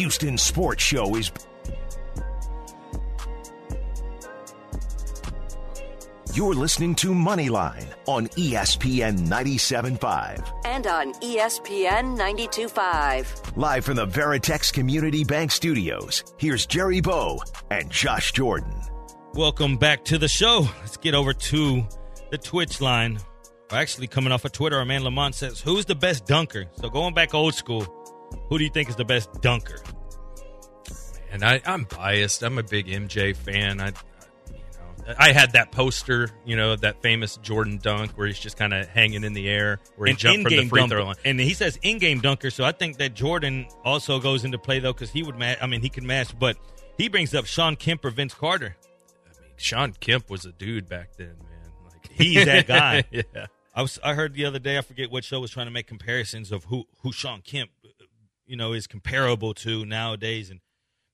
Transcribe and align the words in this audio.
Houston 0.00 0.38
Sports 0.38 0.82
Show 0.82 1.14
is. 1.14 1.30
You're 6.32 6.54
listening 6.54 6.94
to 6.94 7.08
Moneyline 7.08 7.86
on 8.06 8.28
ESPN 8.28 9.18
97.5. 9.28 10.62
And 10.64 10.86
on 10.86 11.12
ESPN 11.16 12.16
92.5. 12.16 13.58
Live 13.58 13.84
from 13.84 13.96
the 13.96 14.06
Veritex 14.06 14.72
Community 14.72 15.22
Bank 15.22 15.50
Studios, 15.50 16.24
here's 16.38 16.64
Jerry 16.64 17.02
Bow 17.02 17.38
and 17.70 17.90
Josh 17.90 18.32
Jordan. 18.32 18.72
Welcome 19.34 19.76
back 19.76 20.06
to 20.06 20.16
the 20.16 20.28
show. 20.28 20.66
Let's 20.80 20.96
get 20.96 21.12
over 21.12 21.34
to 21.34 21.86
the 22.30 22.38
Twitch 22.38 22.80
line. 22.80 23.18
We're 23.70 23.76
actually 23.76 24.06
coming 24.06 24.32
off 24.32 24.46
of 24.46 24.52
Twitter. 24.52 24.78
Our 24.78 24.86
man 24.86 25.04
Lamont 25.04 25.34
says, 25.34 25.60
Who's 25.60 25.84
the 25.84 25.94
best 25.94 26.24
dunker? 26.24 26.64
So 26.80 26.88
going 26.88 27.12
back 27.12 27.34
old 27.34 27.54
school, 27.54 27.99
who 28.48 28.58
do 28.58 28.64
you 28.64 28.70
think 28.70 28.88
is 28.88 28.96
the 28.96 29.04
best 29.04 29.30
dunker? 29.40 29.80
And 31.32 31.44
I, 31.44 31.60
I'm 31.64 31.84
biased. 31.84 32.42
I'm 32.42 32.58
a 32.58 32.62
big 32.62 32.86
MJ 32.86 33.36
fan. 33.36 33.80
I, 33.80 33.86
you 34.48 34.54
know, 35.06 35.14
I 35.16 35.32
had 35.32 35.52
that 35.52 35.70
poster, 35.70 36.30
you 36.44 36.56
know, 36.56 36.74
that 36.76 37.02
famous 37.02 37.36
Jordan 37.36 37.78
dunk 37.80 38.12
where 38.12 38.26
he's 38.26 38.38
just 38.38 38.56
kind 38.56 38.74
of 38.74 38.88
hanging 38.88 39.22
in 39.22 39.32
the 39.32 39.48
air, 39.48 39.78
where 39.96 40.06
he 40.06 40.12
An 40.12 40.16
jumped 40.18 40.42
from 40.48 40.56
the 40.56 40.66
free 40.68 40.80
dunker. 40.80 40.96
throw 40.96 41.04
line. 41.04 41.14
And 41.24 41.38
he 41.38 41.54
says 41.54 41.78
in-game 41.82 42.20
dunker, 42.20 42.50
so 42.50 42.64
I 42.64 42.72
think 42.72 42.98
that 42.98 43.14
Jordan 43.14 43.68
also 43.84 44.18
goes 44.18 44.44
into 44.44 44.58
play 44.58 44.80
though, 44.80 44.92
because 44.92 45.10
he 45.10 45.22
would 45.22 45.38
match. 45.38 45.58
I 45.62 45.66
mean, 45.68 45.82
he 45.82 45.88
can 45.88 46.04
match, 46.04 46.36
but 46.36 46.56
he 46.98 47.08
brings 47.08 47.32
up 47.32 47.46
Shawn 47.46 47.76
Kemp 47.76 48.04
or 48.04 48.10
Vince 48.10 48.34
Carter. 48.34 48.76
I 49.24 49.40
mean, 49.40 49.50
Shawn 49.56 49.92
Kemp 50.00 50.28
was 50.30 50.44
a 50.44 50.52
dude 50.52 50.88
back 50.88 51.10
then, 51.16 51.36
man. 51.38 51.70
Like 51.86 52.10
He's 52.10 52.44
that 52.44 52.66
guy. 52.66 53.04
yeah. 53.12 53.46
I 53.72 53.82
was 53.82 54.00
I 54.02 54.14
heard 54.14 54.34
the 54.34 54.46
other 54.46 54.58
day 54.58 54.76
I 54.78 54.80
forget 54.80 55.12
what 55.12 55.22
show 55.22 55.38
was 55.38 55.52
trying 55.52 55.66
to 55.66 55.70
make 55.70 55.86
comparisons 55.86 56.50
of 56.50 56.64
who 56.64 56.86
who 57.02 57.12
Shawn 57.12 57.40
Kemp 57.40 57.70
you 58.50 58.56
know 58.56 58.72
is 58.72 58.86
comparable 58.86 59.54
to 59.54 59.84
nowadays 59.84 60.50
and 60.50 60.60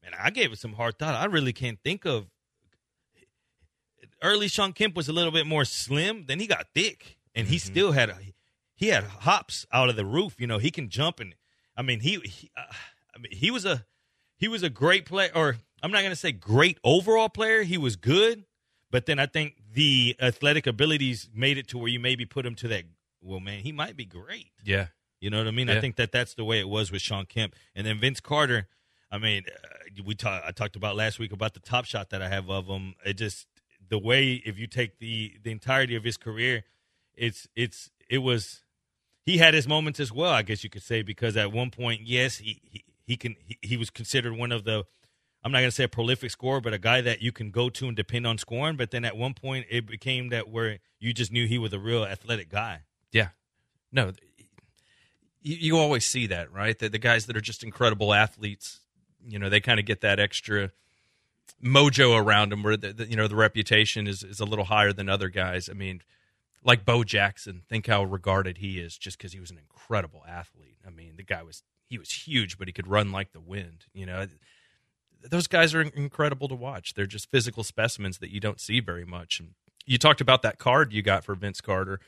man 0.03 0.13
I 0.19 0.31
gave 0.31 0.53
it 0.53 0.59
some 0.59 0.73
hard 0.73 0.99
thought. 0.99 1.15
I 1.15 1.27
really 1.27 1.53
can't 1.53 1.79
think 1.85 2.05
of 2.07 2.27
early 4.23 4.49
Shawn 4.49 4.73
Kemp 4.73 4.97
was 4.97 5.09
a 5.09 5.13
little 5.13 5.33
bit 5.33 5.47
more 5.47 5.65
slim, 5.65 6.25
then 6.27 6.41
he 6.41 6.47
got 6.47 6.69
thick 6.75 7.19
and 7.35 7.47
he 7.47 7.59
still 7.59 7.93
had 7.93 8.09
a, 8.09 8.19
he 8.75 8.89
had 8.89 9.05
hops 9.05 9.67
out 9.71 9.91
of 9.91 9.97
the 9.97 10.07
roof, 10.07 10.37
you 10.39 10.47
know, 10.47 10.59
he 10.59 10.71
can 10.71 10.89
jump 10.89 11.21
and 11.21 11.35
I 11.77 11.83
mean 11.83 12.01
he, 12.01 12.19
he 12.21 12.51
uh, 12.57 12.73
I 13.15 13.19
mean 13.19 13.33
he 13.33 13.51
was 13.51 13.65
a 13.65 13.85
he 14.39 14.49
was 14.49 14.63
a 14.63 14.71
great 14.71 15.05
player 15.05 15.31
or 15.35 15.57
I'm 15.83 15.93
not 15.93 16.01
going 16.01 16.11
to 16.11 16.17
say 16.17 16.33
great 16.33 16.79
overall 16.83 17.29
player, 17.29 17.63
he 17.63 17.77
was 17.77 17.97
good, 17.97 18.45
but 18.91 19.05
then 19.05 19.19
I 19.19 19.27
think 19.27 19.57
the 19.73 20.17
athletic 20.19 20.67
abilities 20.67 21.29
made 21.35 21.59
it 21.59 21.69
to 21.69 21.79
where 21.79 21.89
you 21.89 22.01
maybe 22.01 22.25
put 22.25 22.47
him 22.47 22.55
to 22.57 22.69
that. 22.69 22.85
Well, 23.21 23.41
man, 23.41 23.61
he 23.61 23.73
might 23.73 23.97
be 23.97 24.07
great. 24.07 24.53
Yeah. 24.65 24.87
You 25.21 25.31
know 25.31 25.39
what 25.39 25.49
I 25.49 25.51
mean? 25.51 25.71
I 25.71 25.81
think 25.81 25.97
that 25.97 26.13
that's 26.13 26.35
the 26.35 26.45
way 26.45 26.61
it 26.61 26.69
was 26.69 26.93
with 26.93 27.03
Shawn 27.03 27.27
Kemp, 27.27 27.55
and 27.75 27.87
then 27.87 27.99
Vince 27.99 28.21
Carter. 28.21 28.69
I 29.11 29.19
mean, 29.19 29.45
uh, 29.49 30.03
we 30.05 30.15
talked. 30.15 30.47
I 30.47 30.51
talked 30.51 30.77
about 30.77 30.97
last 30.97 31.19
week 31.19 31.33
about 31.33 31.55
the 31.55 31.61
top 31.61 31.85
shot 31.85 32.11
that 32.11 32.21
I 32.21 32.29
have 32.29 32.51
of 32.51 32.67
him. 32.67 32.95
It 33.05 33.15
just 33.15 33.47
the 33.89 33.99
way 33.99 34.43
if 34.45 34.59
you 34.59 34.67
take 34.67 34.99
the 34.99 35.37
the 35.43 35.51
entirety 35.51 35.97
of 35.97 36.05
his 36.05 36.17
career, 36.17 36.65
it's 37.15 37.49
it's 37.57 37.91
it 38.11 38.19
was. 38.19 38.63
He 39.25 39.39
had 39.39 39.55
his 39.55 39.67
moments 39.67 39.99
as 39.99 40.13
well, 40.13 40.31
I 40.31 40.43
guess 40.43 40.63
you 40.63 40.71
could 40.71 40.85
say, 40.85 41.03
because 41.03 41.37
at 41.37 41.51
one 41.51 41.73
point, 41.73 42.03
yes, 42.05 42.37
he 42.37 42.61
he, 42.63 42.85
he 43.07 43.17
can 43.17 43.37
he, 43.45 43.59
he 43.61 43.77
was 43.77 43.91
considered 43.91 44.37
one 44.37 44.53
of 44.53 44.65
the 44.65 44.85
I'm 45.47 45.53
not 45.53 45.61
going 45.61 45.69
to 45.69 45.75
say 45.77 45.85
a 45.85 45.89
prolific 45.89 46.33
scorer, 46.33 46.61
but 46.61 46.75
a 46.75 46.79
guy 46.79 47.01
that 47.03 47.23
you 47.23 47.31
can 47.31 47.53
go 47.53 47.69
to 47.69 47.87
and 47.87 47.97
depend 47.97 48.27
on 48.27 48.37
scoring. 48.37 48.77
But 48.77 48.91
then 48.91 49.05
at 49.05 49.17
one 49.17 49.33
point, 49.33 49.67
it 49.71 49.87
became 49.87 50.31
that 50.31 50.49
where 50.49 50.81
you 50.99 51.13
just 51.13 51.31
knew 51.31 51.47
he 51.47 51.57
was 51.57 51.73
a 51.73 51.79
real 51.79 52.05
athletic 52.05 52.51
guy. 52.51 52.81
Yeah. 53.13 53.29
No, 53.93 54.11
you, 55.47 55.57
you 55.61 55.79
always 55.79 56.05
see 56.05 56.27
that, 56.27 56.53
right? 56.53 56.77
The, 56.77 56.89
the 56.89 56.99
guys 56.99 57.27
that 57.27 57.37
are 57.37 57.41
just 57.41 57.63
incredible 57.63 58.13
athletes, 58.13 58.81
you 59.25 59.39
know, 59.39 59.49
they 59.49 59.61
kind 59.61 59.79
of 59.79 59.87
get 59.87 60.01
that 60.01 60.19
extra 60.19 60.73
mojo 61.65 62.21
around 62.21 62.51
them 62.51 62.65
where, 62.65 62.77
the, 62.77 62.93
the, 62.93 63.09
you 63.09 63.17
know, 63.17 63.29
the 63.29 63.37
reputation 63.37 64.09
is, 64.09 64.25
is 64.25 64.41
a 64.41 64.45
little 64.45 64.65
higher 64.65 64.93
than 64.93 65.09
other 65.09 65.29
guys. 65.29 65.69
I 65.71 65.75
mean, 65.75 66.03
like 66.65 66.85
Bo 66.85 67.05
Jackson, 67.05 67.63
think 67.69 67.87
how 67.87 68.03
regarded 68.03 68.59
he 68.59 68.81
is 68.81 68.99
just 68.99 69.17
because 69.17 69.33
he 69.33 69.39
was 69.39 69.53
an 69.53 69.59
incredible 69.59 70.25
athlete. 70.29 70.79
I 70.85 70.91
mean, 70.91 71.15
the 71.17 71.23
guy 71.23 71.45
was, 71.45 71.63
he 71.87 71.97
was 71.97 72.11
huge, 72.11 72.59
but 72.59 72.67
he 72.67 72.73
could 72.73 72.89
run 72.89 73.13
like 73.13 73.33
the 73.33 73.41
wind, 73.41 73.85
you 73.95 74.05
know. 74.05 74.27
Those 75.23 75.47
guys 75.47 75.75
are 75.75 75.81
incredible 75.81 76.49
to 76.49 76.57
watch. 76.57 76.95
They're 76.95 77.07
just 77.07 77.31
physical 77.31 77.63
specimens 77.63 78.19
that 78.19 78.33
you 78.33 78.41
don't 78.41 78.61
see 78.61 78.81
very 78.81 79.05
much. 79.05 79.39
And 79.39 79.51
you 79.85 79.97
talked 79.97 80.21
about 80.21 80.43
that 80.43 80.59
card 80.59 80.93
you 80.93 81.03
got 81.03 81.25
for 81.25 81.37
Vince 81.37 81.61
Carter. 81.61 82.01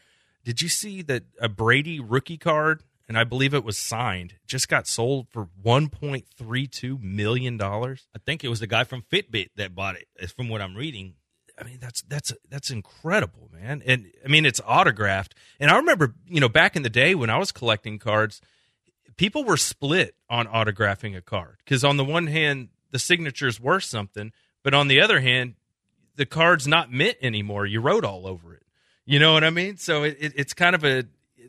Did 0.45 0.61
you 0.61 0.69
see 0.69 1.03
that 1.03 1.25
a 1.41 1.49
Brady 1.49 2.01
rookie 2.01 2.37
card, 2.37 2.83
and 3.09 3.17
I 3.17 3.25
believe 3.25 3.55
it 3.55 3.65
was 3.65 3.79
signed, 3.79 4.35
just 4.47 4.69
got 4.69 4.87
sold 4.87 5.29
for 5.31 5.49
one 5.61 5.89
point 5.89 6.27
three 6.37 6.67
two 6.67 6.99
million 6.99 7.57
dollars? 7.57 8.07
I 8.15 8.19
think 8.19 8.45
it 8.45 8.49
was 8.49 8.61
the 8.61 8.67
guy 8.67 8.85
from 8.85 9.03
Fitbit 9.03 9.49
that 9.57 9.75
bought 9.75 9.97
it. 9.97 10.31
from 10.31 10.49
what 10.49 10.61
I'm 10.61 10.77
reading. 10.77 11.15
I 11.61 11.65
mean, 11.65 11.79
that's 11.81 12.03
that's 12.03 12.33
that's 12.49 12.71
incredible, 12.71 13.51
man. 13.53 13.83
And 13.85 14.07
I 14.25 14.29
mean, 14.29 14.47
it's 14.47 14.61
autographed. 14.65 15.35
And 15.59 15.71
I 15.71 15.77
remember, 15.77 16.15
you 16.29 16.41
know, 16.41 16.49
back 16.49 16.77
in 16.77 16.83
the 16.83 16.91
day 16.91 17.15
when 17.15 17.31
I 17.31 17.39
was 17.39 17.51
collecting 17.51 17.99
cards, 17.99 18.41
people 19.17 19.43
were 19.43 19.57
split 19.57 20.15
on 20.29 20.47
autographing 20.47 21.17
a 21.17 21.23
card 21.23 21.57
because 21.65 21.83
on 21.83 21.97
the 21.97 22.05
one 22.05 22.29
hand, 22.29 22.69
the 22.91 22.99
signature's 22.99 23.61
worth 23.61 23.85
something, 23.85 24.33
but 24.63 24.75
on 24.75 24.89
the 24.89 25.01
other 25.01 25.21
hand, 25.21 25.55
the 26.17 26.27
card's 26.27 26.67
not 26.67 26.93
mint 26.93 27.17
anymore. 27.23 27.67
You 27.67 27.81
wrote 27.81 28.05
all 28.05 28.27
over 28.27 28.55
it. 28.55 28.63
You 29.05 29.19
know 29.19 29.33
what 29.33 29.45
I 29.45 29.51
mean? 29.51 29.79
So 29.79 30.03
it, 30.03 30.17
it, 30.21 30.33
it's 30.37 30.53
kind 30.53 30.75
of 30.75 30.85
a 30.85 31.05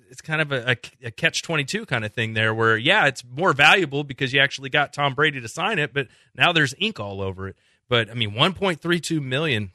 it's 0.10 0.22
kind 0.22 0.42
of 0.42 0.52
a, 0.52 0.72
a, 0.72 1.08
a 1.08 1.12
catch 1.12 1.42
twenty 1.42 1.64
two 1.64 1.86
kind 1.86 2.06
of 2.06 2.14
thing 2.14 2.34
there, 2.34 2.54
where 2.54 2.78
yeah, 2.78 3.08
it's 3.08 3.24
more 3.24 3.54
valuable 3.54 4.04
because 4.04 4.34
you 4.34 4.40
actually 4.40 4.70
got 4.70 4.94
Tom 4.94 5.14
Brady 5.14 5.42
to 5.42 5.48
sign 5.48 5.80
it, 5.80 5.94
but 5.94 6.08
now 6.36 6.52
there's 6.52 6.74
ink 6.80 7.00
all 7.00 7.22
over 7.22 7.48
it. 7.48 7.56
But 7.88 8.10
I 8.10 8.14
mean, 8.14 8.34
one 8.34 8.54
point 8.54 8.82
three 8.82 9.00
two 9.00 9.22
million. 9.22 9.72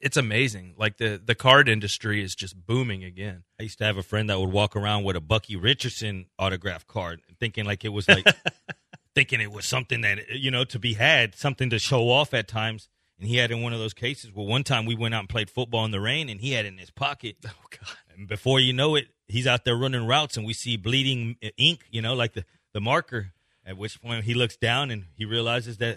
It's 0.00 0.16
amazing. 0.16 0.74
Like 0.78 0.98
the 0.98 1.20
the 1.24 1.34
card 1.34 1.68
industry 1.68 2.22
is 2.22 2.34
just 2.34 2.66
booming 2.66 3.02
again. 3.02 3.42
I 3.58 3.64
used 3.64 3.78
to 3.78 3.84
have 3.84 3.96
a 3.96 4.04
friend 4.04 4.30
that 4.30 4.38
would 4.38 4.52
walk 4.52 4.76
around 4.76 5.02
with 5.02 5.16
a 5.16 5.20
Bucky 5.20 5.56
Richardson 5.56 6.26
autograph 6.38 6.86
card, 6.86 7.22
thinking 7.40 7.64
like 7.64 7.84
it 7.84 7.88
was 7.88 8.08
like 8.08 8.24
thinking 9.14 9.40
it 9.40 9.52
was 9.52 9.64
something 9.64 10.00
that 10.02 10.30
you 10.30 10.50
know 10.50 10.64
to 10.64 10.78
be 10.78 10.94
had, 10.94 11.34
something 11.34 11.70
to 11.70 11.78
show 11.78 12.08
off 12.10 12.34
at 12.34 12.48
times. 12.48 12.88
And 13.18 13.28
he 13.28 13.36
had 13.36 13.50
in 13.50 13.62
one 13.62 13.72
of 13.72 13.78
those 13.78 13.94
cases. 13.94 14.32
Well, 14.32 14.46
one 14.46 14.64
time 14.64 14.86
we 14.86 14.96
went 14.96 15.14
out 15.14 15.20
and 15.20 15.28
played 15.28 15.48
football 15.48 15.84
in 15.84 15.92
the 15.92 16.00
rain, 16.00 16.28
and 16.28 16.40
he 16.40 16.52
had 16.52 16.66
it 16.66 16.68
in 16.68 16.78
his 16.78 16.90
pocket. 16.90 17.36
Oh 17.46 17.52
God! 17.70 17.96
And 18.16 18.28
before 18.28 18.60
you 18.60 18.72
know 18.72 18.94
it, 18.94 19.06
he's 19.28 19.46
out 19.46 19.64
there 19.64 19.76
running 19.76 20.06
routes, 20.06 20.36
and 20.36 20.46
we 20.46 20.52
see 20.52 20.76
bleeding 20.76 21.36
ink. 21.56 21.84
You 21.90 22.02
know, 22.02 22.14
like 22.14 22.34
the 22.34 22.44
the 22.72 22.80
marker. 22.80 23.32
At 23.66 23.78
which 23.78 24.02
point 24.02 24.24
he 24.24 24.34
looks 24.34 24.58
down 24.58 24.90
and 24.90 25.06
he 25.16 25.24
realizes 25.24 25.78
that 25.78 25.96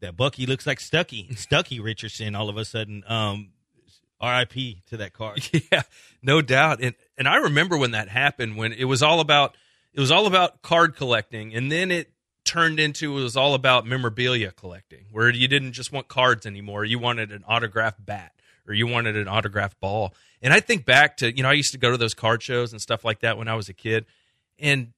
that 0.00 0.16
Bucky 0.16 0.46
looks 0.46 0.66
like 0.66 0.80
Stucky, 0.80 1.32
Stucky 1.36 1.78
Richardson. 1.78 2.34
All 2.34 2.48
of 2.48 2.56
a 2.56 2.64
sudden, 2.64 3.04
um, 3.06 3.50
R.I.P. 4.20 4.82
to 4.88 4.96
that 4.98 5.12
card. 5.12 5.48
Yeah, 5.72 5.82
no 6.22 6.40
doubt. 6.42 6.80
And 6.82 6.94
and 7.16 7.28
I 7.28 7.36
remember 7.36 7.76
when 7.76 7.92
that 7.92 8.08
happened 8.08 8.56
when 8.56 8.72
it 8.72 8.84
was 8.84 9.02
all 9.02 9.20
about 9.20 9.56
it 9.92 10.00
was 10.00 10.10
all 10.10 10.26
about 10.26 10.62
card 10.62 10.96
collecting 10.96 11.54
and 11.54 11.70
then 11.70 11.90
it 11.90 12.10
turned 12.44 12.80
into 12.80 13.18
it 13.18 13.22
was 13.22 13.36
all 13.36 13.54
about 13.54 13.86
memorabilia 13.86 14.50
collecting 14.50 15.04
where 15.12 15.28
you 15.28 15.46
didn't 15.46 15.72
just 15.72 15.92
want 15.92 16.08
cards 16.08 16.46
anymore. 16.46 16.84
You 16.84 16.98
wanted 16.98 17.30
an 17.30 17.44
autographed 17.46 18.04
bat 18.04 18.32
or 18.68 18.74
you 18.74 18.86
wanted 18.86 19.16
an 19.16 19.26
autographed 19.28 19.80
ball. 19.80 20.14
And 20.42 20.52
I 20.52 20.60
think 20.60 20.84
back 20.84 21.16
to, 21.18 21.34
you 21.36 21.42
know, 21.42 21.48
I 21.48 21.54
used 21.54 21.72
to 21.72 21.78
go 21.78 21.90
to 21.90 21.96
those 21.96 22.14
card 22.14 22.42
shows 22.42 22.72
and 22.72 22.80
stuff 22.80 23.04
like 23.04 23.20
that 23.20 23.38
when 23.38 23.48
I 23.48 23.54
was 23.54 23.68
a 23.68 23.72
kid. 23.74 24.04
And 24.58 24.92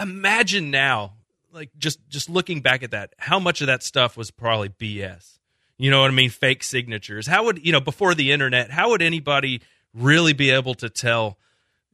imagine 0.00 0.70
now 0.70 1.14
like 1.52 1.70
just 1.78 1.98
just 2.08 2.28
looking 2.28 2.60
back 2.60 2.82
at 2.82 2.90
that, 2.90 3.14
how 3.18 3.38
much 3.38 3.60
of 3.60 3.66
that 3.68 3.82
stuff 3.82 4.16
was 4.16 4.30
probably 4.30 4.68
BS. 4.68 5.38
You 5.78 5.90
know 5.90 6.00
what 6.00 6.10
I 6.10 6.14
mean? 6.14 6.30
Fake 6.30 6.62
signatures. 6.62 7.26
How 7.26 7.44
would 7.44 7.64
you 7.64 7.72
know 7.72 7.80
before 7.80 8.14
the 8.14 8.32
internet? 8.32 8.70
How 8.70 8.90
would 8.90 9.02
anybody 9.02 9.60
really 9.94 10.32
be 10.32 10.50
able 10.50 10.74
to 10.76 10.88
tell? 10.88 11.38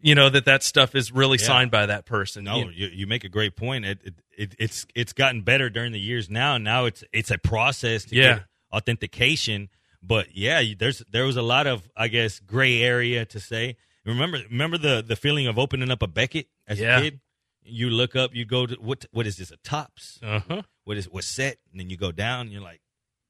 You 0.04 0.16
know 0.16 0.28
that 0.30 0.46
that 0.46 0.64
stuff 0.64 0.96
is 0.96 1.12
really 1.12 1.38
Yeah. 1.38 1.46
signed 1.46 1.70
by 1.70 1.86
that 1.86 2.06
person. 2.06 2.42
No, 2.44 2.68
You- 2.70 2.88
you, 2.92 3.06
make 3.06 3.22
a 3.22 3.28
great 3.28 3.54
point. 3.54 3.84
It, 3.84 4.00
it, 4.04 4.14
it 4.36 4.54
it's 4.58 4.84
it's 4.96 5.12
gotten 5.12 5.42
better 5.42 5.70
during 5.70 5.92
the 5.92 6.00
years 6.00 6.28
now. 6.28 6.58
Now 6.58 6.86
it's 6.86 7.04
it's 7.12 7.30
a 7.30 7.38
process 7.38 8.04
to 8.06 8.16
Yeah. 8.16 8.22
get 8.34 8.42
authentication. 8.72 9.68
But 10.02 10.34
yeah, 10.36 10.62
there's 10.78 11.02
there 11.10 11.24
was 11.24 11.36
a 11.36 11.42
lot 11.42 11.66
of 11.66 11.88
I 11.96 12.08
guess 12.08 12.38
gray 12.40 12.82
area 12.82 13.24
to 13.26 13.40
say. 13.40 13.76
Remember 14.04 14.38
remember 14.50 14.78
the 14.78 15.02
the 15.06 15.16
feeling 15.16 15.46
of 15.46 15.58
opening 15.58 15.90
up 15.90 16.02
a 16.02 16.06
Beckett 16.08 16.48
as 16.66 16.80
Yeah. 16.80 16.98
a 16.98 17.02
kid. 17.02 17.20
You 17.64 17.90
look 17.90 18.16
up, 18.16 18.34
you 18.34 18.44
go 18.44 18.66
to 18.66 18.74
what 18.80 19.06
what 19.12 19.26
is 19.26 19.36
this 19.36 19.52
a 19.52 19.56
Topps? 19.58 20.18
Uh-huh. 20.22 20.62
What 20.84 20.96
is 20.96 21.08
what's 21.08 21.28
set? 21.28 21.58
And 21.70 21.78
then 21.78 21.88
you 21.90 21.96
go 21.96 22.10
down, 22.10 22.40
and 22.42 22.50
you're 22.52 22.60
like 22.62 22.80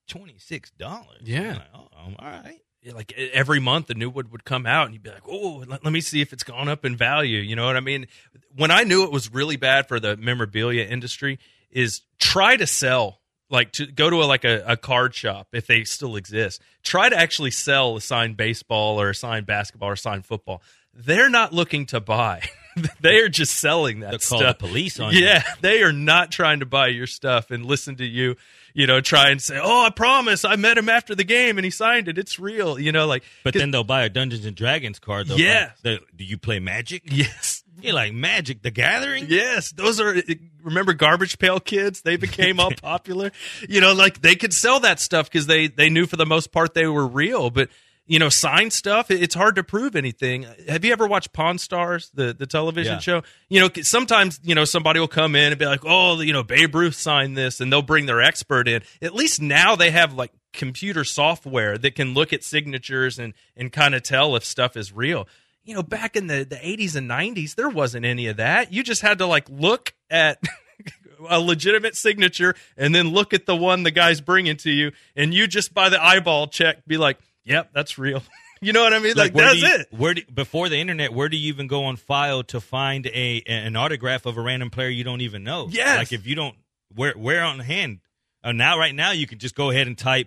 twenty 0.09 0.37
six 0.39 0.71
dollars. 0.71 1.21
Yeah. 1.23 1.53
like, 1.53 1.69
oh, 1.75 1.89
all 1.99 2.15
right. 2.21 2.59
Yeah, 2.85 2.95
like 2.95 3.13
every 3.13 3.61
month 3.61 3.91
a 3.91 3.95
new 3.95 4.09
one 4.11 4.31
would 4.31 4.45
come 4.45 4.67
out 4.67 4.87
and 4.87 4.93
you'd 4.95 5.05
be 5.05 5.11
like 5.11 5.23
oh 5.29 5.63
let, 5.69 5.85
let 5.85 5.93
me 5.93 6.01
see 6.01 6.21
if 6.21 6.33
it's 6.33 6.43
gone 6.43 6.69
up 6.69 6.85
in 6.85 6.97
value 6.97 7.39
you 7.39 7.55
know 7.55 7.65
what 7.65 7.77
i 7.77 7.81
mean 7.81 8.09
when 8.57 8.73
i 8.73 8.83
knew 8.83 9.05
it 9.05 9.13
was 9.13 9.33
really 9.33 9.55
bad 9.57 9.87
for 9.87 10.01
the 10.01 10.17
memorabilia 10.17 10.83
industry 10.85 11.39
is 11.71 12.01
try 12.19 12.57
to 12.57 12.67
sell 12.67 13.21
like 13.53 13.71
to 13.73 13.87
go 13.87 14.11
to 14.11 14.17
a, 14.17 14.25
like 14.25 14.45
a, 14.45 14.65
a 14.67 14.77
card 14.77 15.15
shop 15.15 15.47
if 15.53 15.67
they 15.69 15.85
still 15.85 16.17
exist 16.17 16.61
try 16.83 17.09
to 17.09 17.17
actually 17.17 17.51
sell 17.53 17.97
a 17.97 18.01
signed 18.01 18.37
baseball 18.37 19.01
or 19.01 19.11
a 19.11 19.15
signed 19.15 19.47
basketball 19.47 19.91
or 19.91 19.93
a 19.93 19.97
signed 19.97 20.27
football 20.27 20.61
they're 20.95 21.31
not 21.31 21.53
looking 21.53 21.87
to 21.87 22.01
buy 22.01 22.43
they 23.01 23.19
are 23.19 23.29
just 23.29 23.55
selling 23.61 24.01
that 24.01 24.11
They'll 24.11 24.19
call 24.19 24.39
stuff. 24.41 24.59
the 24.59 24.67
police 24.67 24.99
on 24.99 25.13
you. 25.13 25.21
Yeah, 25.25 25.43
they 25.61 25.83
are 25.83 25.93
not 25.93 26.31
trying 26.33 26.61
to 26.61 26.67
buy 26.67 26.87
your 26.89 27.07
stuff 27.07 27.51
and 27.51 27.67
listen 27.67 27.97
to 27.97 28.05
you. 28.07 28.37
You 28.73 28.87
know, 28.87 29.03
try 29.03 29.29
and 29.29 29.43
say, 29.43 29.59
"Oh, 29.63 29.85
I 29.85 29.91
promise, 29.91 30.43
I 30.47 30.57
met 30.57 30.79
him 30.79 30.89
after 30.89 31.15
the 31.15 31.23
game 31.25 31.59
and 31.59 31.67
he 31.67 31.71
signed 31.71 32.09
it. 32.09 32.17
It's 32.17 32.39
real." 32.39 32.79
You 32.79 32.91
know, 32.91 33.07
like, 33.07 33.25
But 33.45 33.53
then 33.53 33.73
they'll 33.73 33.85
buy 33.85 34.05
a 34.05 34.09
Dungeons 34.09 34.47
and 34.47 34.57
Dragons 34.57 34.99
card. 34.99 35.27
Though, 35.29 35.37
Yeah. 35.37 35.73
Do 35.85 35.99
you 36.17 36.39
play 36.39 36.61
Magic? 36.61 37.03
yes, 37.05 37.62
You're 37.83 37.95
like 37.95 38.13
Magic: 38.13 38.63
The 38.63 38.71
Gathering. 38.71 39.27
Yes, 39.29 39.73
those 39.73 40.01
are 40.01 40.15
remember 40.63 40.93
Garbage 40.93 41.39
Pail 41.39 41.61
Kids? 41.61 42.03
They 42.03 42.17
became 42.17 42.61
all 42.61 42.71
popular. 42.83 43.33
You 43.69 43.81
know, 43.81 43.93
like 43.93 44.21
they 44.23 44.35
could 44.37 44.53
sell 44.53 44.81
that 44.81 45.01
stuff 45.01 45.31
because 45.31 45.47
they 45.47 45.67
they 45.69 45.91
knew 45.91 46.07
for 46.07 46.17
the 46.17 46.27
most 46.27 46.53
part 46.53 46.75
they 46.75 46.87
were 46.87 47.07
real. 47.07 47.51
But 47.51 47.69
you 48.05 48.19
know, 48.19 48.29
signed 48.29 48.73
stuff 48.73 49.11
it's 49.13 49.35
hard 49.35 49.55
to 49.57 49.63
prove 49.63 49.95
anything. 49.95 50.45
Have 50.69 50.85
you 50.85 50.93
ever 50.93 51.07
watched 51.07 51.33
Pawn 51.33 51.59
Stars, 51.59 52.11
the 52.15 52.33
the 52.33 52.47
television 52.47 52.95
Yeah. 52.95 52.99
show? 53.01 53.23
You 53.49 53.61
know, 53.61 53.69
sometimes 53.83 54.41
you 54.43 54.55
know 54.55 54.65
somebody 54.65 54.99
will 55.01 55.09
come 55.09 55.35
in 55.37 55.53
and 55.53 55.59
be 55.59 55.67
like, 55.67 55.85
"Oh, 55.85 56.21
you 56.21 56.33
know, 56.33 56.43
Babe 56.43 56.75
Ruth 56.75 56.95
signed 56.97 57.37
this," 57.37 57.61
and 57.61 57.73
they'll 57.73 57.81
bring 57.83 58.07
their 58.07 58.21
expert 58.21 58.67
in. 58.69 58.83
At 59.01 59.15
least 59.15 59.41
now 59.41 59.77
they 59.77 59.91
have 59.93 60.15
like 60.15 60.33
computer 60.53 61.03
software 61.03 61.79
that 61.79 61.95
can 61.95 62.13
look 62.13 62.33
at 62.33 62.45
signatures 62.45 63.19
and 63.19 63.33
and 63.57 63.73
kind 63.73 63.95
of 63.95 64.03
tell 64.03 64.37
if 64.37 64.45
stuff 64.45 64.77
is 64.77 64.93
real 64.93 65.27
you 65.65 65.75
know, 65.75 65.83
back 65.83 66.17
in 66.17 66.27
the, 66.27 66.45
the 66.45 66.57
80s 66.57 66.97
and 66.97 67.09
90s, 67.09 67.55
there 67.55 67.69
wasn't 67.69 68.05
any 68.05 68.27
of 68.27 68.39
that. 68.39 68.73
You 68.73 68.83
just 68.83 69.03
had 69.03 69.19
to 69.19 69.27
like 69.27 69.49
look 69.49 69.95
at 70.11 70.43
a 71.29 71.41
legitimate 71.41 71.97
signature 71.97 72.55
and 72.77 72.95
then 72.95 73.09
look 73.09 73.33
at 73.33 73.47
the 73.47 73.57
one 73.57 73.83
the 73.83 73.91
guy's 73.91 74.21
bringing 74.21 74.57
to 74.59 74.71
you, 74.71 74.93
and 75.15 75.33
you 75.33 75.47
just 75.47 75.73
by 75.73 75.89
the 75.89 76.03
eyeball 76.03 76.49
check 76.49 76.85
be 76.87 76.97
like, 76.97 77.19
"Yep, 77.45 77.71
that's 77.73 77.99
real." 77.99 78.23
you 78.61 78.73
know 78.73 78.83
what 78.83 78.93
I 78.93 78.99
mean? 78.99 79.15
Like, 79.17 79.35
where 79.35 79.47
that's 79.47 79.61
you, 79.61 79.69
it. 79.69 79.87
Where 79.91 80.15
do, 80.15 80.23
before 80.33 80.69
the 80.69 80.79
internet, 80.79 81.13
where 81.13 81.29
do 81.29 81.37
you 81.37 81.49
even 81.49 81.67
go 81.67 81.85
on 81.85 81.97
file 81.97 82.43
to 82.45 82.61
find 82.61 83.07
a 83.07 83.43
an 83.47 83.77
autograph 83.77 84.27
of 84.27 84.37
a 84.37 84.41
random 84.41 84.71
player 84.71 84.89
you 84.89 85.05
don't 85.05 85.21
even 85.21 85.45
know? 85.45 85.69
Yes. 85.71 85.99
Like 85.99 86.13
if 86.13 86.27
you 86.27 86.35
don't, 86.35 86.57
where 86.95 87.13
where 87.13 87.45
on 87.45 87.61
hand? 87.61 88.01
Uh, 88.45 88.51
now, 88.51 88.77
right 88.77 88.95
now, 88.95 89.13
you 89.13 89.27
can 89.27 89.39
just 89.39 89.55
go 89.55 89.71
ahead 89.71 89.87
and 89.87 89.97
type, 89.97 90.27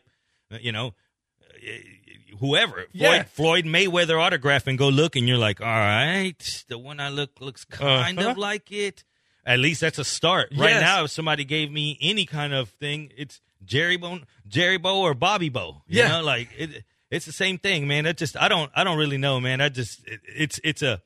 uh, 0.49 0.57
you 0.61 0.71
know, 0.71 0.93
whoever 2.39 2.85
Yeah. 2.91 3.23
Floyd, 3.23 3.63
Floyd 3.63 3.65
Mayweather 3.65 4.19
autograph 4.21 4.67
and 4.67 4.77
go 4.77 4.89
look, 4.89 5.15
and 5.15 5.27
you're 5.27 5.37
like, 5.37 5.61
all 5.61 5.67
right, 5.67 6.63
the 6.67 6.77
one 6.77 6.99
I 6.99 7.09
look 7.09 7.39
looks 7.41 7.65
kind 7.65 8.19
Uh-huh. 8.19 8.31
of 8.31 8.37
like 8.37 8.71
it. 8.71 9.03
At 9.45 9.59
least 9.59 9.81
that's 9.81 9.99
a 9.99 10.03
start. 10.03 10.49
Right 10.55 10.79
now, 10.81 11.03
if 11.03 11.11
somebody 11.11 11.43
gave 11.45 11.71
me 11.71 11.97
any 12.01 12.25
kind 12.25 12.53
of 12.53 12.69
thing, 12.69 13.11
it's 13.15 13.41
Jerry 13.63 13.95
Bo, 13.97 14.19
Jerry 14.47 14.77
Bo 14.77 15.01
or 15.01 15.13
Bobby 15.13 15.49
Bo. 15.49 15.83
You 15.87 16.01
Yeah. 16.01 16.07
know, 16.09 16.23
like 16.23 16.49
it, 16.57 16.83
it's 17.11 17.25
the 17.27 17.31
same 17.31 17.57
thing, 17.59 17.87
man. 17.87 18.05
It 18.07 18.17
just 18.17 18.35
I 18.37 18.47
don't 18.47 18.71
I 18.75 18.83
don't 18.83 18.97
really 18.97 19.17
know, 19.19 19.39
man. 19.39 19.61
I 19.61 19.69
just 19.69 20.05
it, 20.07 20.19
it's 20.27 20.59
it's 20.63 20.81
a 20.81 21.01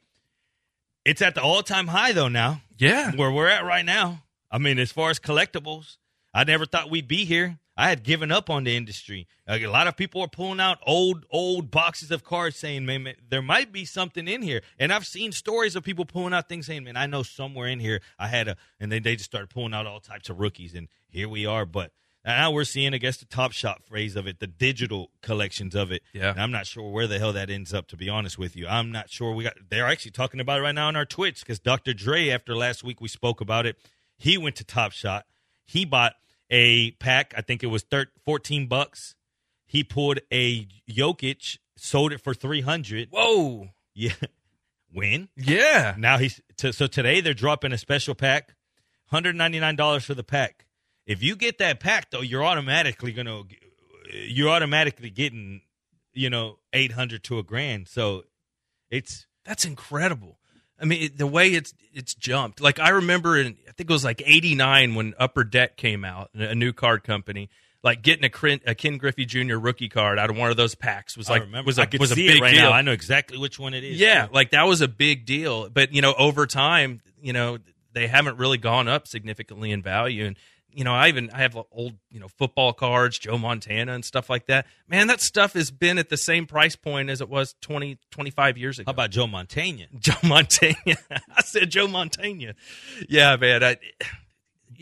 it's 1.06 1.22
at 1.22 1.36
the 1.36 1.42
all 1.42 1.64
time 1.64 1.88
high 1.88 2.12
though 2.14 2.28
now 2.28 2.62
Yeah. 2.78 3.12
where 3.16 3.31
we're 3.31 3.48
at 3.50 3.66
right 3.66 3.86
now. 3.86 4.24
I 4.52 4.58
mean, 4.58 4.80
as 4.80 4.92
far 4.92 5.10
as 5.10 5.20
collectibles, 5.20 5.98
I 6.34 6.44
never 6.44 6.66
thought 6.66 6.90
we'd 6.90 7.08
be 7.08 7.26
here. 7.26 7.60
I 7.80 7.88
had 7.88 8.04
given 8.04 8.30
up 8.30 8.50
on 8.50 8.66
the 8.66 8.76
industry. 8.76 9.26
Like, 9.48 9.64
a 9.64 9.70
lot 9.70 9.88
of 9.88 9.96
people 9.96 10.22
are 10.22 10.28
pulling 10.28 10.60
out 10.60 10.80
old, 10.86 11.26
old 11.31 11.72
boxes 11.72 12.12
of 12.12 12.26
cards, 12.26 12.58
saying, 12.58 12.86
"Man, 12.86 13.04
man, 13.04 13.16
there 13.30 13.42
might 13.42 13.72
be 13.72 13.86
something 13.86 14.28
in 14.28 14.42
here." 14.42 14.62
And 14.78 14.92
I've 14.92 15.08
seen 15.08 15.31
stories 15.31 15.78
of 15.78 15.84
people 15.86 16.04
pulling 16.04 16.34
out 16.34 16.50
things, 16.50 16.66
saying, 16.66 16.84
"Man, 16.84 16.98
I 16.98 17.06
know 17.06 17.24
somewhere 17.24 17.70
in 17.70 17.80
here 17.80 18.02
I 18.20 18.28
had 18.28 18.50
a," 18.50 18.58
and 18.81 18.92
then 18.92 19.04
they 19.04 19.16
just 19.16 19.31
started 19.31 19.50
pulling 19.50 19.74
out 19.74 19.88
all 19.88 20.02
types 20.02 20.30
of 20.30 20.42
rookies, 20.42 20.76
and 20.76 20.90
here 21.08 21.30
we 21.30 21.46
are. 21.46 21.66
But 21.66 21.94
now 22.26 22.52
we're 22.52 22.66
seeing, 22.66 22.94
I 22.94 22.98
guess, 22.98 23.16
the 23.16 23.26
top 23.26 23.54
shot 23.54 23.86
phrase 23.86 24.18
of 24.18 24.28
it, 24.28 24.42
the 24.42 24.48
digital 24.48 25.12
collections 25.22 25.74
of 25.74 25.90
it. 25.90 26.04
Yeah. 26.12 26.31
And 26.31 26.42
I'm 26.42 26.52
not 26.52 26.68
sure 26.68 26.92
where 26.92 27.08
the 27.08 27.18
hell 27.18 27.31
that 27.31 27.50
ends 27.50 27.74
up. 27.74 27.88
To 27.88 27.96
be 27.96 28.10
honest 28.10 28.38
with 28.38 28.58
you, 28.58 28.68
I'm 28.68 28.92
not 28.92 29.10
sure. 29.10 29.31
We 29.31 29.46
got 29.46 29.54
they're 29.70 29.88
actually 29.88 30.12
talking 30.12 30.42
about 30.42 30.60
it 30.60 30.64
right 30.64 30.76
now 30.76 30.90
on 30.90 30.98
our 30.98 31.06
Twitch 31.06 31.40
because 31.40 31.62
Dr. 31.62 31.94
Dre, 31.94 32.28
after 32.28 32.58
last 32.58 32.84
week 32.84 33.00
we 33.00 33.08
spoke 33.08 33.40
about 33.40 33.66
it, 33.66 33.78
he 34.18 34.38
went 34.38 34.58
to 34.58 34.66
Top 34.66 34.92
Shot. 34.92 35.28
He 35.64 35.86
bought 35.86 36.16
a 36.50 36.92
pack. 36.92 37.34
I 37.38 37.42
think 37.42 37.63
it 37.63 37.68
was 37.68 37.84
thir- 37.84 38.12
14 38.25 38.68
bucks. 38.68 39.16
He 39.66 39.84
pulled 39.84 40.19
a 40.31 40.66
Jokic, 40.90 41.57
sold 41.78 42.12
it 42.12 42.22
for 42.22 42.34
300. 42.34 43.10
Whoa. 43.12 43.69
Yeah, 43.94 44.13
win. 44.94 45.30
Yeah. 45.36 45.96
Now 45.98 46.18
he's 46.18 46.42
t- 46.57 46.72
so 46.72 46.88
today 46.88 47.22
they're 47.22 47.34
dropping 47.34 47.72
a 47.74 47.78
special 47.78 48.16
pack, 48.16 48.56
hundred 49.07 49.36
ninety 49.36 49.60
nine 49.60 49.75
dollars 49.75 50.06
for 50.06 50.13
the 50.16 50.24
pack. 50.24 50.66
If 51.06 51.22
you 51.22 51.36
get 51.36 51.57
that 51.60 51.80
pack 51.80 52.10
though, 52.12 52.22
you're 52.22 52.44
automatically 52.44 53.12
gonna 53.12 53.44
you're 54.12 54.50
automatically 54.50 55.10
getting 55.10 55.62
you 56.13 56.30
know 56.30 56.57
eight 56.74 56.94
hundred 56.94 57.24
to 57.25 57.38
a 57.40 57.44
grand. 57.44 57.88
So 57.88 58.24
it's 58.90 59.28
That's 59.45 59.66
incredible. 59.66 60.39
I 60.81 60.86
mean, 60.86 61.04
it, 61.04 61.18
the 61.18 61.28
way 61.28 61.50
it's 61.50 61.74
it's 61.94 62.14
jumped. 62.14 62.62
Like 62.62 62.80
I 62.80 62.90
remember 62.90 63.38
in 63.38 63.58
I 63.68 63.72
think 63.72 63.90
it 63.90 63.94
was 63.94 64.06
like 64.06 64.22
'89 64.26 64.96
when 64.96 65.14
Upper 65.20 65.44
Deck 65.44 65.78
came 65.78 66.04
out, 66.06 66.30
a 66.34 66.56
new 66.56 66.74
card 66.74 67.04
company. 67.04 67.50
Like 67.81 68.02
getting 68.02 68.26
a, 68.26 68.30
Ken, 68.30 68.60
a 68.68 68.76
Ken 68.76 68.98
Griffey 68.98 69.26
Jr. 69.26 69.56
rookie 69.56 69.88
card 69.88 70.20
out 70.20 70.30
of 70.30 70.36
one 70.36 70.52
of 70.52 70.58
those 70.58 70.76
packs 70.76 71.16
was 71.16 71.30
like 71.30 71.44
I 71.44 71.46
remember 71.46 71.66
was 71.66 71.78
like 71.78 71.94
was 71.98 72.12
a 72.12 72.16
big 72.16 72.42
right 72.42 72.54
deal. 72.54 72.64
now. 72.64 72.72
I 72.74 72.81
know 72.81 72.92
exactly 72.92 73.38
which 73.38 73.58
one 73.58 73.74
it 73.74 73.86
is. 73.86 73.98
Yeah, 73.98 74.26
too. 74.26 74.34
like 74.34 74.52
that 74.52 74.64
was 74.64 74.81
a 74.81 74.88
big 74.90 75.26
deal. 75.26 75.70
But 75.70 75.94
you 75.94 76.02
know, 76.02 76.14
over 76.18 76.46
time, 76.46 77.02
you 77.22 77.31
know, 77.31 77.58
they 77.94 78.08
haven't 78.08 78.38
really 78.38 78.58
gone 78.58 78.90
up 78.90 79.08
significantly 79.08 79.72
in 79.72 79.81
value. 79.81 80.26
And 80.26 80.36
you 80.71 80.83
know, 80.83 80.94
I 80.94 81.07
even 81.07 81.30
I 81.31 81.39
have 81.39 81.57
old 81.71 81.94
you 82.12 82.19
know 82.19 82.27
football 82.27 82.74
cards, 82.74 83.18
Joe 83.18 83.38
Montana 83.38 83.94
and 83.94 84.06
stuff 84.06 84.30
like 84.30 84.45
that. 84.48 84.68
Man, 84.88 85.07
that 85.07 85.19
stuff 85.21 85.54
has 85.54 85.71
been 85.71 85.98
at 85.98 86.10
the 86.10 86.18
same 86.18 86.45
price 86.45 86.75
point 86.75 87.10
as 87.10 87.21
it 87.21 87.30
was 87.30 87.56
20, 87.62 87.98
25 88.12 88.57
years 88.57 88.80
ago. 88.80 88.86
How 88.88 88.92
about 88.92 89.10
Joe 89.10 89.27
Montana? 89.27 89.86
Joe 90.00 90.13
Montana? 90.24 90.75
I 91.36 91.42
said 91.42 91.69
Joe 91.69 91.88
Montana. 91.88 92.54
Yeah, 93.07 93.36
man. 93.38 93.63
I, 93.63 93.77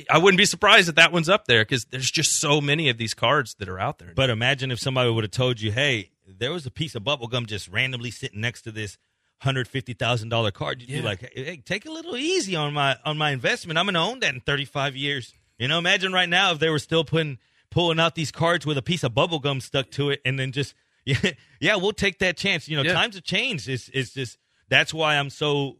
I 0.09 0.17
wouldn't 0.17 0.37
be 0.37 0.45
surprised 0.45 0.89
if 0.89 0.95
that 0.95 1.11
one's 1.11 1.29
up 1.29 1.45
there 1.47 1.63
because 1.63 1.85
there's 1.85 2.11
just 2.11 2.39
so 2.39 2.61
many 2.61 2.89
of 2.89 2.97
these 2.97 3.13
cards 3.13 3.55
that 3.59 3.69
are 3.69 3.79
out 3.79 3.97
there. 3.99 4.11
But 4.15 4.29
imagine 4.29 4.71
if 4.71 4.79
somebody 4.79 5.09
would 5.09 5.23
have 5.23 5.31
told 5.31 5.59
you, 5.61 5.71
"Hey, 5.71 6.11
there 6.27 6.51
was 6.51 6.65
a 6.65 6.71
piece 6.71 6.93
of 6.95 7.03
bubble 7.03 7.27
gum 7.27 7.45
just 7.45 7.67
randomly 7.69 8.11
sitting 8.11 8.41
next 8.41 8.63
to 8.63 8.71
this 8.71 8.97
hundred 9.41 9.67
fifty 9.67 9.93
thousand 9.93 10.29
dollar 10.29 10.51
card." 10.51 10.81
You'd 10.81 10.89
Yeah. 10.89 10.97
be 10.97 11.03
like, 11.03 11.31
hey, 11.33 11.43
"Hey, 11.45 11.57
take 11.65 11.85
a 11.85 11.91
little 11.91 12.15
easy 12.17 12.55
on 12.55 12.73
my 12.73 12.97
on 13.05 13.17
my 13.17 13.31
investment. 13.31 13.79
I'm 13.79 13.87
to 13.87 13.97
own 13.97 14.19
that 14.19 14.33
in 14.35 14.41
thirty 14.41 14.65
five 14.65 14.95
years." 14.95 15.33
You 15.57 15.68
know, 15.68 15.78
imagine 15.80 16.14
right 16.14 16.30
now 16.30 16.52
if 16.52 16.59
they 16.59 16.69
were 16.69 16.80
still 16.80 17.04
putting 17.04 17.37
pulling 17.69 17.99
out 17.99 18.16
these 18.16 18.31
cards 18.31 18.66
with 18.66 18.78
a 18.78 18.81
piece 18.81 19.04
of 19.04 19.14
bubble 19.14 19.40
gum 19.40 19.59
stuck 19.59 19.90
to 19.92 20.09
it, 20.09 20.21
and 20.23 20.37
then 20.40 20.52
just 20.52 20.73
yeah, 21.06 21.31
yeah, 21.59 21.76
we'll 21.76 21.94
take 21.94 22.19
that 22.19 22.37
chance. 22.37 22.68
You 22.68 22.78
know, 22.78 22.83
Yeah. 22.83 22.94
times 22.94 23.16
have 23.16 23.23
changed. 23.23 23.68
It's 23.69 23.90
it's 23.94 24.14
just 24.14 24.37
that's 24.69 24.94
why 24.94 25.16
I'm 25.18 25.30
so, 25.30 25.78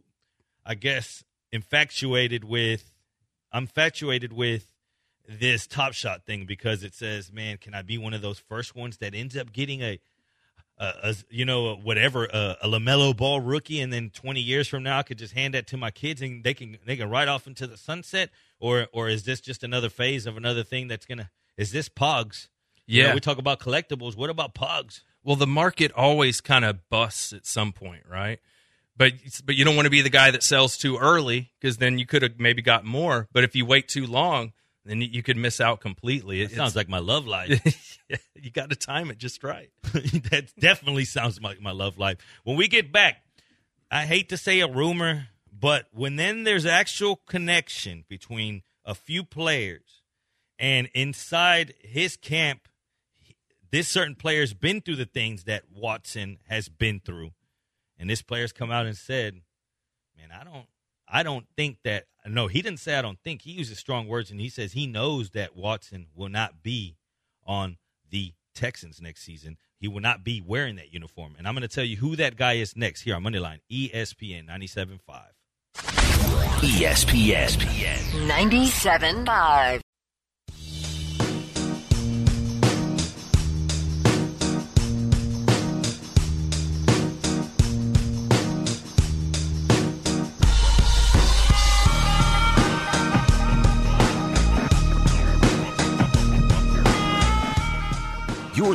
I 0.64 0.74
guess, 0.74 1.24
infatuated 1.52 2.44
with. 2.44 2.94
I'm 3.52 3.62
infatuated 3.64 4.32
with 4.32 4.72
this 5.28 5.66
Top 5.66 5.92
Shot 5.92 6.24
thing 6.24 6.44
because 6.46 6.82
it 6.82 6.94
says, 6.94 7.32
"Man, 7.32 7.58
can 7.58 7.74
I 7.74 7.82
be 7.82 7.98
one 7.98 8.14
of 8.14 8.22
those 8.22 8.38
first 8.38 8.74
ones 8.74 8.98
that 8.98 9.14
ends 9.14 9.36
up 9.36 9.52
getting 9.52 9.82
a, 9.82 10.00
a, 10.78 10.92
a 11.02 11.14
you 11.30 11.44
know, 11.44 11.74
whatever, 11.76 12.24
a, 12.26 12.56
a 12.62 12.68
Lamelo 12.68 13.16
Ball 13.16 13.40
rookie, 13.40 13.80
and 13.80 13.92
then 13.92 14.10
20 14.10 14.40
years 14.40 14.68
from 14.68 14.82
now, 14.82 14.98
I 14.98 15.02
could 15.02 15.18
just 15.18 15.34
hand 15.34 15.54
that 15.54 15.66
to 15.68 15.76
my 15.76 15.90
kids 15.90 16.22
and 16.22 16.44
they 16.44 16.54
can 16.54 16.78
they 16.86 16.96
can 16.96 17.10
ride 17.10 17.28
off 17.28 17.46
into 17.46 17.66
the 17.66 17.76
sunset, 17.76 18.30
or 18.60 18.86
or 18.92 19.08
is 19.08 19.24
this 19.24 19.40
just 19.40 19.62
another 19.64 19.88
phase 19.88 20.26
of 20.26 20.36
another 20.36 20.62
thing 20.62 20.88
that's 20.88 21.06
gonna? 21.06 21.30
Is 21.56 21.72
this 21.72 21.88
Pogs? 21.88 22.48
You 22.86 23.02
know, 23.02 23.08
Yeah. 23.08 23.14
we 23.14 23.20
talk 23.20 23.38
about 23.38 23.58
collectibles. 23.60 24.16
What 24.16 24.30
about 24.30 24.54
Pogs? 24.54 25.02
Well, 25.24 25.36
the 25.36 25.46
market 25.46 25.92
always 25.92 26.40
kind 26.40 26.64
of 26.64 26.88
busts 26.88 27.32
at 27.32 27.44
some 27.44 27.72
point, 27.72 28.04
right? 28.08 28.38
But 28.96 29.12
but 29.44 29.54
you 29.56 29.64
don't 29.64 29.76
want 29.76 29.86
to 29.86 29.90
be 29.90 30.00
the 30.02 30.10
guy 30.10 30.30
that 30.30 30.42
sells 30.42 30.76
too 30.76 30.96
early 30.98 31.50
because 31.60 31.76
then 31.76 31.98
you 31.98 32.06
could 32.06 32.22
have 32.22 32.38
maybe 32.38 32.62
got 32.62 32.84
more. 32.84 33.28
But 33.32 33.44
if 33.44 33.54
you 33.54 33.66
wait 33.66 33.88
too 33.88 34.06
long, 34.06 34.52
then 34.88 35.00
you- 35.02 35.08
you 35.08 35.22
could 35.22 35.36
miss 35.36 35.60
out 35.60 35.80
completely. 35.80 36.40
It 36.42 36.50
sounds 36.52 36.74
like 36.76 36.88
my 36.88 36.98
love 36.98 37.26
life. 37.26 37.98
you 38.34 38.50
got 38.50 38.70
to 38.70 38.76
time 38.76 39.10
it 39.10 39.18
just 39.18 39.42
right. 39.44 39.70
that 39.82 40.50
definitely 40.58 41.04
sounds 41.04 41.40
like 41.40 41.60
my 41.60 41.72
love 41.72 41.98
life. 41.98 42.18
When 42.44 42.56
we 42.56 42.68
get 42.68 42.92
back, 42.92 43.22
I 43.90 44.06
hate 44.06 44.28
to 44.30 44.36
say 44.36 44.60
a 44.60 44.68
rumor, 44.68 45.28
but 45.52 45.86
when 45.92 46.16
then 46.16 46.44
there's 46.44 46.66
actual 46.66 47.16
connection 47.16 48.04
between 48.08 48.62
a 48.84 48.94
few 48.94 49.24
players 49.24 50.02
and 50.58 50.88
inside 50.94 51.74
his 51.82 52.16
camp, 52.16 52.68
this 53.70 53.88
certain 53.88 54.14
player's 54.14 54.54
been 54.54 54.80
through 54.80 54.96
the 54.96 55.04
things 55.04 55.44
that 55.44 55.64
Watson 55.70 56.38
has 56.48 56.68
been 56.68 57.00
through. 57.00 57.32
And 57.98 58.08
this 58.08 58.22
player's 58.22 58.52
come 58.52 58.70
out 58.70 58.86
and 58.86 58.96
said, 58.96 59.40
Man, 60.16 60.30
I 60.32 60.44
don't 60.44 60.66
I 61.08 61.22
don't 61.22 61.46
think 61.56 61.78
that 61.84 62.04
no, 62.28 62.46
he 62.46 62.62
didn't 62.62 62.80
say 62.80 62.96
I 62.96 63.02
don't 63.02 63.18
think. 63.22 63.42
He 63.42 63.52
uses 63.52 63.78
strong 63.78 64.06
words 64.06 64.30
and 64.30 64.40
he 64.40 64.48
says 64.48 64.72
he 64.72 64.86
knows 64.86 65.30
that 65.30 65.56
Watson 65.56 66.06
will 66.14 66.28
not 66.28 66.62
be 66.62 66.96
on 67.46 67.78
the 68.10 68.34
Texans 68.54 69.00
next 69.00 69.22
season. 69.22 69.56
He 69.78 69.88
will 69.88 70.00
not 70.00 70.24
be 70.24 70.40
wearing 70.44 70.76
that 70.76 70.92
uniform. 70.92 71.34
And 71.38 71.46
I'm 71.46 71.54
going 71.54 71.62
to 71.62 71.68
tell 71.68 71.84
you 71.84 71.96
who 71.96 72.16
that 72.16 72.36
guy 72.36 72.54
is 72.54 72.76
next 72.76 73.02
here 73.02 73.14
on 73.14 73.22
Moneyline, 73.22 73.60
ESPN 73.70 74.48
97.5. 74.48 74.98
ESPN. 76.60 77.48
97.5. 78.28 79.80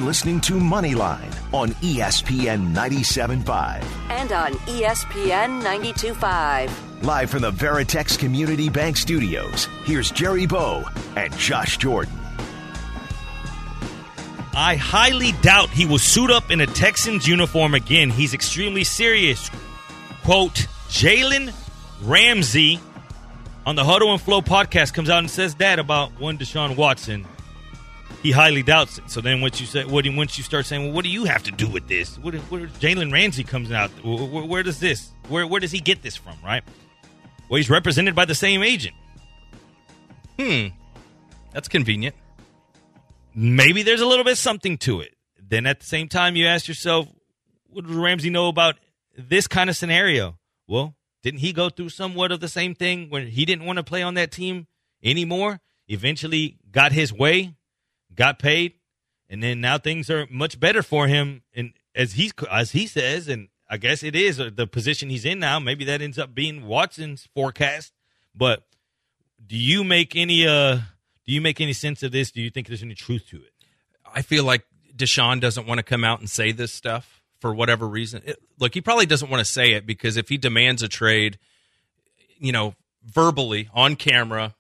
listening 0.05 0.41
to 0.41 0.53
Moneyline 0.53 1.33
on 1.53 1.69
ESPN 1.81 2.74
97.5. 2.74 3.83
And 4.10 4.31
on 4.31 4.53
ESPN 4.67 5.62
92.5. 5.62 7.03
Live 7.03 7.29
from 7.29 7.41
the 7.41 7.51
Veritex 7.51 8.17
Community 8.17 8.69
Bank 8.69 8.98
Studios, 8.98 9.67
here's 9.86 10.12
Jerry 10.12 10.45
Bow 10.45 10.83
and 11.15 11.36
Josh 11.38 11.77
Jordan. 11.77 12.13
I 14.55 14.75
highly 14.75 15.31
doubt 15.41 15.69
he 15.69 15.86
will 15.86 15.98
suit 15.98 16.29
up 16.29 16.51
in 16.51 16.62
a 16.62 16.67
Texans 16.67 17.27
uniform 17.27 17.74
again. 17.74 18.10
He's 18.10 18.33
extremely 18.33 18.83
serious. 18.83 19.50
Quote, 20.24 20.67
Jalen 20.89 21.53
Ramsey 22.03 22.79
on 23.65 23.75
the 23.75 23.83
Huddle 23.83 24.12
and 24.12 24.22
Flow 24.22 24.41
podcast 24.41 24.93
comes 24.93 25.10
out 25.10 25.19
and 25.19 25.31
says 25.31 25.55
that 25.55 25.79
about 25.79 26.12
one 26.19 26.38
Deshaun 26.38 26.75
Watson. 26.75 27.25
He 28.23 28.31
highly 28.31 28.63
doubts 28.63 28.97
it. 28.97 29.09
So 29.11 29.19
then 29.21 29.41
once 29.41 29.59
you 29.59 29.67
say, 29.67 29.83
what, 29.83 30.05
once 30.15 30.37
you 30.37 30.43
start 30.45 30.65
saying, 30.65 30.85
well, 30.85 30.93
what 30.93 31.03
do 31.03 31.09
you 31.09 31.25
have 31.25 31.43
to 31.43 31.51
do 31.51 31.67
with 31.67 31.87
this? 31.89 32.17
What, 32.17 32.33
where 32.33 32.67
Jalen 32.67 33.11
Ramsey 33.11 33.43
comes 33.43 33.69
out, 33.71 33.91
where, 34.03 34.17
where- 34.25 34.45
where 34.45 34.63
does 34.63 34.79
this, 34.79 35.11
where, 35.27 35.45
where 35.45 35.59
does 35.59 35.71
he 35.71 35.79
get 35.81 36.01
this 36.01 36.15
from, 36.15 36.37
right? 36.43 36.63
Well, 37.49 37.57
he's 37.57 37.69
represented 37.69 38.15
by 38.15 38.23
the 38.25 38.33
same 38.35 38.63
agent. 38.63 38.95
Hmm, 40.39 40.67
that's 41.51 41.67
convenient. 41.67 42.15
maybe 43.35 43.83
there's 43.83 44.01
a 44.01 44.05
little 44.05 44.23
bit 44.25 44.37
something 44.37 44.77
to 44.79 45.01
it. 45.01 45.13
Then 45.39 45.65
at 45.65 45.79
the 45.81 45.85
same 45.85 46.07
time, 46.07 46.35
you 46.35 46.47
ask 46.47 46.67
yourself, 46.67 47.07
what 47.69 47.85
does 47.85 47.95
Ramsey 47.95 48.29
know 48.29 48.47
about 48.47 48.75
this 49.17 49.47
kind 49.47 49.69
of 49.69 49.75
scenario? 49.75 50.37
Well, 50.67 50.95
didn't 51.23 51.41
he 51.41 51.51
go 51.53 51.69
through 51.69 51.89
somewhat 51.89 52.31
of 52.31 52.39
the 52.39 52.47
same 52.47 52.73
thing 52.73 53.09
when 53.09 53.27
he 53.27 53.43
didn't 53.45 53.65
want 53.65 53.77
to 53.77 53.83
play 53.83 54.01
on 54.01 54.13
that 54.15 54.31
team 54.31 54.67
anymore? 55.03 55.59
Eventually 55.87 56.57
got 56.71 56.91
his 56.93 57.11
way, 57.13 57.53
got 58.15 58.39
paid, 58.39 58.74
and 59.29 59.41
then 59.41 59.62
now 59.62 59.77
things 59.77 60.10
are 60.10 60.27
much 60.29 60.60
better 60.60 60.84
for 60.84 61.08
him. 61.08 61.43
And 61.55 61.74
as 61.96 62.13
he's 62.13 62.34
as 62.51 62.72
he 62.72 62.88
says, 62.88 63.27
and 63.27 63.50
I 63.70 63.77
guess 63.77 64.03
it 64.03 64.15
is 64.15 64.39
uh, 64.39 64.50
the 64.53 64.67
position 64.67 65.10
he's 65.10 65.25
in 65.25 65.39
now. 65.39 65.60
Maybe 65.60 65.86
that 65.86 66.01
ends 66.01 66.20
up 66.20 66.36
being 66.36 66.65
Watson's 66.65 67.27
forecast. 67.34 67.93
But 68.36 68.63
do 69.46 69.58
you 69.58 69.84
make 69.84 70.15
any 70.15 70.48
uh 70.48 70.75
do 71.25 71.32
you 71.32 71.41
make 71.41 71.62
any 71.62 71.74
sense 71.74 72.03
of 72.03 72.12
this? 72.12 72.32
Do 72.32 72.41
you 72.41 72.50
think 72.50 72.67
there's 72.67 72.84
any 72.84 72.96
truth 72.96 73.27
to 73.29 73.38
it? 73.38 73.53
I 74.13 74.22
feel 74.22 74.43
like 74.43 74.63
Deshaun 74.96 75.39
doesn't 75.39 75.67
want 75.67 75.79
to 75.79 75.84
come 75.84 76.03
out 76.03 76.20
and 76.20 76.29
say 76.29 76.51
this 76.51 76.72
stuff 76.72 77.22
for 77.39 77.53
whatever 77.53 77.88
reason. 77.88 78.22
It, 78.25 78.38
look, 78.60 78.74
he 78.74 78.82
probably 78.82 79.05
doesn't 79.05 79.29
want 79.29 79.39
to 79.43 79.51
say 79.51 79.74
it 79.74 79.86
because 79.86 80.17
if 80.17 80.29
he 80.29 80.38
demands 80.38 80.84
a 80.84 80.88
trade, 80.88 81.39
you 82.38 82.51
know, 82.51 82.75
verbally 83.03 83.70
on 83.74 83.96
camera, 83.96 84.55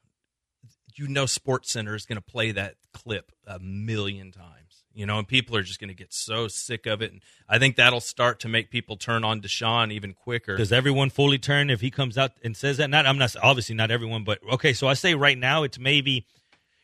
you 0.95 1.07
know, 1.07 1.25
Sports 1.25 1.71
Center 1.71 1.95
is 1.95 2.05
going 2.05 2.17
to 2.17 2.21
play 2.21 2.51
that 2.51 2.75
clip 2.93 3.31
a 3.45 3.59
million 3.59 4.31
times. 4.31 4.83
You 4.95 5.07
know, 5.07 5.17
and 5.17 5.27
people 5.27 5.55
are 5.55 5.63
just 5.63 5.79
going 5.79 5.87
to 5.87 5.95
get 5.95 6.13
so 6.13 6.47
sick 6.47 6.85
of 6.85 7.01
it, 7.01 7.11
and 7.11 7.21
I 7.49 7.57
think 7.57 7.77
that'll 7.77 7.99
start 7.99 8.39
to 8.41 8.47
make 8.47 8.69
people 8.69 8.95
turn 8.95 9.23
on 9.23 9.41
Deshaun 9.41 9.91
even 9.91 10.13
quicker. 10.13 10.55
Does 10.55 10.71
everyone 10.71 11.09
fully 11.09 11.39
turn 11.39 11.71
if 11.71 11.81
he 11.81 11.89
comes 11.89 12.15
out 12.15 12.33
and 12.43 12.55
says 12.55 12.77
that? 12.77 12.91
Not 12.91 13.07
I'm 13.07 13.17
not 13.17 13.35
obviously 13.41 13.73
not 13.73 13.89
everyone, 13.89 14.23
but 14.23 14.37
okay, 14.51 14.71
so 14.71 14.87
I 14.87 14.93
say 14.93 15.15
right 15.15 15.37
now 15.37 15.63
it's 15.63 15.79
maybe 15.79 16.27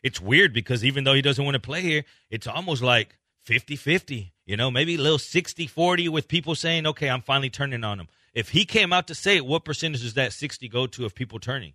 it's 0.02 0.20
weird 0.20 0.54
because 0.54 0.84
even 0.84 1.04
though 1.04 1.14
he 1.14 1.22
doesn't 1.22 1.46
want 1.46 1.54
to 1.54 1.60
play 1.60 1.82
here, 1.82 2.04
it's 2.32 2.48
almost 2.48 2.82
like 2.82 3.16
50-50, 3.48 4.32
you 4.48 4.58
know, 4.58 4.72
maybe 4.72 4.96
a 4.96 4.98
little 4.98 5.20
60-40 5.20 6.10
with 6.10 6.28
people 6.28 6.56
saying, 6.56 6.88
"Okay, 6.88 7.12
I'm 7.12 7.22
finally 7.22 7.52
turning 7.52 7.84
on 7.84 8.00
him." 8.00 8.08
If 8.34 8.50
he 8.50 8.66
came 8.66 8.92
out 8.92 9.06
to 9.08 9.16
say 9.16 9.38
it, 9.38 9.46
what 9.46 9.66
percentage 9.66 10.02
does 10.02 10.16
that 10.16 10.34
60 10.34 10.68
go 10.70 10.88
to 10.88 11.06
of 11.06 11.14
people 11.14 11.40
turning? 11.40 11.74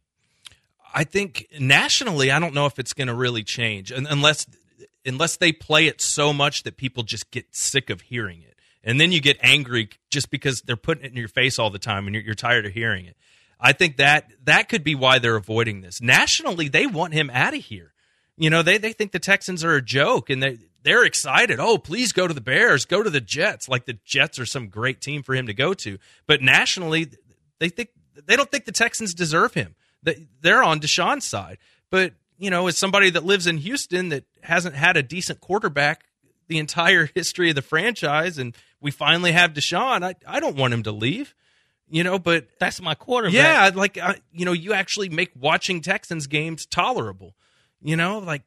I 0.94 1.02
think 1.02 1.48
nationally, 1.58 2.30
I 2.30 2.38
don't 2.38 2.54
know 2.54 2.66
if 2.66 2.78
it's 2.78 2.92
going 2.92 3.08
to 3.08 3.14
really 3.14 3.42
change 3.42 3.90
unless 3.90 4.46
unless 5.04 5.36
they 5.36 5.52
play 5.52 5.86
it 5.86 6.00
so 6.00 6.32
much 6.32 6.62
that 6.62 6.76
people 6.76 7.02
just 7.02 7.30
get 7.30 7.44
sick 7.54 7.90
of 7.90 8.00
hearing 8.02 8.42
it, 8.42 8.56
and 8.84 9.00
then 9.00 9.10
you 9.10 9.20
get 9.20 9.36
angry 9.42 9.90
just 10.08 10.30
because 10.30 10.62
they're 10.62 10.76
putting 10.76 11.04
it 11.04 11.10
in 11.10 11.16
your 11.16 11.28
face 11.28 11.58
all 11.58 11.68
the 11.68 11.80
time, 11.80 12.06
and 12.06 12.14
you're, 12.14 12.24
you're 12.24 12.34
tired 12.34 12.64
of 12.64 12.72
hearing 12.72 13.06
it. 13.06 13.16
I 13.60 13.72
think 13.72 13.96
that 13.96 14.30
that 14.44 14.68
could 14.68 14.84
be 14.84 14.94
why 14.94 15.18
they're 15.18 15.36
avoiding 15.36 15.80
this. 15.80 16.00
Nationally, 16.00 16.68
they 16.68 16.86
want 16.86 17.12
him 17.12 17.28
out 17.30 17.54
of 17.54 17.64
here. 17.64 17.92
You 18.36 18.50
know, 18.50 18.62
they 18.62 18.78
they 18.78 18.92
think 18.92 19.10
the 19.10 19.18
Texans 19.18 19.64
are 19.64 19.74
a 19.74 19.82
joke, 19.82 20.30
and 20.30 20.40
they 20.40 20.58
they're 20.84 21.04
excited. 21.04 21.58
Oh, 21.58 21.76
please 21.76 22.12
go 22.12 22.28
to 22.28 22.34
the 22.34 22.40
Bears, 22.40 22.84
go 22.84 23.02
to 23.02 23.10
the 23.10 23.20
Jets. 23.20 23.68
Like 23.68 23.86
the 23.86 23.98
Jets 24.04 24.38
are 24.38 24.46
some 24.46 24.68
great 24.68 25.00
team 25.00 25.24
for 25.24 25.34
him 25.34 25.48
to 25.48 25.54
go 25.54 25.74
to. 25.74 25.98
But 26.26 26.40
nationally, 26.40 27.08
they 27.58 27.68
think 27.68 27.88
they 28.26 28.36
don't 28.36 28.50
think 28.50 28.64
the 28.64 28.72
Texans 28.72 29.12
deserve 29.12 29.54
him. 29.54 29.74
They 30.04 30.26
they're 30.40 30.62
on 30.62 30.80
Deshaun's 30.80 31.24
side. 31.24 31.58
But 31.90 32.12
you 32.38 32.50
know, 32.50 32.66
as 32.68 32.78
somebody 32.78 33.10
that 33.10 33.24
lives 33.24 33.46
in 33.46 33.58
Houston 33.58 34.10
that 34.10 34.24
hasn't 34.42 34.76
had 34.76 34.96
a 34.96 35.02
decent 35.02 35.40
quarterback 35.40 36.04
the 36.46 36.58
entire 36.58 37.06
history 37.14 37.48
of 37.48 37.56
the 37.56 37.62
franchise, 37.62 38.38
and 38.38 38.54
we 38.80 38.90
finally 38.90 39.32
have 39.32 39.52
Deshaun, 39.52 40.04
I 40.04 40.14
I 40.26 40.40
don't 40.40 40.56
want 40.56 40.74
him 40.74 40.82
to 40.84 40.92
leave. 40.92 41.34
You 41.90 42.02
know, 42.02 42.18
but 42.18 42.46
That's 42.58 42.80
my 42.80 42.94
quarterback. 42.94 43.34
yeah, 43.34 43.70
like 43.74 43.98
uh, 43.98 44.14
you 44.32 44.44
know, 44.44 44.52
you 44.52 44.72
actually 44.72 45.10
make 45.10 45.32
watching 45.38 45.80
Texans 45.80 46.26
games 46.26 46.64
tolerable. 46.66 47.34
You 47.82 47.96
know, 47.96 48.18
like 48.18 48.42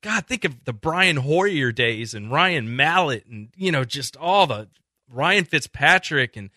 God, 0.00 0.26
think 0.26 0.44
of 0.44 0.64
the 0.64 0.72
Brian 0.72 1.16
Hoyer 1.16 1.70
days 1.70 2.12
and 2.14 2.30
Ryan 2.32 2.74
Mallett, 2.74 3.24
and 3.26 3.48
you 3.56 3.70
know, 3.70 3.84
just 3.84 4.16
all 4.16 4.46
the 4.48 4.68
Ryan 5.08 5.44
Fitzpatrick, 5.44 6.36
and 6.36 6.50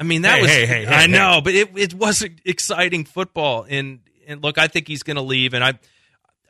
I 0.00 0.02
mean 0.02 0.22
that 0.22 0.36
Hey, 0.36 0.42
was 0.42 0.50
hey, 0.50 0.66
hey, 0.66 0.86
I 0.86 1.06
know, 1.06 1.42
but 1.44 1.54
it 1.54 1.76
it 1.76 1.94
was 1.94 2.26
exciting 2.44 3.04
football, 3.04 3.66
and 3.68 4.00
and 4.26 4.42
look, 4.42 4.56
I 4.56 4.66
think 4.66 4.88
he's 4.88 5.02
going 5.02 5.16
to 5.16 5.22
leave, 5.22 5.54
and 5.54 5.62
I. 5.62 5.78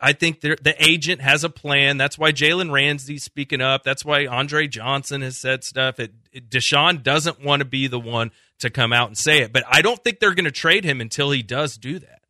I 0.02 0.14
think 0.14 0.40
the 0.40 0.56
the 0.62 0.74
agent 0.82 1.20
has 1.20 1.44
a 1.44 1.50
plan. 1.50 1.98
That's 1.98 2.16
why 2.16 2.32
Jalen 2.32 2.72
Ramsey's 2.72 3.22
speaking 3.22 3.60
up. 3.60 3.82
That's 3.84 4.02
why 4.02 4.24
Andre 4.24 4.66
Johnson 4.66 5.20
has 5.20 5.36
said 5.36 5.62
stuff. 5.62 6.00
It, 6.00 6.14
it, 6.32 6.48
Deshaun 6.48 7.02
doesn't 7.02 7.44
want 7.44 7.60
to 7.60 7.66
be 7.66 7.86
the 7.86 8.00
one 8.00 8.30
to 8.60 8.70
come 8.70 8.94
out 8.94 9.08
and 9.08 9.18
say 9.18 9.40
it, 9.42 9.52
but 9.52 9.62
I 9.70 9.82
don't 9.82 10.02
think 10.02 10.18
they're 10.18 10.32
going 10.32 10.46
to 10.46 10.50
trade 10.50 10.84
him 10.84 11.02
until 11.02 11.30
he 11.32 11.42
does 11.42 11.76
do 11.76 11.98
that. 11.98 12.22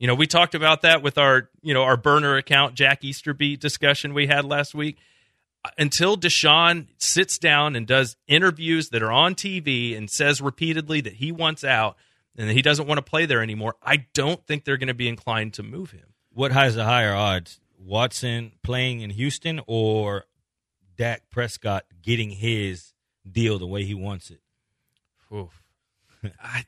You 0.00 0.08
know, 0.08 0.16
we 0.16 0.26
talked 0.26 0.56
about 0.56 0.82
that 0.82 1.02
with 1.04 1.16
our 1.16 1.50
you 1.62 1.72
know 1.72 1.84
our 1.84 1.96
burner 1.96 2.36
account 2.36 2.74
Jack 2.74 3.04
Easterby 3.04 3.58
discussion 3.58 4.12
we 4.12 4.26
had 4.26 4.44
last 4.44 4.74
week. 4.74 4.98
Until 5.78 6.16
Deshaun 6.16 6.88
sits 6.98 7.38
down 7.38 7.74
and 7.74 7.86
does 7.86 8.16
interviews 8.26 8.90
that 8.90 9.02
are 9.02 9.12
on 9.12 9.34
TV 9.34 9.96
and 9.96 10.10
says 10.10 10.40
repeatedly 10.40 11.00
that 11.00 11.14
he 11.14 11.32
wants 11.32 11.64
out 11.64 11.96
and 12.36 12.48
that 12.48 12.54
he 12.54 12.62
doesn't 12.62 12.86
want 12.86 12.98
to 12.98 13.02
play 13.02 13.26
there 13.26 13.42
anymore, 13.42 13.76
I 13.82 14.06
don't 14.12 14.44
think 14.46 14.64
they're 14.64 14.76
going 14.76 14.88
to 14.88 14.94
be 14.94 15.08
inclined 15.08 15.54
to 15.54 15.62
move 15.62 15.92
him. 15.92 16.14
What 16.32 16.52
has 16.52 16.74
the 16.74 16.84
higher 16.84 17.14
odds? 17.14 17.60
Watson 17.78 18.52
playing 18.62 19.00
in 19.00 19.10
Houston 19.10 19.60
or 19.66 20.24
Dak 20.96 21.30
Prescott 21.30 21.84
getting 22.02 22.30
his 22.30 22.92
deal 23.30 23.58
the 23.58 23.66
way 23.66 23.84
he 23.84 23.94
wants 23.94 24.30
it? 24.30 24.40
Oof. 25.32 25.62
I 26.42 26.64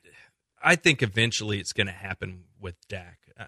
I 0.63 0.75
think 0.75 1.01
eventually 1.01 1.59
it's 1.59 1.73
going 1.73 1.87
to 1.87 1.93
happen 1.93 2.43
with 2.59 2.75
Dak. 2.87 3.19
I, 3.39 3.45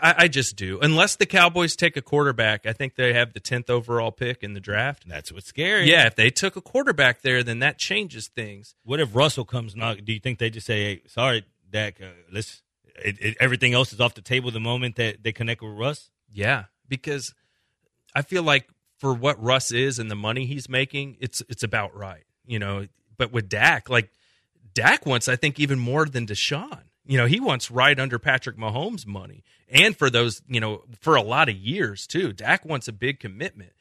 I, 0.00 0.14
I 0.18 0.28
just 0.28 0.56
do. 0.56 0.78
Unless 0.80 1.16
the 1.16 1.26
Cowboys 1.26 1.76
take 1.76 1.96
a 1.96 2.02
quarterback, 2.02 2.66
I 2.66 2.72
think 2.72 2.94
they 2.94 3.12
have 3.12 3.32
the 3.32 3.40
tenth 3.40 3.70
overall 3.70 4.10
pick 4.12 4.42
in 4.42 4.54
the 4.54 4.60
draft. 4.60 5.04
That's 5.06 5.32
what's 5.32 5.46
scary. 5.46 5.90
Yeah, 5.90 6.06
if 6.06 6.16
they 6.16 6.30
took 6.30 6.56
a 6.56 6.60
quarterback 6.60 7.22
there, 7.22 7.42
then 7.42 7.60
that 7.60 7.78
changes 7.78 8.28
things. 8.28 8.74
What 8.84 9.00
if 9.00 9.14
Russell 9.14 9.44
comes 9.44 9.74
knock? 9.76 9.98
Do 10.04 10.12
you 10.12 10.20
think 10.20 10.38
they 10.38 10.50
just 10.50 10.66
say, 10.66 10.84
"Hey, 10.84 11.02
sorry, 11.06 11.44
Dak, 11.70 12.00
uh, 12.00 12.06
let's." 12.32 12.62
It, 13.04 13.18
it, 13.20 13.36
everything 13.40 13.74
else 13.74 13.92
is 13.92 14.00
off 14.00 14.14
the 14.14 14.22
table 14.22 14.50
the 14.50 14.58
moment 14.60 14.96
that 14.96 15.22
they 15.22 15.30
connect 15.30 15.60
with 15.60 15.72
Russ. 15.72 16.10
Yeah, 16.32 16.64
because 16.88 17.34
I 18.14 18.22
feel 18.22 18.42
like 18.42 18.68
for 18.98 19.12
what 19.12 19.42
Russ 19.42 19.70
is 19.70 19.98
and 19.98 20.10
the 20.10 20.16
money 20.16 20.46
he's 20.46 20.68
making, 20.68 21.18
it's 21.20 21.42
it's 21.48 21.62
about 21.62 21.94
right. 21.94 22.24
You 22.46 22.58
know, 22.58 22.86
but 23.18 23.32
with 23.32 23.48
Dak, 23.48 23.90
like 23.90 24.10
Dak 24.72 25.06
wants, 25.06 25.28
I 25.28 25.36
think, 25.36 25.58
even 25.60 25.78
more 25.78 26.06
than 26.06 26.26
Deshaun. 26.26 26.82
You 27.06 27.18
know, 27.18 27.26
he 27.26 27.40
wants 27.40 27.70
right 27.70 27.98
under 27.98 28.18
Patrick 28.18 28.56
Mahomes' 28.56 29.06
money, 29.06 29.44
and 29.68 29.96
for 29.96 30.10
those, 30.10 30.42
you 30.48 30.60
know, 30.60 30.82
for 31.00 31.14
a 31.14 31.22
lot 31.22 31.48
of 31.48 31.56
years 31.56 32.06
too. 32.06 32.32
Dak 32.32 32.64
wants 32.64 32.88
a 32.88 32.92
big 32.92 33.20
commitment, 33.20 33.72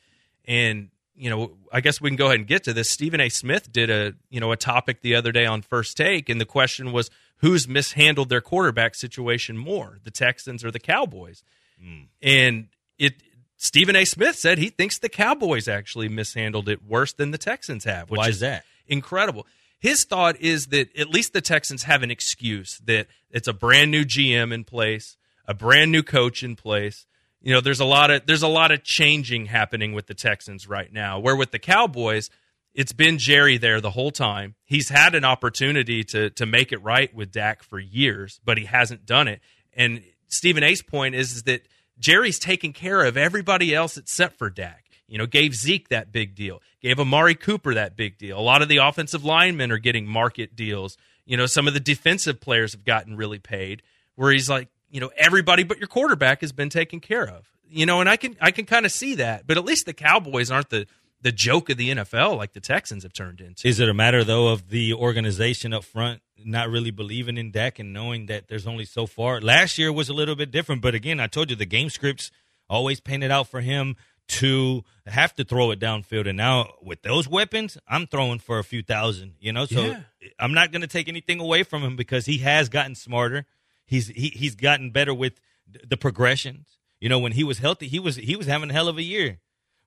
and 0.46 0.90
you 1.16 1.30
know, 1.30 1.52
I 1.72 1.82
guess 1.82 2.02
we 2.02 2.10
can 2.10 2.18
go 2.18 2.26
ahead 2.28 2.40
and 2.40 2.48
get 2.48 2.64
to 2.66 2.74
this. 2.74 2.90
Stephen 2.90 3.22
A. 3.22 3.30
Smith 3.30 3.72
did 3.72 3.90
a 3.90 4.14
you 4.30 4.40
know 4.40 4.52
a 4.52 4.58
topic 4.58 5.02
the 5.02 5.16
other 5.16 5.32
day 5.32 5.46
on 5.46 5.62
First 5.62 5.98
Take, 5.98 6.30
and 6.30 6.40
the 6.40 6.46
question 6.46 6.92
was 6.92 7.10
who's 7.38 7.68
mishandled 7.68 8.30
their 8.30 8.42
quarterback 8.42 8.96
situation 8.96 9.58
more, 9.58 10.00
the 10.04 10.12
Texans 10.12 10.64
or 10.64 10.72
the 10.72 10.80
Cowboys? 10.80 11.44
Hmm. 11.82 12.04
And 12.22 12.68
it 12.98 13.16
Stephen 13.58 13.96
A. 13.96 14.06
Smith 14.06 14.36
said 14.36 14.58
he 14.58 14.70
thinks 14.70 15.00
the 15.00 15.10
Cowboys 15.10 15.68
actually 15.68 16.10
mishandled 16.10 16.70
it 16.70 16.86
worse 16.86 17.14
than 17.14 17.32
the 17.32 17.38
Texans 17.38 17.86
have. 17.86 18.10
Which 18.10 18.20
Why 18.20 18.30
is 18.30 18.42
that? 18.42 18.66
Incredible. 18.88 19.48
His 19.86 20.04
thought 20.04 20.42
is 20.42 20.66
that 20.70 20.98
at 20.98 21.10
least 21.10 21.34
the 21.34 21.42
Texans 21.42 21.84
have 21.84 22.02
an 22.02 22.10
excuse 22.10 22.80
that 22.86 23.06
it's 23.30 23.48
a 23.48 23.54
brand 23.54 23.92
new 23.92 24.04
GM 24.04 24.52
in 24.52 24.64
place, 24.64 25.16
a 25.48 25.54
brand 25.54 25.92
new 25.92 26.02
coach 26.02 26.42
in 26.42 26.56
place. 26.56 27.06
You 27.40 27.54
know, 27.54 27.62
there's 27.62 27.80
a 27.80 27.86
lot 27.86 28.10
of 28.10 28.26
there's 28.26 28.42
a 28.42 28.48
lot 28.48 28.72
of 28.72 28.84
changing 28.84 29.46
happening 29.46 29.94
with 29.94 30.08
the 30.08 30.16
Texans 30.16 30.68
right 30.68 30.92
now. 30.92 31.20
Where 31.20 31.36
with 31.36 31.52
the 31.52 31.60
Cowboys, 31.60 32.32
it's 32.74 32.94
been 32.94 33.20
Jerry 33.20 33.60
there 33.60 33.80
the 33.80 33.92
whole 33.92 34.10
time. 34.10 34.56
He's 34.64 34.90
had 34.90 35.14
an 35.14 35.24
opportunity 35.24 36.04
to 36.06 36.32
to 36.32 36.48
make 36.48 36.72
it 36.72 36.82
right 36.82 37.14
with 37.14 37.32
Dak 37.32 37.62
for 37.62 37.78
years, 37.78 38.40
but 38.44 38.58
he 38.58 38.66
hasn't 38.66 39.06
done 39.06 39.28
it. 39.28 39.40
And 39.72 40.02
Stephen 40.30 40.64
A's 40.64 40.82
point 40.82 41.14
is, 41.14 41.32
is 41.32 41.44
that 41.44 41.62
Jerry's 42.00 42.40
taking 42.40 42.74
care 42.74 43.04
of 43.06 43.18
everybody 43.18 43.76
else 43.76 43.98
except 43.98 44.40
for 44.40 44.50
Dak. 44.50 44.85
You 45.08 45.18
know, 45.18 45.28
gave 45.28 45.54
Zeke 45.54 45.90
that 45.90 46.12
big 46.12 46.36
deal, 46.36 46.62
gave 46.82 47.00
Amari 47.00 47.36
Cooper 47.36 47.76
that 47.76 47.96
big 47.96 48.18
deal. 48.18 48.40
A 48.40 48.42
lot 48.42 48.62
of 48.62 48.70
the 48.70 48.78
offensive 48.78 49.24
linemen 49.24 49.72
are 49.72 49.78
getting 49.78 50.08
market 50.08 50.56
deals. 50.56 50.98
You 51.26 51.38
know, 51.38 51.46
some 51.46 51.68
of 51.68 51.74
the 51.74 51.80
defensive 51.80 52.42
players 52.42 52.74
have 52.74 52.84
gotten 52.84 53.16
really 53.16 53.40
paid. 53.40 53.84
Where 54.16 54.32
he's 54.32 54.50
like, 54.50 54.70
you 54.90 55.00
know, 55.02 55.12
everybody 55.18 55.64
but 55.64 55.78
your 55.78 55.88
quarterback 55.88 56.42
has 56.42 56.52
been 56.52 56.70
taken 56.70 57.00
care 57.00 57.28
of. 57.28 57.50
You 57.70 57.86
know, 57.86 58.00
and 58.00 58.10
I 58.10 58.18
can 58.18 58.36
I 58.42 58.52
can 58.52 58.66
kind 58.66 58.86
of 58.86 58.92
see 58.92 59.16
that. 59.16 59.46
But 59.46 59.58
at 59.58 59.66
least 59.66 59.86
the 59.86 59.94
Cowboys 59.94 60.50
aren't 60.50 60.70
the 60.70 60.88
the 61.22 61.32
joke 61.32 61.70
of 61.70 61.78
the 61.78 61.90
NFL 61.90 62.38
like 62.38 62.54
the 62.54 62.60
Texans 62.60 63.04
have 63.04 63.14
turned 63.14 63.42
into. 63.42 63.68
Is 63.68 63.80
it 63.80 63.90
a 63.90 63.94
matter 63.94 64.24
though 64.24 64.50
of 64.50 64.70
the 64.70 64.94
organization 64.94 65.74
up 65.74 65.84
front 65.84 66.22
not 66.44 66.70
really 66.70 66.92
believing 66.92 67.38
in 67.38 67.52
Dak 67.52 67.80
and 67.80 67.92
knowing 67.94 68.28
that 68.28 68.48
there's 68.48 68.68
only 68.68 68.86
so 68.86 69.06
far? 69.06 69.42
Last 69.42 69.78
year 69.78 69.92
was 69.92 70.08
a 70.08 70.14
little 70.14 70.36
bit 70.36 70.52
different, 70.52 70.82
but 70.82 70.94
again, 70.94 71.20
I 71.20 71.28
told 71.28 71.50
you 71.50 71.56
the 71.56 71.66
game 71.66 71.90
scripts 71.90 72.32
always 72.70 73.00
painted 73.00 73.32
out 73.32 73.48
for 73.48 73.62
him 73.62 73.96
to 74.28 74.84
have 75.06 75.36
to 75.36 75.44
throw 75.44 75.72
it 75.72 75.80
downfield, 75.80 76.28
and 76.28 76.38
now 76.38 76.74
with 76.82 77.02
those 77.04 77.28
weapons, 77.28 77.78
I'm 77.88 78.08
throwing 78.08 78.40
for 78.40 78.58
a 78.60 78.64
few 78.64 78.82
thousand. 78.82 79.36
You 79.40 79.54
know, 79.54 79.66
so 79.66 79.82
Yeah. 79.82 80.00
I'm 80.40 80.54
not 80.54 80.72
going 80.72 80.82
to 80.82 80.88
take 80.88 81.08
anything 81.08 81.40
away 81.40 81.64
from 81.64 81.84
him 81.84 81.96
because 81.96 82.26
he 82.26 82.40
has 82.40 82.70
gotten 82.70 82.96
smarter. 82.96 83.46
He's 83.86 84.08
he, 84.08 84.30
he's 84.30 84.56
gotten 84.56 84.92
better 84.92 85.14
with 85.14 85.40
the 85.88 85.98
progressions. 85.98 86.80
You 87.00 87.10
know, 87.10 87.20
when 87.20 87.34
he 87.34 87.44
was 87.44 87.60
healthy, 87.60 87.88
he 87.88 88.00
was 88.00 88.16
he 88.16 88.36
was 88.36 88.48
having 88.48 88.70
a 88.72 88.74
hell 88.74 88.88
of 88.88 88.98
a 88.98 89.04
year, 89.04 89.40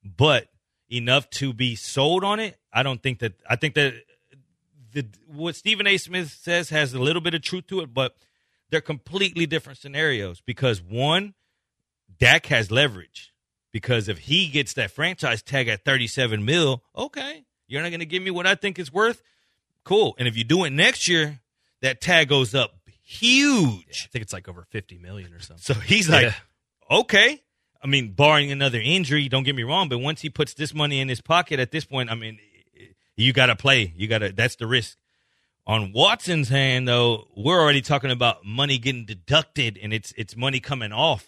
but 0.05 0.47
enough 0.91 1.29
to 1.31 1.53
be 1.53 1.75
sold 1.75 2.23
on 2.23 2.39
it. 2.39 2.57
I 2.73 2.83
don't 2.83 3.03
think 3.03 3.19
that. 3.21 3.35
I 3.49 3.57
think 3.57 3.75
that 3.75 3.95
the 4.93 5.07
what 5.27 5.57
Stephen 5.57 5.87
A. 5.87 5.97
Smith 5.97 6.31
says 6.41 6.71
has 6.71 6.95
a 6.95 7.01
little 7.01 7.23
bit 7.23 7.35
of 7.35 7.43
truth 7.43 7.67
to 7.69 7.81
it, 7.81 7.93
but 7.93 8.15
they're 8.71 8.81
completely 8.81 9.47
different 9.47 9.79
scenarios 9.79 10.41
because 10.41 10.81
one, 10.81 11.35
Dak 12.19 12.47
has 12.47 12.71
leverage 12.71 13.33
because 13.73 14.09
if 14.09 14.19
he 14.19 14.49
gets 14.49 14.75
that 14.75 14.91
franchise 14.91 15.43
tag 15.43 15.69
at 15.69 15.85
37 15.85 16.45
mil, 16.45 16.83
okay, 16.97 17.45
you're 17.67 17.83
not 17.83 17.89
going 17.91 18.01
to 18.01 18.07
give 18.07 18.23
me 18.23 18.31
what 18.31 18.47
I 18.47 18.55
think 18.55 18.79
it's 18.79 18.93
worth. 18.93 19.23
Cool. 19.85 20.15
And 20.19 20.27
if 20.29 20.37
you 20.37 20.45
do 20.45 20.65
it 20.65 20.71
next 20.71 21.09
year, 21.09 21.41
that 21.83 22.01
tag 22.01 22.29
goes 22.29 22.55
up 22.55 22.75
huge. 23.05 24.05
I 24.05 24.09
think 24.13 24.23
it's 24.23 24.33
like 24.33 24.49
over 24.49 24.67
fifty 24.71 24.99
million 24.99 25.33
or 25.33 25.41
something. 25.41 25.63
So 25.63 25.75
he's 25.75 26.09
like, 26.09 26.25
Yeah. 26.25 26.35
okay. 26.99 27.43
I 27.83 27.87
mean, 27.87 28.13
barring 28.13 28.51
another 28.51 28.81
injury, 28.83 29.29
don't 29.29 29.45
get 29.45 29.55
me 29.55 29.63
wrong, 29.63 29.89
but 29.89 29.99
once 29.99 30.21
he 30.21 30.29
puts 30.31 30.53
this 30.55 30.75
money 30.75 31.01
in 31.01 31.09
his 31.09 31.21
pocket 31.21 31.61
at 31.61 31.71
this 31.71 31.85
point, 31.85 32.11
I 32.11 32.17
mean, 32.17 32.39
you 33.17 33.33
got 33.33 33.47
to 33.47 33.57
play. 33.57 33.93
You 33.97 34.09
got 34.09 34.19
to, 34.19 34.33
that's 34.33 34.57
the 34.57 34.67
risk. 34.67 34.99
On 35.67 35.93
Watson's 35.93 36.49
hand, 36.49 36.89
though, 36.89 37.29
we're 37.37 37.61
already 37.61 37.81
talking 37.81 38.11
about 38.11 38.45
money 38.45 38.79
getting 38.79 39.05
deducted 39.05 39.79
and 39.81 39.93
it's 39.93 40.13
it's 40.17 40.37
money 40.37 40.61
coming 40.61 40.93
off. 40.93 41.28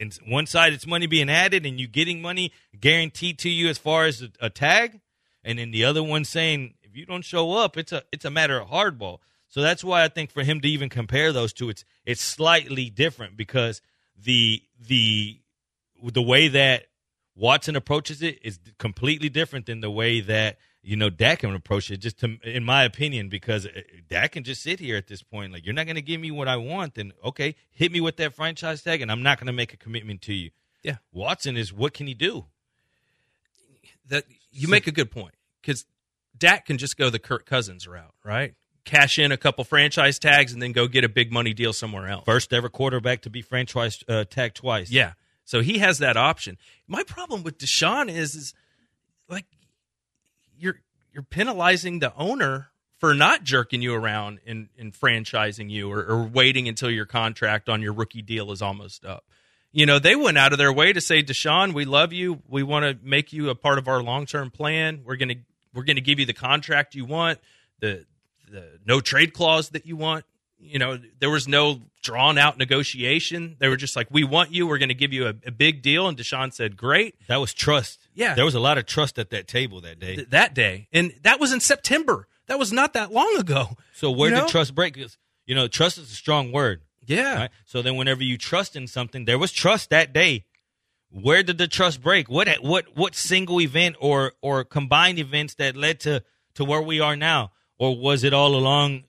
And 0.00 0.14
one 0.26 0.46
side, 0.46 0.72
it's 0.72 0.86
money 0.86 1.06
being 1.06 1.30
added 1.30 1.66
and 1.66 1.78
you 1.78 1.86
getting 1.86 2.22
money 2.22 2.52
guaranteed 2.78 3.38
to 3.40 3.50
you 3.50 3.68
as 3.68 3.78
far 3.78 4.06
as 4.06 4.22
a, 4.22 4.30
a 4.40 4.50
tag, 4.50 5.00
and 5.42 5.58
then 5.58 5.70
the 5.70 5.84
other 5.84 6.02
one 6.02 6.24
saying 6.24 6.74
if 6.82 6.96
you 6.96 7.06
don't 7.06 7.24
show 7.24 7.52
up, 7.52 7.76
it's 7.76 7.92
a 7.92 8.02
it's 8.12 8.24
a 8.24 8.30
matter 8.30 8.58
of 8.60 8.68
hardball. 8.68 9.18
So 9.48 9.62
that's 9.62 9.84
why 9.84 10.04
I 10.04 10.08
think 10.08 10.30
for 10.30 10.42
him 10.42 10.60
to 10.60 10.68
even 10.68 10.88
compare 10.88 11.32
those 11.32 11.52
two, 11.52 11.68
it's 11.68 11.84
it's 12.04 12.20
slightly 12.20 12.90
different 12.90 13.36
because 13.36 13.82
the 14.16 14.62
the 14.80 15.40
the 16.02 16.22
way 16.22 16.48
that 16.48 16.86
Watson 17.36 17.76
approaches 17.76 18.22
it 18.22 18.38
is 18.42 18.58
completely 18.78 19.28
different 19.28 19.66
than 19.66 19.80
the 19.80 19.90
way 19.90 20.20
that 20.20 20.58
you 20.84 20.96
know 20.96 21.10
Dak 21.10 21.40
can 21.40 21.54
approach 21.54 21.90
it. 21.90 21.98
Just 21.98 22.18
to, 22.20 22.38
in 22.42 22.64
my 22.64 22.84
opinion, 22.84 23.28
because 23.28 23.66
uh, 23.66 23.80
Dak 24.08 24.32
can 24.32 24.44
just 24.44 24.62
sit 24.62 24.80
here 24.80 24.96
at 24.96 25.06
this 25.06 25.22
point, 25.22 25.52
like 25.52 25.64
you're 25.64 25.74
not 25.74 25.86
going 25.86 25.96
to 25.96 26.02
give 26.02 26.20
me 26.20 26.30
what 26.30 26.48
I 26.48 26.56
want, 26.56 26.94
then 26.94 27.12
okay, 27.24 27.56
hit 27.70 27.90
me 27.90 28.00
with 28.00 28.16
that 28.18 28.34
franchise 28.34 28.82
tag, 28.82 29.00
and 29.00 29.10
I'm 29.10 29.22
not 29.22 29.38
going 29.38 29.46
to 29.46 29.52
make 29.52 29.72
a 29.72 29.76
commitment 29.76 30.22
to 30.22 30.34
you. 30.34 30.50
Yeah. 30.82 30.96
Watson 31.12 31.56
is 31.56 31.72
what 31.72 31.94
can 31.94 32.06
he 32.06 32.14
do? 32.14 32.46
that 34.08 34.24
you 34.52 34.68
make 34.68 34.86
a 34.86 34.92
good 34.92 35.10
point 35.10 35.34
because 35.60 35.84
Dak 36.36 36.66
can 36.66 36.78
just 36.78 36.96
go 36.96 37.10
the 37.10 37.18
Kirk 37.18 37.46
Cousins 37.46 37.86
route, 37.86 38.14
right? 38.24 38.54
Cash 38.84 39.18
in 39.18 39.32
a 39.32 39.36
couple 39.36 39.64
franchise 39.64 40.18
tags 40.18 40.52
and 40.52 40.60
then 40.60 40.72
go 40.72 40.86
get 40.86 41.04
a 41.04 41.08
big 41.08 41.32
money 41.32 41.54
deal 41.54 41.72
somewhere 41.72 42.08
else. 42.08 42.24
First 42.26 42.52
ever 42.52 42.68
quarterback 42.68 43.22
to 43.22 43.30
be 43.30 43.40
franchise 43.40 44.02
uh, 44.08 44.24
tagged 44.24 44.56
twice. 44.56 44.90
Yeah, 44.90 45.12
so 45.44 45.60
he 45.60 45.78
has 45.78 45.98
that 45.98 46.16
option. 46.16 46.58
My 46.86 47.02
problem 47.02 47.42
with 47.42 47.58
Deshaun 47.58 48.10
is, 48.10 48.34
is 48.34 48.54
like 49.28 49.46
you're 51.14 51.22
penalizing 51.22 52.00
the 52.00 52.12
owner 52.16 52.68
for 52.98 53.14
not 53.14 53.44
jerking 53.44 53.80
you 53.80 53.94
around 53.94 54.40
and, 54.46 54.68
and 54.78 54.92
franchising 54.92 55.70
you 55.70 55.90
or, 55.90 56.04
or 56.04 56.24
waiting 56.24 56.68
until 56.68 56.90
your 56.90 57.06
contract 57.06 57.68
on 57.68 57.80
your 57.80 57.92
rookie 57.92 58.22
deal 58.22 58.50
is 58.50 58.60
almost 58.60 59.04
up. 59.04 59.24
You 59.72 59.86
know, 59.86 59.98
they 59.98 60.16
went 60.16 60.38
out 60.38 60.52
of 60.52 60.58
their 60.58 60.72
way 60.72 60.92
to 60.92 61.00
say, 61.00 61.22
Deshaun, 61.22 61.72
we 61.72 61.84
love 61.84 62.12
you. 62.12 62.42
We 62.48 62.62
want 62.62 62.84
to 62.84 63.06
make 63.06 63.32
you 63.32 63.50
a 63.50 63.54
part 63.54 63.78
of 63.78 63.88
our 63.88 64.02
long 64.02 64.26
term 64.26 64.50
plan. 64.50 65.02
We're 65.04 65.16
gonna 65.16 65.34
we're 65.72 65.82
gonna 65.82 66.00
give 66.00 66.20
you 66.20 66.26
the 66.26 66.32
contract 66.32 66.94
you 66.94 67.04
want, 67.04 67.40
the 67.80 68.04
the 68.50 68.78
no 68.86 69.00
trade 69.00 69.34
clause 69.34 69.70
that 69.70 69.86
you 69.86 69.96
want. 69.96 70.24
You 70.58 70.78
know, 70.78 70.98
there 71.18 71.30
was 71.30 71.48
no 71.48 71.80
drawn 72.02 72.38
out 72.38 72.56
negotiation. 72.56 73.56
They 73.58 73.68
were 73.68 73.76
just 73.76 73.96
like, 73.96 74.06
we 74.10 74.24
want 74.24 74.52
you. 74.52 74.66
We're 74.66 74.78
to 74.78 74.94
give 74.94 75.12
you 75.12 75.26
a, 75.26 75.34
a 75.46 75.50
big 75.50 75.82
deal. 75.82 76.06
And 76.06 76.16
Deshaun 76.16 76.52
said, 76.52 76.76
great. 76.76 77.16
that 77.28 77.36
was 77.38 77.52
trust. 77.52 78.03
Yeah. 78.14 78.34
there 78.34 78.44
was 78.44 78.54
a 78.54 78.60
lot 78.60 78.78
of 78.78 78.86
trust 78.86 79.18
at 79.18 79.30
that 79.30 79.48
table 79.48 79.80
that 79.82 79.98
day. 79.98 80.16
Th- 80.16 80.28
that 80.30 80.54
day. 80.54 80.88
And 80.92 81.12
that 81.22 81.40
was 81.40 81.52
in 81.52 81.60
September. 81.60 82.28
That 82.46 82.58
was 82.58 82.72
not 82.72 82.92
that 82.92 83.12
long 83.12 83.36
ago. 83.38 83.76
So 83.94 84.10
where 84.10 84.28
You 84.30 84.36
know? 84.36 84.40
did 84.42 84.50
trust 84.50 84.74
break? 84.74 84.96
you 85.46 85.54
know, 85.54 85.66
trust 85.68 85.98
is 85.98 86.10
a 86.10 86.14
strong 86.14 86.52
word. 86.52 86.82
Yeah. 87.06 87.34
Right? 87.36 87.50
So 87.66 87.82
then, 87.82 87.96
whenever 87.96 88.22
you 88.22 88.38
trust 88.38 88.76
in 88.76 88.86
something, 88.86 89.24
there 89.26 89.38
was 89.38 89.52
trust 89.52 89.90
that 89.90 90.12
day. 90.12 90.44
Where 91.10 91.42
did 91.42 91.58
the 91.58 91.68
trust 91.68 92.02
break? 92.02 92.28
What 92.28 92.48
what 92.62 92.96
what 92.96 93.14
single 93.14 93.60
event 93.60 93.96
or 94.00 94.32
or 94.40 94.64
combined 94.64 95.18
events 95.18 95.54
that 95.56 95.76
led 95.76 96.00
to 96.00 96.22
to 96.54 96.64
where 96.64 96.80
we 96.82 97.00
are 97.00 97.14
now, 97.14 97.52
or 97.78 97.96
was 97.96 98.24
it 98.24 98.32
all 98.32 98.54
along? 98.56 99.04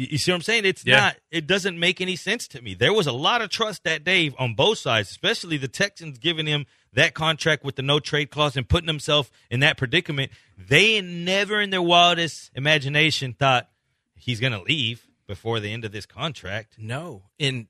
You 0.00 0.16
see 0.16 0.30
what 0.30 0.36
I'm 0.36 0.42
saying? 0.42 0.64
It's 0.64 0.86
Yeah. 0.86 0.96
not. 1.00 1.16
It 1.32 1.48
doesn't 1.48 1.76
make 1.76 2.00
any 2.00 2.14
sense 2.14 2.46
to 2.48 2.62
me. 2.62 2.74
There 2.74 2.92
was 2.92 3.08
a 3.08 3.12
lot 3.12 3.42
of 3.42 3.50
trust 3.50 3.82
that 3.82 4.04
day 4.04 4.32
on 4.38 4.54
both 4.54 4.78
sides, 4.78 5.10
especially 5.10 5.56
the 5.56 5.66
Texans 5.66 6.18
giving 6.18 6.46
him 6.46 6.66
that 6.92 7.14
contract 7.14 7.64
with 7.64 7.74
the 7.74 7.82
no 7.82 7.98
trade 7.98 8.30
clause 8.30 8.56
and 8.56 8.68
putting 8.68 8.86
himself 8.86 9.28
in 9.50 9.58
that 9.60 9.76
predicament. 9.76 10.30
They 10.56 11.00
never, 11.00 11.60
in 11.60 11.70
their 11.70 11.82
wildest 11.82 12.52
imagination, 12.54 13.32
thought 13.32 13.68
he's 14.14 14.38
going 14.38 14.52
to 14.52 14.62
leave 14.62 15.04
before 15.26 15.58
the 15.58 15.72
end 15.72 15.84
of 15.84 15.90
this 15.90 16.06
contract. 16.06 16.74
No. 16.78 17.24
And 17.40 17.66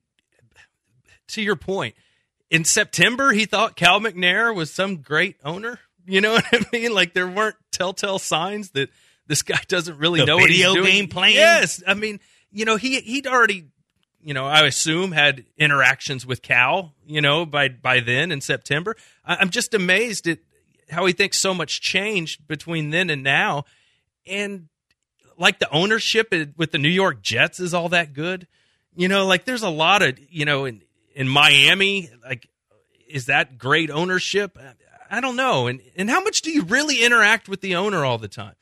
to 1.29 1.41
your 1.43 1.57
point, 1.57 1.95
in 2.51 2.65
September, 2.65 3.33
he 3.33 3.47
thought 3.47 3.75
Cal 3.75 4.01
McNair 4.01 4.55
was 4.55 4.71
some 4.71 4.99
great 4.99 5.37
owner. 5.45 5.81
You 6.07 6.21
know 6.21 6.33
what 6.35 6.45
I 6.53 6.61
mean? 6.73 6.93
Like 6.93 7.15
there 7.15 7.27
weren't 7.27 7.57
telltale 7.73 8.19
signs 8.19 8.71
that 8.73 8.91
this 9.29 9.43
guy 9.43 9.61
doesn't 9.69 9.99
really 9.99 10.21
The 10.21 10.27
know 10.27 10.37
what 10.37 10.51
he's 10.51 10.59
video 10.59 10.75
doing. 10.75 10.87
game 10.93 11.09
playing? 11.09 11.37
Yes. 11.37 11.83
I 11.87 11.95
mean, 11.95 12.19
you 12.51 12.65
know, 12.65 12.77
he 12.77 13.01
he'd 13.01 13.27
already, 13.27 13.67
you 14.21 14.35
know, 14.35 14.47
I 14.47 14.67
assume 14.67 15.13
had 15.13 15.45
interactions 15.57 16.27
with 16.27 16.43
Cal, 16.43 16.95
you 17.07 17.21
know, 17.21 17.47
by 17.47 17.69
by 17.69 18.01
then 18.01 18.33
in 18.33 18.41
September. 18.41 18.97
I, 19.25 19.37
I'm 19.37 19.51
just 19.51 19.75
amazed 19.75 20.27
at 20.27 20.39
how 20.91 21.07
he 21.07 21.13
thinks 21.13 21.39
so 21.39 21.55
much 21.55 21.81
changed 21.81 22.49
between 22.49 22.91
then 22.91 23.11
and 23.11 23.23
now. 23.23 23.65
And 24.27 24.69
like 25.37 25.59
the 25.59 25.71
ownership 25.71 26.35
with 26.57 26.73
the 26.73 26.79
New 26.79 26.89
York 26.89 27.23
Jets 27.23 27.61
is 27.61 27.73
all 27.75 27.91
that 27.91 28.13
good. 28.13 28.47
You 28.97 29.07
know, 29.07 29.27
like 29.27 29.45
there's 29.45 29.63
a 29.63 29.71
lot 29.71 30.03
of, 30.03 30.19
you 30.31 30.45
know, 30.45 30.65
in 30.65 30.83
in 31.15 31.29
Miami, 31.29 32.11
like 32.25 32.49
is 33.09 33.27
that 33.27 33.59
great 33.59 33.91
ownership? 33.91 34.59
I 35.11 35.21
don't 35.21 35.37
know. 35.37 35.67
And 35.67 35.81
and 35.97 36.11
how 36.11 36.21
much 36.23 36.43
do 36.43 36.51
you 36.51 36.65
really 36.65 37.05
interact 37.05 37.49
with 37.49 37.61
the 37.61 37.77
owner 37.77 38.05
all 38.05 38.19
the 38.19 38.29
time? 38.29 38.55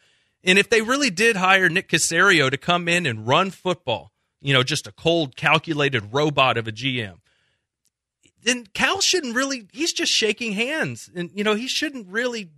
And 0.46 0.58
if 0.60 0.70
they 0.70 0.80
really 0.80 1.10
did 1.10 1.36
hire 1.36 1.68
Nick 1.68 1.88
Caserio 1.88 2.48
to 2.50 2.56
come 2.56 2.88
in 2.88 3.04
and 3.04 3.26
run 3.26 3.50
football, 3.50 4.12
you 4.40 4.54
know, 4.54 4.62
just 4.62 4.86
a 4.86 4.92
cold 4.92 5.34
calculated 5.34 6.14
robot 6.14 6.56
of 6.56 6.68
a 6.68 6.72
GM, 6.72 7.16
then 8.44 8.66
Cal 8.72 9.00
shouldn't 9.00 9.34
really 9.34 9.66
he's 9.72 9.92
just 9.92 10.12
shaking 10.12 10.52
hands. 10.52 11.10
And 11.14 11.30
you 11.34 11.42
know, 11.42 11.54
he 11.54 11.66
shouldn't 11.66 12.06
really 12.06 12.50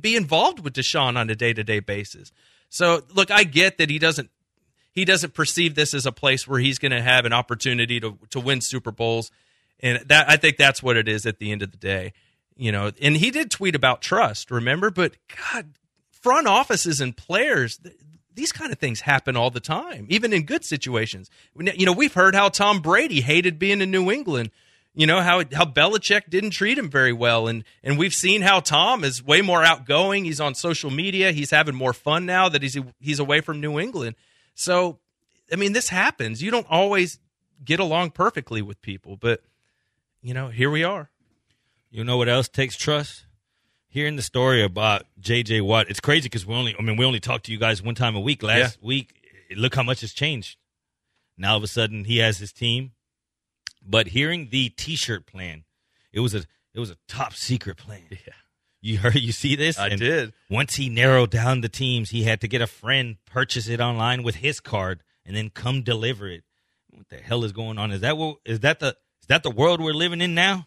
be 0.00 0.14
involved 0.14 0.60
with 0.60 0.74
Deshaun 0.74 1.16
on 1.16 1.30
a 1.30 1.34
day 1.34 1.54
to 1.54 1.64
day 1.64 1.80
basis. 1.80 2.30
So 2.68 3.02
look, 3.14 3.30
I 3.30 3.44
get 3.44 3.78
that 3.78 3.88
he 3.88 3.98
doesn't 3.98 4.30
he 4.92 5.06
doesn't 5.06 5.32
perceive 5.32 5.74
this 5.74 5.94
as 5.94 6.04
a 6.04 6.12
place 6.12 6.46
where 6.46 6.60
he's 6.60 6.78
going 6.78 6.92
to 6.92 7.00
have 7.00 7.24
an 7.24 7.32
opportunity 7.32 7.98
to 8.00 8.18
to 8.28 8.40
win 8.40 8.60
Super 8.60 8.90
Bowls, 8.90 9.30
and 9.80 10.06
that 10.08 10.28
I 10.28 10.36
think 10.36 10.58
that's 10.58 10.82
what 10.82 10.98
it 10.98 11.08
is 11.08 11.24
at 11.24 11.38
the 11.38 11.50
end 11.50 11.62
of 11.62 11.70
the 11.70 11.78
day. 11.78 12.12
You 12.56 12.72
know, 12.72 12.90
and 13.00 13.16
he 13.16 13.30
did 13.30 13.50
tweet 13.50 13.74
about 13.74 14.02
trust, 14.02 14.50
remember? 14.50 14.90
But 14.90 15.14
God, 15.52 15.68
front 16.28 16.46
offices 16.46 17.00
and 17.00 17.16
players. 17.16 17.78
th- 17.78 17.94
These 18.34 18.52
kind 18.52 18.72
of 18.72 18.78
things 18.78 19.00
happen 19.00 19.36
all 19.36 19.50
the 19.50 19.60
time, 19.60 20.06
even 20.08 20.32
in 20.32 20.44
good 20.44 20.64
situations. 20.64 21.30
You 21.58 21.86
know, 21.86 21.92
we've 21.92 22.14
heard 22.14 22.34
how 22.34 22.48
Tom 22.48 22.80
Brady 22.80 23.20
hated 23.20 23.58
being 23.58 23.80
in 23.80 23.90
New 23.90 24.10
England 24.10 24.50
you 24.98 25.06
know 25.06 25.20
how 25.20 25.44
how 25.52 25.64
Belichick 25.64 26.22
didn't 26.28 26.50
treat 26.50 26.76
him 26.76 26.90
very 26.90 27.12
well, 27.12 27.46
and 27.46 27.62
and 27.84 27.98
we've 27.98 28.12
seen 28.12 28.42
how 28.42 28.58
Tom 28.58 29.04
is 29.04 29.22
way 29.22 29.42
more 29.42 29.62
outgoing. 29.62 30.24
He's 30.24 30.40
on 30.40 30.56
social 30.56 30.90
media. 30.90 31.30
He's 31.30 31.52
having 31.52 31.76
more 31.76 31.92
fun 31.92 32.26
now 32.26 32.48
that 32.48 32.62
he's 32.62 32.76
he's 32.98 33.20
away 33.20 33.40
from 33.40 33.60
New 33.60 33.78
England. 33.78 34.16
So, 34.56 34.98
I 35.52 35.56
mean, 35.56 35.72
this 35.72 35.88
happens. 35.88 36.42
You 36.42 36.50
don't 36.50 36.66
always 36.68 37.20
get 37.64 37.78
along 37.78 38.10
perfectly 38.10 38.60
with 38.60 38.82
people, 38.82 39.16
but 39.16 39.40
you 40.20 40.34
know, 40.34 40.48
here 40.48 40.68
we 40.68 40.82
are. 40.82 41.10
You 41.92 42.02
know 42.02 42.16
what 42.16 42.28
else 42.28 42.48
takes 42.48 42.76
trust? 42.76 43.24
Hearing 43.88 44.16
the 44.16 44.22
story 44.22 44.62
about 44.62 45.04
J.J. 45.18 45.60
Watt, 45.62 45.88
it's 45.88 46.00
crazy 46.00 46.24
because 46.24 46.46
we 46.46 46.54
only, 46.54 46.74
I 46.78 46.82
mean, 46.82 46.96
we 46.96 47.04
only 47.04 47.20
talk 47.20 47.42
to 47.44 47.52
you 47.52 47.58
guys 47.58 47.82
one 47.82 47.94
time 47.94 48.16
a 48.16 48.20
week. 48.20 48.42
Last 48.42 48.82
week, 48.82 49.14
look 49.56 49.74
how 49.74 49.82
much 49.82 50.00
has 50.02 50.12
changed. 50.12 50.58
Now 51.36 51.52
all 51.52 51.56
of 51.58 51.62
a 51.62 51.68
sudden 51.68 52.04
he 52.04 52.18
has 52.18 52.38
his 52.38 52.52
team, 52.52 52.92
but 53.84 54.08
hearing 54.08 54.48
the 54.50 54.70
T-shirt 54.70 55.26
plan, 55.26 55.64
it 56.12 56.20
was 56.20 56.34
a 56.34 56.44
it 56.74 56.80
was 56.80 56.90
a 56.90 56.96
top 57.08 57.34
secret 57.34 57.76
plan. 57.76 58.02
Yeah. 58.10 58.18
You 58.80 58.98
heard 58.98 59.16
you 59.16 59.32
see 59.32 59.56
this? 59.56 59.76
I 59.76 59.88
And 59.88 60.00
did. 60.00 60.32
Once 60.48 60.76
he 60.76 60.88
narrowed 60.88 61.30
down 61.30 61.62
the 61.62 61.68
teams, 61.68 62.10
he 62.10 62.22
had 62.22 62.40
to 62.42 62.48
get 62.48 62.60
a 62.60 62.66
friend 62.66 63.16
purchase 63.26 63.68
it 63.68 63.80
online 63.80 64.22
with 64.22 64.36
his 64.36 64.60
card 64.60 65.02
and 65.26 65.34
then 65.36 65.50
come 65.50 65.82
deliver 65.82 66.28
it. 66.28 66.44
What 66.90 67.08
the 67.08 67.16
hell 67.16 67.42
is 67.42 67.52
going 67.52 67.76
on? 67.78 67.90
Is 67.90 68.02
that 68.02 68.16
what 68.16 68.36
is 68.44 68.60
that 68.60 68.78
the 68.78 68.96
is 69.20 69.26
that 69.28 69.42
the 69.42 69.50
world 69.50 69.80
we're 69.80 69.92
living 69.92 70.20
in 70.20 70.34
now? 70.34 70.66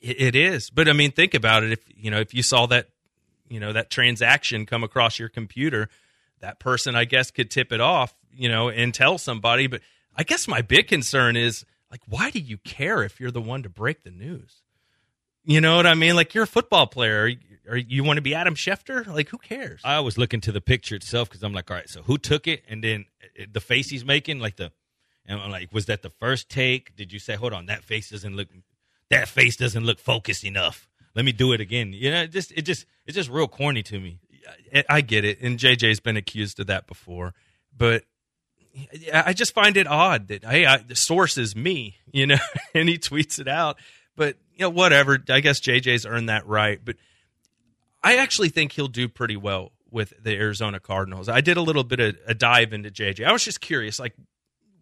It, 0.00 0.36
is, 0.36 0.70
but 0.70 0.88
I 0.88 0.92
mean, 0.92 1.10
think 1.10 1.34
about 1.34 1.64
it. 1.64 1.72
If 1.72 1.80
you 1.96 2.10
know, 2.10 2.20
if 2.20 2.34
you 2.34 2.42
saw 2.42 2.66
that, 2.66 2.88
you 3.48 3.58
know, 3.58 3.72
that 3.72 3.90
transaction 3.90 4.66
come 4.66 4.84
across 4.84 5.18
your 5.18 5.28
computer, 5.28 5.88
that 6.40 6.60
person, 6.60 6.94
I 6.94 7.04
guess, 7.04 7.30
could 7.30 7.50
tip 7.50 7.72
it 7.72 7.80
off, 7.80 8.14
you 8.32 8.48
know, 8.48 8.68
and 8.68 8.92
tell 8.92 9.18
somebody. 9.18 9.66
But 9.66 9.80
I 10.14 10.22
guess 10.22 10.46
my 10.46 10.62
big 10.62 10.88
concern 10.88 11.36
is 11.36 11.64
like, 11.90 12.02
why 12.06 12.30
do 12.30 12.38
you 12.38 12.58
care 12.58 13.02
if 13.02 13.20
you're 13.20 13.30
the 13.30 13.40
one 13.40 13.62
to 13.62 13.68
break 13.68 14.04
the 14.04 14.10
news? 14.10 14.62
You 15.44 15.60
know 15.60 15.76
what 15.76 15.86
I 15.86 15.94
mean? 15.94 16.16
Like, 16.16 16.34
you're 16.34 16.44
a 16.44 16.48
football 16.48 16.86
player. 16.86 17.30
Or 17.68 17.76
you 17.76 18.04
want 18.04 18.16
to 18.16 18.22
be 18.22 18.34
Adam 18.34 18.54
Schefter? 18.54 19.06
Like, 19.06 19.28
who 19.28 19.38
cares? 19.38 19.80
I 19.84 20.00
was 20.00 20.18
looking 20.18 20.40
to 20.42 20.52
the 20.52 20.60
picture 20.60 20.96
itself 20.96 21.28
because 21.28 21.42
I'm 21.42 21.52
like, 21.52 21.70
all 21.70 21.76
right, 21.76 21.88
so 21.88 22.02
who 22.02 22.18
took 22.18 22.46
it? 22.46 22.64
And 22.68 22.82
then 22.82 23.06
uh, 23.40 23.44
the 23.52 23.60
face 23.60 23.88
he's 23.88 24.04
making, 24.04 24.40
like 24.40 24.56
the, 24.56 24.72
and 25.24 25.40
I'm 25.40 25.50
like, 25.50 25.72
was 25.72 25.86
that 25.86 26.02
the 26.02 26.10
first 26.10 26.48
take? 26.48 26.96
Did 26.96 27.12
you 27.12 27.18
say, 27.18 27.34
hold 27.34 27.52
on, 27.52 27.66
that 27.66 27.84
face 27.84 28.10
doesn't 28.10 28.36
look, 28.36 28.48
that 29.10 29.28
face 29.28 29.56
doesn't 29.56 29.84
look 29.84 29.98
focused 29.98 30.44
enough. 30.44 30.88
Let 31.14 31.24
me 31.24 31.32
do 31.32 31.52
it 31.52 31.60
again. 31.60 31.92
You 31.92 32.10
know, 32.10 32.22
it 32.22 32.32
just 32.32 32.52
it 32.52 32.62
just 32.62 32.86
it's 33.06 33.14
just 33.14 33.30
real 33.30 33.48
corny 33.48 33.82
to 33.84 33.98
me. 33.98 34.18
I- 34.88 35.00
get 35.00 35.24
it, 35.24 35.40
and 35.40 35.58
JJ's 35.58 36.00
been 36.00 36.16
accused 36.16 36.60
of 36.60 36.66
that 36.68 36.86
before, 36.86 37.34
but 37.76 38.04
I 39.12 39.32
just 39.32 39.54
find 39.54 39.76
it 39.76 39.86
odd 39.86 40.28
that 40.28 40.44
hey, 40.44 40.66
I, 40.66 40.78
the 40.78 40.94
source 40.94 41.38
is 41.38 41.56
me, 41.56 41.96
you 42.12 42.26
know, 42.26 42.36
and 42.74 42.88
he 42.88 42.98
tweets 42.98 43.38
it 43.38 43.48
out. 43.48 43.78
But 44.14 44.36
you 44.54 44.60
know, 44.60 44.70
whatever. 44.70 45.18
I 45.28 45.40
guess 45.40 45.60
JJ's 45.60 46.06
earned 46.06 46.28
that 46.28 46.46
right, 46.46 46.80
but 46.82 46.96
I 48.02 48.16
actually 48.18 48.50
think 48.50 48.72
he'll 48.72 48.88
do 48.88 49.08
pretty 49.08 49.36
well 49.36 49.72
with 49.90 50.12
the 50.22 50.34
Arizona 50.34 50.78
Cardinals. 50.78 51.28
I 51.28 51.40
did 51.40 51.56
a 51.56 51.62
little 51.62 51.84
bit 51.84 52.00
of 52.00 52.16
a 52.26 52.34
dive 52.34 52.72
into 52.72 52.90
JJ. 52.90 53.24
I 53.26 53.32
was 53.32 53.44
just 53.44 53.60
curious, 53.60 53.98
like, 53.98 54.14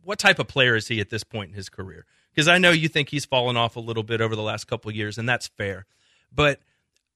what 0.02 0.18
type 0.18 0.38
of 0.38 0.48
player 0.48 0.76
is 0.76 0.88
he 0.88 1.00
at 1.00 1.10
this 1.10 1.24
point 1.24 1.50
in 1.50 1.56
his 1.56 1.68
career? 1.68 2.04
Because 2.34 2.48
I 2.48 2.58
know 2.58 2.70
you 2.70 2.88
think 2.88 3.10
he's 3.10 3.24
fallen 3.24 3.56
off 3.56 3.76
a 3.76 3.80
little 3.80 4.02
bit 4.02 4.20
over 4.20 4.34
the 4.34 4.42
last 4.42 4.64
couple 4.64 4.88
of 4.88 4.96
years, 4.96 5.18
and 5.18 5.28
that's 5.28 5.46
fair. 5.46 5.86
But 6.32 6.60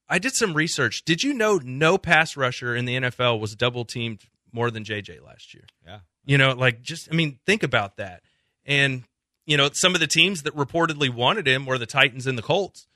I 0.09 0.19
did 0.19 0.35
some 0.35 0.55
research. 0.55 1.05
Did 1.05 1.23
you 1.23 1.35
know 1.35 1.61
no 1.63 1.99
pass 1.99 2.37
rusher 2.37 2.75
in 2.77 2.85
the 2.85 2.97
NFL 2.97 3.41
was 3.41 3.55
double 3.57 3.85
teamed 3.85 4.21
more 4.53 4.71
than 4.71 4.85
JJ 4.85 5.25
last 5.25 5.55
year? 5.55 5.65
Yeah. 5.87 5.99
You 6.25 6.39
know, 6.39 6.53
like 6.53 6.83
just 6.83 7.09
I 7.11 7.15
mean, 7.15 7.39
think 7.47 7.63
about 7.63 7.97
that. 7.97 8.23
And 8.65 9.05
you 9.45 9.57
know, 9.57 9.71
some 9.73 9.95
of 9.95 10.01
the 10.01 10.07
teams 10.07 10.43
that 10.43 10.55
reportedly 10.55 11.13
wanted 11.13 11.49
him 11.49 11.67
were 11.67 11.79
the 11.79 11.87
Titans 11.87 12.27
and 12.27 12.37
the 12.37 12.43
Colts. 12.43 12.87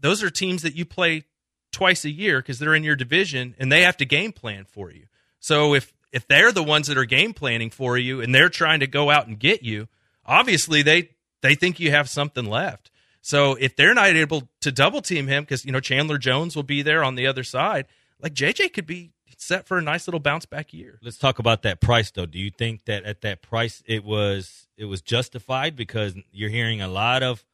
Those 0.00 0.22
are 0.22 0.30
teams 0.30 0.62
that 0.62 0.74
you 0.74 0.84
play 0.84 1.24
twice 1.72 2.04
a 2.04 2.10
year 2.10 2.40
because 2.40 2.58
they're 2.58 2.74
in 2.74 2.84
your 2.84 2.96
division 2.96 3.54
and 3.58 3.70
they 3.70 3.82
have 3.82 3.96
to 3.98 4.04
game 4.04 4.32
plan 4.32 4.64
for 4.64 4.90
you. 4.90 5.06
So 5.40 5.74
if 5.74 5.92
if 6.12 6.26
they're 6.28 6.52
the 6.52 6.62
ones 6.62 6.86
that 6.86 6.98
are 6.98 7.04
game 7.04 7.32
planning 7.32 7.70
for 7.70 7.98
you 7.98 8.20
and 8.20 8.34
they're 8.34 8.48
trying 8.48 8.80
to 8.80 8.86
go 8.86 9.10
out 9.10 9.26
and 9.26 9.38
get 9.38 9.62
you, 9.62 9.88
obviously 10.24 10.82
they 10.82 11.10
they 11.44 11.54
think 11.54 11.78
you 11.78 11.90
have 11.90 12.08
something 12.08 12.46
left. 12.46 12.90
So 13.20 13.54
if 13.54 13.76
they're 13.76 13.94
not 13.94 14.08
able 14.08 14.48
to 14.62 14.72
double 14.72 15.02
team 15.02 15.28
him 15.28 15.44
because 15.44 15.64
you 15.64 15.72
know 15.72 15.80
Chandler 15.80 16.18
Jones 16.18 16.56
will 16.56 16.62
be 16.62 16.82
there 16.82 17.04
on 17.04 17.14
the 17.14 17.26
other 17.26 17.44
side, 17.44 17.86
like 18.18 18.34
JJ 18.34 18.72
could 18.72 18.86
be 18.86 19.12
set 19.36 19.66
for 19.66 19.76
a 19.76 19.82
nice 19.82 20.06
little 20.08 20.20
bounce 20.20 20.46
back 20.46 20.72
year. 20.72 20.98
Let's 21.02 21.18
talk 21.18 21.38
about 21.38 21.62
that 21.62 21.80
price 21.80 22.10
though. 22.10 22.26
Do 22.26 22.38
you 22.38 22.50
think 22.50 22.86
that 22.86 23.04
at 23.04 23.20
that 23.20 23.42
price 23.42 23.82
it 23.86 24.04
was 24.04 24.68
it 24.76 24.86
was 24.86 25.02
justified 25.02 25.76
because 25.76 26.14
you're 26.32 26.50
hearing 26.50 26.80
a 26.80 26.88
lot 26.88 27.22
of 27.22 27.44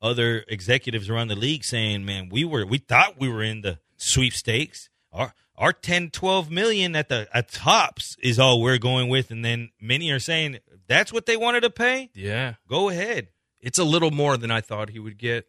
other 0.00 0.44
executives 0.48 1.08
around 1.08 1.28
the 1.28 1.36
league 1.36 1.64
saying, 1.64 2.04
"Man, 2.04 2.28
we 2.30 2.44
were 2.44 2.64
we 2.64 2.78
thought 2.78 3.18
we 3.18 3.28
were 3.28 3.42
in 3.42 3.60
the 3.60 3.78
sweepstakes. 3.96 4.88
Our 5.12 5.34
our 5.56 5.72
10 5.72 6.10
12 6.10 6.50
million 6.50 6.96
at 6.96 7.08
the 7.08 7.28
at 7.32 7.50
tops 7.50 8.16
is 8.22 8.38
all 8.38 8.60
we're 8.60 8.78
going 8.78 9.08
with." 9.08 9.30
And 9.30 9.44
then 9.44 9.70
many 9.80 10.10
are 10.10 10.18
saying, 10.18 10.58
"That's 10.86 11.12
what 11.12 11.26
they 11.26 11.36
wanted 11.36 11.60
to 11.60 11.70
pay? 11.70 12.10
Yeah. 12.14 12.54
Go 12.68 12.88
ahead." 12.88 13.28
It's 13.64 13.78
a 13.78 13.84
little 13.84 14.10
more 14.10 14.36
than 14.36 14.50
I 14.50 14.60
thought 14.60 14.90
he 14.90 15.00
would 15.00 15.18
get. 15.18 15.48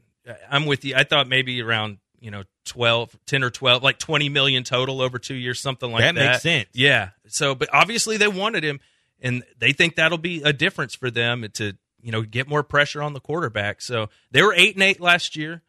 I'm 0.49 0.65
with 0.65 0.83
you. 0.85 0.95
I 0.95 1.03
thought 1.03 1.27
maybe 1.27 1.61
around, 1.61 1.99
you 2.19 2.31
know, 2.31 2.43
12, 2.65 3.15
10 3.27 3.43
or 3.43 3.51
12, 3.51 3.83
like 3.83 3.99
20 3.99 4.29
million 4.29 4.63
total 4.63 5.01
over 5.01 5.19
2 5.19 5.35
years 5.35 5.59
something 5.59 5.91
like 5.91 6.01
that. 6.01 6.15
That 6.15 6.31
makes 6.31 6.41
sense. 6.41 6.69
Yeah. 6.73 7.09
So 7.27 7.53
but 7.53 7.69
obviously 7.73 8.17
they 8.17 8.27
wanted 8.27 8.63
him 8.63 8.79
and 9.21 9.43
they 9.59 9.73
think 9.73 9.97
that'll 9.97 10.17
be 10.17 10.41
a 10.41 10.53
difference 10.53 10.95
for 10.95 11.11
them 11.11 11.45
to, 11.53 11.73
you 12.01 12.11
know, 12.11 12.21
get 12.21 12.47
more 12.47 12.63
pressure 12.63 13.03
on 13.03 13.13
the 13.13 13.19
quarterback. 13.19 13.81
So 13.81 14.09
they 14.31 14.41
were 14.41 14.53
8 14.55 14.75
and 14.75 14.83
8 14.83 14.99
last 15.01 15.35
year. 15.35 15.61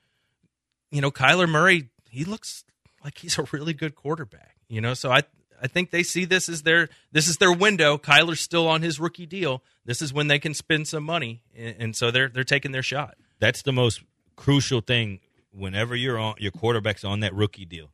You 0.91 1.01
know, 1.01 1.11
Kyler 1.11 1.49
Murray, 1.49 1.91
he 2.09 2.25
looks 2.25 2.65
like 3.03 3.19
he's 3.19 3.39
a 3.39 3.47
really 3.53 3.75
good 3.75 3.95
quarterback, 3.95 4.57
you 4.69 4.81
know. 4.81 4.95
So 4.95 5.11
I 5.11 5.23
I 5.63 5.67
think 5.67 5.91
they 5.91 6.03
see 6.03 6.25
this 6.25 6.49
as 6.49 6.63
their 6.63 6.89
this 7.13 7.29
is 7.29 7.37
their 7.37 7.53
window. 7.53 7.99
Kyler's 7.99 8.41
still 8.41 8.69
on 8.69 8.83
his 8.83 9.01
rookie 9.01 9.27
deal. 9.27 9.63
This 9.85 10.03
is 10.03 10.13
when 10.13 10.29
they 10.29 10.39
can 10.39 10.55
spend 10.55 10.89
some 10.89 11.05
money, 11.05 11.43
and, 11.57 11.77
and 11.79 11.97
so 11.97 12.11
they're 12.11 12.29
they're 12.29 12.45
taking 12.45 12.73
their 12.73 12.83
shot. 12.83 13.17
That's 13.39 13.63
the 13.63 13.73
most 13.73 14.03
crucial 14.37 14.81
thing 14.81 15.21
whenever 15.53 15.97
you're 15.97 16.19
on 16.19 16.35
your 16.39 16.53
quarterback's 16.53 17.05
on 17.05 17.21
that 17.21 17.35
rookie 17.35 17.65
deal. 17.65 17.91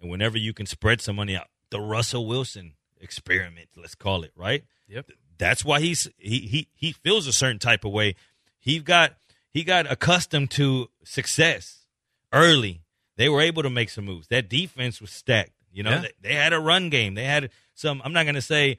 And 0.00 0.10
whenever 0.10 0.36
you 0.36 0.52
can 0.52 0.66
spread 0.66 1.00
some 1.00 1.16
money 1.16 1.36
out. 1.36 1.46
The 1.70 1.80
Russell 1.80 2.26
Wilson 2.26 2.74
experiment, 3.00 3.68
let's 3.76 3.94
call 3.94 4.24
it, 4.24 4.32
right? 4.36 4.64
Yep. 4.88 5.10
That's 5.38 5.64
why 5.64 5.80
he's 5.80 6.08
he 6.18 6.40
he 6.40 6.68
he 6.74 6.92
feels 6.92 7.26
a 7.26 7.32
certain 7.32 7.58
type 7.58 7.84
of 7.84 7.92
way. 7.92 8.16
He 8.58 8.78
got 8.78 9.14
he 9.50 9.64
got 9.64 9.90
accustomed 9.90 10.50
to 10.52 10.88
success 11.04 11.86
early. 12.32 12.82
They 13.16 13.28
were 13.28 13.40
able 13.40 13.62
to 13.62 13.70
make 13.70 13.90
some 13.90 14.04
moves. 14.04 14.28
That 14.28 14.48
defense 14.48 15.00
was 15.00 15.10
stacked. 15.10 15.52
You 15.72 15.82
know, 15.82 15.90
Yeah. 15.90 16.00
they, 16.00 16.12
they 16.28 16.34
had 16.34 16.52
a 16.52 16.58
run 16.60 16.88
game. 16.90 17.14
They 17.14 17.24
had 17.24 17.50
some. 17.74 18.02
I'm 18.04 18.12
not 18.12 18.24
going 18.24 18.34
to 18.36 18.42
say 18.42 18.78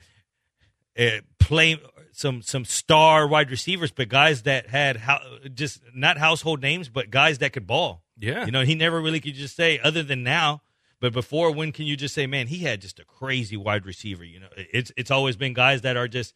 uh, 0.97 1.19
play 1.39 1.79
some 2.11 2.41
some 2.41 2.65
star 2.65 3.27
wide 3.27 3.49
receivers, 3.49 3.91
but 3.91 4.09
guys 4.09 4.43
that 4.43 4.67
had 4.69 4.97
how, 4.97 5.19
just 5.53 5.81
not 5.95 6.17
household 6.17 6.61
names, 6.61 6.89
but 6.89 7.09
guys 7.09 7.39
that 7.39 7.53
could 7.53 7.65
ball. 7.67 8.03
Yeah. 8.17 8.45
you 8.45 8.51
know, 8.51 8.61
he 8.61 8.75
never 8.75 9.01
really 9.01 9.19
could 9.19 9.33
just 9.33 9.55
say 9.55 9.79
other 9.79 10.03
than 10.03 10.23
now. 10.23 10.61
But 10.99 11.11
before, 11.11 11.51
when 11.51 11.71
can 11.73 11.85
you 11.85 11.97
just 11.97 12.13
say, 12.15 12.27
man, 12.27 12.47
he 12.47 12.59
had 12.59 12.79
just 12.79 12.97
a 12.99 13.03
crazy 13.03 13.57
wide 13.57 13.85
receiver? 13.85 14.23
You 14.23 14.39
know, 14.39 14.47
it's 14.55 14.91
it's 14.95 15.11
always 15.11 15.35
been 15.35 15.53
guys 15.53 15.81
that 15.81 15.97
are 15.97 16.07
just 16.07 16.33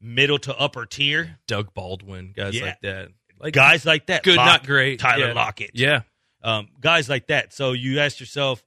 middle 0.00 0.38
to 0.40 0.54
upper 0.58 0.84
tier 0.84 1.38
Doug 1.46 1.72
Baldwin, 1.72 2.32
guys 2.36 2.54
Yeah. 2.58 2.64
like 2.66 2.80
that, 2.82 3.08
like 3.40 3.54
guys 3.54 3.86
like 3.86 4.06
that. 4.06 4.22
good, 4.24 4.36
not 4.36 4.66
great. 4.66 4.98
Tyler 4.98 5.28
yeah. 5.28 5.32
Lockett, 5.32 5.70
Yeah, 5.74 6.00
um, 6.42 6.68
guys 6.80 7.08
like 7.08 7.28
that. 7.28 7.54
So 7.54 7.72
you 7.72 8.00
ask 8.00 8.20
yourself, 8.20 8.62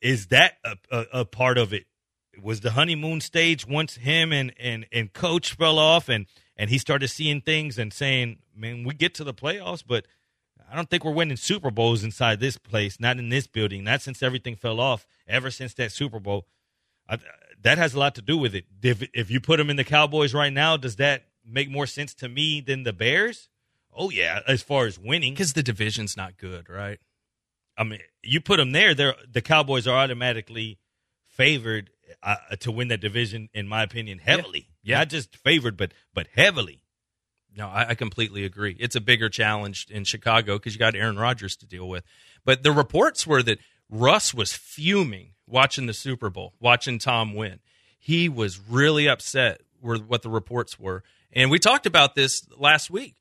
is 0.00 0.28
that 0.28 0.58
a, 0.64 0.76
a, 0.90 1.06
a 1.20 1.24
part 1.24 1.58
of 1.58 1.72
it? 1.72 1.86
Was 2.40 2.60
the 2.60 2.72
honeymoon 2.72 3.20
stage 3.20 3.66
once 3.66 3.96
him 3.96 4.32
and, 4.32 4.54
and, 4.60 4.86
and 4.92 5.12
coach 5.12 5.54
fell 5.54 5.78
off 5.78 6.08
and, 6.08 6.26
and 6.56 6.70
he 6.70 6.78
started 6.78 7.08
seeing 7.08 7.40
things 7.40 7.78
and 7.78 7.92
saying, 7.92 8.38
man, 8.54 8.84
we 8.84 8.94
get 8.94 9.14
to 9.14 9.24
the 9.24 9.34
playoffs, 9.34 9.82
but 9.86 10.06
I 10.70 10.76
don't 10.76 10.88
think 10.88 11.04
we're 11.04 11.12
winning 11.12 11.36
Super 11.36 11.70
Bowls 11.70 12.04
inside 12.04 12.40
this 12.40 12.58
place, 12.58 13.00
not 13.00 13.18
in 13.18 13.28
this 13.28 13.46
building, 13.46 13.84
not 13.84 14.02
since 14.02 14.22
everything 14.22 14.54
fell 14.54 14.80
off, 14.80 15.06
ever 15.26 15.50
since 15.50 15.74
that 15.74 15.92
Super 15.92 16.20
Bowl. 16.20 16.46
I, 17.08 17.18
that 17.62 17.78
has 17.78 17.94
a 17.94 17.98
lot 17.98 18.14
to 18.16 18.22
do 18.22 18.36
with 18.36 18.54
it. 18.54 18.66
If, 18.82 19.02
if 19.14 19.30
you 19.30 19.40
put 19.40 19.58
him 19.58 19.70
in 19.70 19.76
the 19.76 19.84
Cowboys 19.84 20.34
right 20.34 20.52
now, 20.52 20.76
does 20.76 20.96
that 20.96 21.24
make 21.44 21.70
more 21.70 21.86
sense 21.86 22.14
to 22.14 22.28
me 22.28 22.60
than 22.60 22.82
the 22.82 22.92
Bears? 22.92 23.48
Oh, 23.96 24.10
yeah, 24.10 24.40
as 24.46 24.62
far 24.62 24.86
as 24.86 24.98
winning. 24.98 25.32
because 25.32 25.54
the 25.54 25.62
division's 25.62 26.16
not 26.16 26.36
good, 26.36 26.68
right? 26.68 27.00
I 27.78 27.84
mean, 27.84 28.00
you 28.22 28.40
put 28.40 28.56
them 28.56 28.72
there, 28.72 28.94
they're, 28.94 29.14
the 29.30 29.40
Cowboys 29.40 29.86
are 29.86 29.96
automatically 29.96 30.78
favored 31.28 31.90
uh, 32.22 32.36
to 32.60 32.72
win 32.72 32.88
that 32.88 33.00
division, 33.00 33.48
in 33.54 33.68
my 33.68 33.82
opinion, 33.82 34.18
heavily. 34.18 34.68
Yeah. 34.82 34.98
Not 34.98 35.08
just 35.08 35.36
favored, 35.36 35.76
but 35.76 35.92
but 36.12 36.26
heavily. 36.34 36.82
No, 37.56 37.68
I, 37.68 37.90
I 37.90 37.94
completely 37.94 38.44
agree. 38.44 38.76
It's 38.78 38.96
a 38.96 39.00
bigger 39.00 39.28
challenge 39.28 39.86
in 39.90 40.04
Chicago 40.04 40.58
because 40.58 40.74
you 40.74 40.78
got 40.78 40.94
Aaron 40.94 41.18
Rodgers 41.18 41.56
to 41.56 41.66
deal 41.66 41.88
with. 41.88 42.04
But 42.44 42.62
the 42.62 42.72
reports 42.72 43.26
were 43.26 43.42
that 43.44 43.58
Russ 43.88 44.34
was 44.34 44.52
fuming 44.52 45.34
watching 45.46 45.86
the 45.86 45.94
Super 45.94 46.30
Bowl, 46.30 46.54
watching 46.60 46.98
Tom 46.98 47.34
win. 47.34 47.60
He 47.98 48.28
was 48.28 48.60
really 48.60 49.08
upset 49.08 49.60
with 49.80 50.02
what 50.02 50.22
the 50.22 50.30
reports 50.30 50.78
were. 50.78 51.02
And 51.32 51.50
we 51.50 51.58
talked 51.58 51.86
about 51.86 52.14
this 52.14 52.46
last 52.56 52.90
week. 52.90 53.16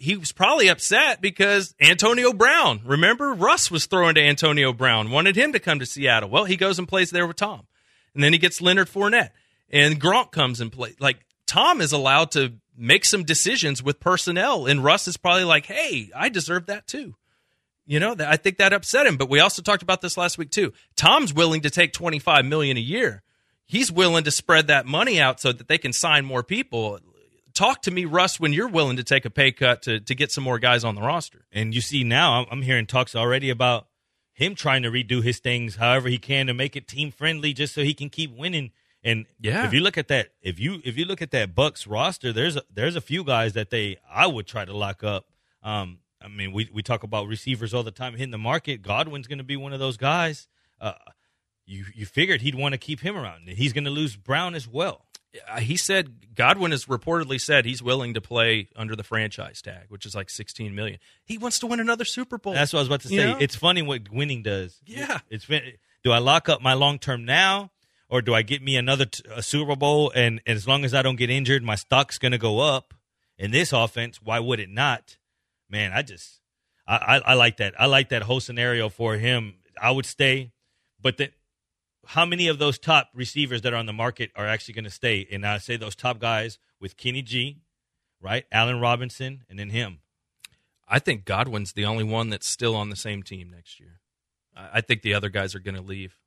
He 0.00 0.16
was 0.16 0.30
probably 0.30 0.68
upset 0.68 1.20
because 1.20 1.74
Antonio 1.80 2.32
Brown, 2.32 2.80
remember, 2.84 3.34
Russ 3.34 3.68
was 3.70 3.86
throwing 3.86 4.14
to 4.14 4.22
Antonio 4.22 4.72
Brown, 4.72 5.10
wanted 5.10 5.36
him 5.36 5.52
to 5.52 5.58
come 5.58 5.80
to 5.80 5.86
Seattle. 5.86 6.30
Well, 6.30 6.44
he 6.44 6.56
goes 6.56 6.78
and 6.78 6.86
plays 6.86 7.10
there 7.10 7.26
with 7.26 7.36
Tom. 7.36 7.66
And 8.14 8.22
then 8.22 8.32
he 8.32 8.38
gets 8.38 8.60
Leonard 8.60 8.88
Fournette. 8.88 9.30
And 9.70 10.00
Gronk 10.00 10.30
comes 10.30 10.60
and 10.60 10.72
plays. 10.72 10.94
Like, 11.00 11.18
Tom 11.46 11.80
is 11.80 11.92
allowed 11.92 12.30
to 12.32 12.54
make 12.76 13.04
some 13.04 13.24
decisions 13.24 13.82
with 13.82 13.98
personnel. 13.98 14.66
And 14.66 14.84
Russ 14.84 15.08
is 15.08 15.16
probably 15.16 15.44
like, 15.44 15.66
hey, 15.66 16.10
I 16.14 16.28
deserve 16.28 16.66
that 16.66 16.86
too. 16.86 17.16
You 17.84 17.98
know, 17.98 18.14
I 18.20 18.36
think 18.36 18.58
that 18.58 18.72
upset 18.72 19.06
him. 19.06 19.16
But 19.16 19.28
we 19.28 19.40
also 19.40 19.62
talked 19.62 19.82
about 19.82 20.00
this 20.00 20.16
last 20.16 20.38
week 20.38 20.50
too. 20.50 20.72
Tom's 20.94 21.34
willing 21.34 21.62
to 21.62 21.70
take 21.70 21.92
twenty 21.92 22.18
five 22.18 22.44
million 22.44 22.76
a 22.76 22.80
year. 22.80 23.22
He's 23.64 23.90
willing 23.90 24.24
to 24.24 24.30
spread 24.30 24.68
that 24.68 24.86
money 24.86 25.20
out 25.20 25.40
so 25.40 25.52
that 25.52 25.68
they 25.68 25.78
can 25.78 25.92
sign 25.92 26.24
more 26.24 26.42
people. 26.42 27.00
Talk 27.54 27.82
to 27.82 27.90
me, 27.90 28.04
Russ, 28.04 28.38
when 28.38 28.52
you're 28.52 28.68
willing 28.68 28.96
to 28.98 29.04
take 29.04 29.24
a 29.24 29.30
pay 29.30 29.50
cut 29.52 29.82
to 29.82 30.00
to 30.00 30.14
get 30.14 30.30
some 30.30 30.44
more 30.44 30.58
guys 30.58 30.84
on 30.84 30.94
the 30.94 31.00
roster. 31.02 31.44
And 31.52 31.74
you 31.74 31.80
see 31.80 32.04
now, 32.04 32.40
I'm, 32.40 32.46
I'm 32.50 32.62
hearing 32.62 32.86
talks 32.86 33.14
already 33.16 33.50
about 33.50 33.86
him 34.32 34.54
trying 34.54 34.82
to 34.84 34.90
redo 34.90 35.22
his 35.22 35.40
things 35.40 35.76
however 35.76 36.08
he 36.08 36.18
can 36.18 36.46
to 36.46 36.54
make 36.54 36.76
it 36.76 36.86
team 36.86 37.10
friendly, 37.10 37.52
just 37.52 37.74
so 37.74 37.82
he 37.82 37.94
can 37.94 38.08
keep 38.10 38.36
winning. 38.36 38.70
And 39.02 39.26
Yeah. 39.40 39.66
if 39.66 39.72
you 39.72 39.80
look 39.80 39.96
at 39.98 40.08
that, 40.08 40.28
if 40.42 40.60
you 40.60 40.80
if 40.84 40.96
you 40.96 41.04
look 41.04 41.22
at 41.22 41.30
that 41.32 41.54
Bucks 41.54 41.86
roster, 41.86 42.32
there's 42.32 42.56
a, 42.56 42.62
there's 42.72 42.96
a 42.96 43.00
few 43.00 43.24
guys 43.24 43.54
that 43.54 43.70
they 43.70 43.96
I 44.08 44.26
would 44.26 44.46
try 44.46 44.64
to 44.64 44.76
lock 44.76 45.02
up. 45.02 45.26
Um, 45.62 45.98
I 46.20 46.28
mean, 46.28 46.52
we 46.52 46.68
we 46.72 46.82
talk 46.82 47.02
about 47.02 47.26
receivers 47.26 47.72
all 47.74 47.82
the 47.82 47.90
time 47.90 48.12
hitting 48.12 48.30
the 48.30 48.38
market. 48.38 48.82
Godwin's 48.82 49.26
going 49.26 49.38
to 49.38 49.44
be 49.44 49.56
one 49.56 49.72
of 49.72 49.80
those 49.80 49.96
guys. 49.96 50.46
Uh, 50.80 50.92
you 51.66 51.86
you 51.94 52.06
figured 52.06 52.40
he'd 52.42 52.54
want 52.54 52.72
to 52.72 52.78
keep 52.78 53.00
him 53.00 53.16
around. 53.16 53.48
He's 53.48 53.72
going 53.72 53.84
to 53.84 53.90
lose 53.90 54.16
Brown 54.16 54.54
as 54.54 54.66
well. 54.68 55.06
Uh, 55.48 55.60
He 55.60 55.76
said 55.76 56.34
Godwin 56.34 56.70
has 56.70 56.86
reportedly 56.86 57.40
said 57.40 57.64
he's 57.64 57.82
willing 57.82 58.14
to 58.14 58.20
play 58.20 58.68
under 58.76 58.96
the 58.96 59.02
franchise 59.02 59.60
tag, 59.62 59.86
which 59.88 60.06
is 60.06 60.14
like 60.14 60.30
16 60.30 60.74
million. 60.74 60.98
He 61.24 61.38
wants 61.38 61.58
to 61.60 61.66
win 61.66 61.80
another 61.80 62.04
Super 62.04 62.38
Bowl. 62.38 62.54
That's 62.54 62.72
what 62.72 62.78
I 62.78 62.82
was 62.82 62.88
about 62.88 63.00
to 63.02 63.08
say. 63.08 63.14
You 63.14 63.24
know? 63.24 63.36
It's 63.38 63.56
funny 63.56 63.82
what 63.82 64.10
winning 64.10 64.42
does. 64.42 64.80
Yeah. 64.86 65.18
It's 65.30 65.46
do 65.46 66.12
I 66.12 66.18
lock 66.18 66.48
up 66.48 66.62
my 66.62 66.74
long 66.74 66.98
term 66.98 67.24
now, 67.24 67.70
or 68.08 68.22
do 68.22 68.34
I 68.34 68.42
get 68.42 68.62
me 68.62 68.76
another 68.76 69.04
t- 69.06 69.22
a 69.30 69.42
Super 69.42 69.76
Bowl? 69.76 70.12
And, 70.14 70.40
and 70.46 70.56
as 70.56 70.66
long 70.66 70.84
as 70.84 70.94
I 70.94 71.02
don't 71.02 71.16
get 71.16 71.30
injured, 71.30 71.62
my 71.62 71.74
stock's 71.74 72.18
going 72.18 72.32
to 72.32 72.38
go 72.38 72.60
up. 72.60 72.94
In 73.38 73.52
this 73.52 73.72
offense, 73.72 74.20
why 74.20 74.40
would 74.40 74.58
it 74.58 74.68
not? 74.68 75.16
Man, 75.70 75.92
I 75.92 76.02
just 76.02 76.40
I, 76.88 76.96
I, 76.96 77.18
I 77.18 77.34
like 77.34 77.58
that. 77.58 77.80
I 77.80 77.86
like 77.86 78.08
that 78.08 78.22
whole 78.22 78.40
scenario 78.40 78.88
for 78.88 79.14
him. 79.16 79.54
I 79.80 79.92
would 79.92 80.06
stay, 80.06 80.50
but 81.00 81.18
the, 81.18 81.30
how 82.08 82.24
many 82.24 82.48
of 82.48 82.58
those 82.58 82.78
top 82.78 83.10
receivers 83.14 83.60
that 83.60 83.74
are 83.74 83.76
on 83.76 83.84
the 83.84 83.92
market 83.92 84.30
are 84.34 84.46
actually 84.46 84.72
going 84.72 84.84
to 84.84 84.90
stay? 84.90 85.28
And 85.30 85.44
I 85.44 85.58
say 85.58 85.76
those 85.76 85.94
top 85.94 86.18
guys 86.18 86.58
with 86.80 86.96
Kenny 86.96 87.20
G, 87.20 87.58
right? 88.18 88.46
Allen 88.50 88.80
Robinson, 88.80 89.44
and 89.50 89.58
then 89.58 89.68
him. 89.68 89.98
I 90.88 91.00
think 91.00 91.26
Godwin's 91.26 91.74
the 91.74 91.84
only 91.84 92.04
one 92.04 92.30
that's 92.30 92.48
still 92.48 92.74
on 92.74 92.88
the 92.88 92.96
same 92.96 93.22
team 93.22 93.50
next 93.50 93.78
year. 93.78 94.00
I 94.56 94.78
I 94.78 94.80
think 94.80 95.02
the 95.02 95.12
other 95.12 95.28
guys 95.28 95.54
are 95.54 95.60
going 95.60 95.74
to 95.74 95.82
leave. 95.82 96.18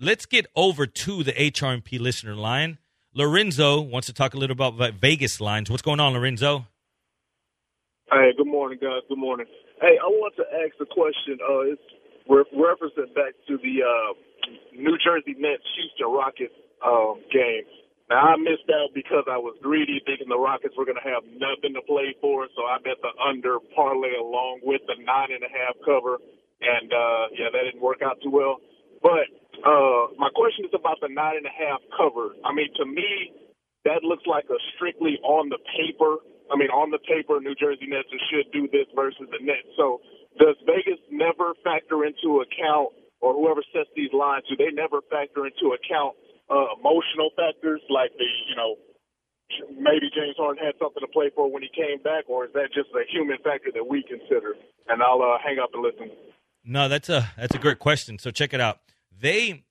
Let's 0.00 0.24
get 0.24 0.46
over 0.56 0.86
to 0.86 1.22
the 1.22 1.32
HRMP 1.32 2.00
listener 2.00 2.34
line. 2.34 2.78
Lorenzo 3.12 3.82
wants 3.82 4.06
to 4.06 4.14
talk 4.14 4.32
a 4.32 4.38
little 4.38 4.54
about 4.54 4.94
Vegas 4.94 5.38
lines. 5.38 5.70
What's 5.70 5.82
going 5.82 6.00
on, 6.00 6.14
Lorenzo? 6.14 6.66
Hey, 8.10 8.30
good 8.38 8.46
morning, 8.46 8.78
guys. 8.80 9.02
Good 9.08 9.18
morning. 9.18 9.46
Hey, 9.82 9.98
I 10.02 10.06
want 10.06 10.34
to 10.36 10.44
ask 10.64 10.80
a 10.80 10.86
question. 10.86 11.38
Uh, 11.46 11.72
it's 11.72 11.82
re- 12.28 12.50
referencing 12.54 13.12
back 13.14 13.34
to 13.48 13.58
the 13.58 13.74
uh, 13.82 14.10
New 14.74 14.96
Jersey 15.02 15.34
Nets 15.38 15.64
Houston 15.76 16.12
Rockets 16.12 16.54
um, 16.84 17.22
game. 17.32 17.64
Now 18.08 18.34
I 18.34 18.36
missed 18.38 18.70
out 18.70 18.94
because 18.94 19.26
I 19.26 19.38
was 19.38 19.58
greedy, 19.62 19.98
thinking 20.06 20.30
the 20.30 20.38
Rockets 20.38 20.78
were 20.78 20.86
going 20.86 21.00
to 21.00 21.08
have 21.10 21.26
nothing 21.26 21.74
to 21.74 21.82
play 21.82 22.14
for, 22.22 22.46
so 22.54 22.62
I 22.62 22.78
bet 22.78 23.02
the 23.02 23.10
under 23.18 23.58
parlay 23.74 24.14
along 24.14 24.62
with 24.62 24.82
the 24.86 24.94
nine 25.02 25.34
and 25.34 25.42
a 25.42 25.50
half 25.50 25.74
cover, 25.82 26.22
and 26.62 26.88
uh, 26.94 27.34
yeah, 27.34 27.50
that 27.50 27.66
didn't 27.66 27.82
work 27.82 28.06
out 28.06 28.22
too 28.22 28.30
well. 28.30 28.62
But 29.02 29.26
uh, 29.66 30.14
my 30.22 30.30
question 30.38 30.70
is 30.70 30.74
about 30.74 31.02
the 31.02 31.10
nine 31.10 31.42
and 31.42 31.50
a 31.50 31.54
half 31.54 31.82
cover. 31.98 32.38
I 32.46 32.54
mean, 32.54 32.70
to 32.78 32.86
me, 32.86 33.34
that 33.86 34.06
looks 34.06 34.26
like 34.26 34.46
a 34.50 34.58
strictly 34.74 35.18
on 35.26 35.50
the 35.50 35.58
paper. 35.78 36.22
I 36.46 36.54
mean, 36.54 36.70
on 36.70 36.94
the 36.94 37.02
paper, 37.02 37.42
New 37.42 37.54
Jersey 37.58 37.90
Nets 37.90 38.06
should 38.30 38.50
do 38.54 38.70
this 38.70 38.86
versus 38.94 39.26
the 39.30 39.42
Nets. 39.42 39.66
So, 39.74 39.98
does 40.38 40.56
Vegas 40.66 41.00
never 41.10 41.54
factor 41.64 42.04
into 42.04 42.44
account, 42.44 42.92
or 43.20 43.34
whoever 43.34 43.62
sets 43.72 43.88
these 43.96 44.12
lines, 44.12 44.44
do 44.48 44.56
they 44.56 44.70
never 44.72 45.00
factor 45.10 45.46
into 45.46 45.72
account 45.72 46.14
uh, 46.50 46.76
emotional 46.78 47.30
factors 47.34 47.80
like 47.90 48.12
the, 48.18 48.28
you 48.48 48.56
know, 48.56 48.76
maybe 49.70 50.10
James 50.14 50.36
Harden 50.36 50.62
had 50.62 50.74
something 50.78 51.00
to 51.00 51.08
play 51.08 51.30
for 51.34 51.50
when 51.50 51.62
he 51.62 51.70
came 51.74 52.02
back, 52.02 52.28
or 52.28 52.46
is 52.46 52.52
that 52.54 52.68
just 52.74 52.88
a 52.94 53.02
human 53.10 53.38
factor 53.42 53.70
that 53.74 53.86
we 53.86 54.02
consider? 54.02 54.54
And 54.88 55.02
I'll 55.02 55.22
uh, 55.22 55.38
hang 55.42 55.58
up 55.58 55.70
and 55.74 55.82
listen. 55.82 56.10
No, 56.64 56.88
that's 56.88 57.08
a 57.08 57.30
that's 57.36 57.54
a 57.54 57.58
great 57.58 57.78
question. 57.78 58.18
So 58.18 58.30
check 58.30 58.52
it 58.52 58.60
out. 58.60 58.80
They 59.16 59.64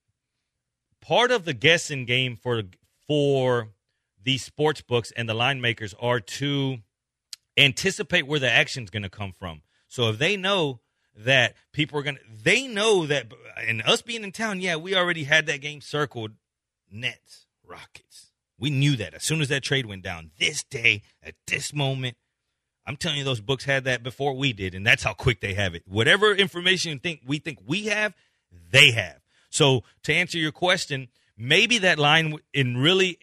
part 1.01 1.31
of 1.31 1.45
the 1.45 1.53
guessing 1.53 2.05
game 2.05 2.35
for 2.35 2.63
for 3.07 3.69
these 4.23 4.43
sports 4.43 4.81
books 4.81 5.11
and 5.15 5.29
the 5.29 5.33
line 5.33 5.61
makers 5.61 5.93
are 5.99 6.19
to 6.19 6.77
anticipate 7.57 8.27
where 8.27 8.39
the 8.39 8.51
action's 8.51 8.89
going 8.89 9.03
to 9.03 9.09
come 9.09 9.33
from. 9.37 9.61
So 9.95 10.09
if 10.09 10.17
they 10.17 10.35
know 10.35 10.81
that 11.15 11.53
people 11.71 11.97
are 11.97 12.03
going 12.03 12.17
to, 12.17 12.21
they 12.43 12.67
know 12.67 13.05
that, 13.05 13.27
and 13.65 13.81
us 13.83 14.01
being 14.01 14.25
in 14.25 14.33
town, 14.33 14.59
yeah, 14.59 14.75
we 14.75 14.93
already 14.93 15.23
had 15.23 15.45
that 15.45 15.61
game 15.61 15.79
circled. 15.79 16.31
Nets, 16.91 17.45
Rockets. 17.65 18.31
We 18.59 18.71
knew 18.71 18.97
that 18.97 19.13
as 19.13 19.23
soon 19.23 19.39
as 19.39 19.47
that 19.47 19.63
trade 19.63 19.85
went 19.85 20.03
down. 20.03 20.31
This 20.37 20.65
day, 20.65 21.03
at 21.23 21.35
this 21.47 21.73
moment, 21.73 22.17
I'm 22.85 22.97
telling 22.97 23.19
you, 23.19 23.23
those 23.23 23.39
books 23.39 23.63
had 23.63 23.85
that 23.85 24.03
before 24.03 24.33
we 24.33 24.51
did, 24.51 24.75
and 24.75 24.85
that's 24.85 25.03
how 25.03 25.13
quick 25.13 25.39
they 25.39 25.53
have 25.53 25.73
it. 25.75 25.83
Whatever 25.87 26.35
information 26.35 26.91
you 26.91 26.99
think 26.99 27.21
we 27.25 27.39
think 27.39 27.59
we 27.65 27.85
have, 27.85 28.13
they 28.71 28.91
have. 28.91 29.21
So 29.49 29.85
to 30.03 30.13
answer 30.13 30.37
your 30.37 30.51
question, 30.51 31.07
maybe 31.37 31.77
that 31.77 31.99
line 31.99 32.37
in 32.53 32.75
really 32.75 33.17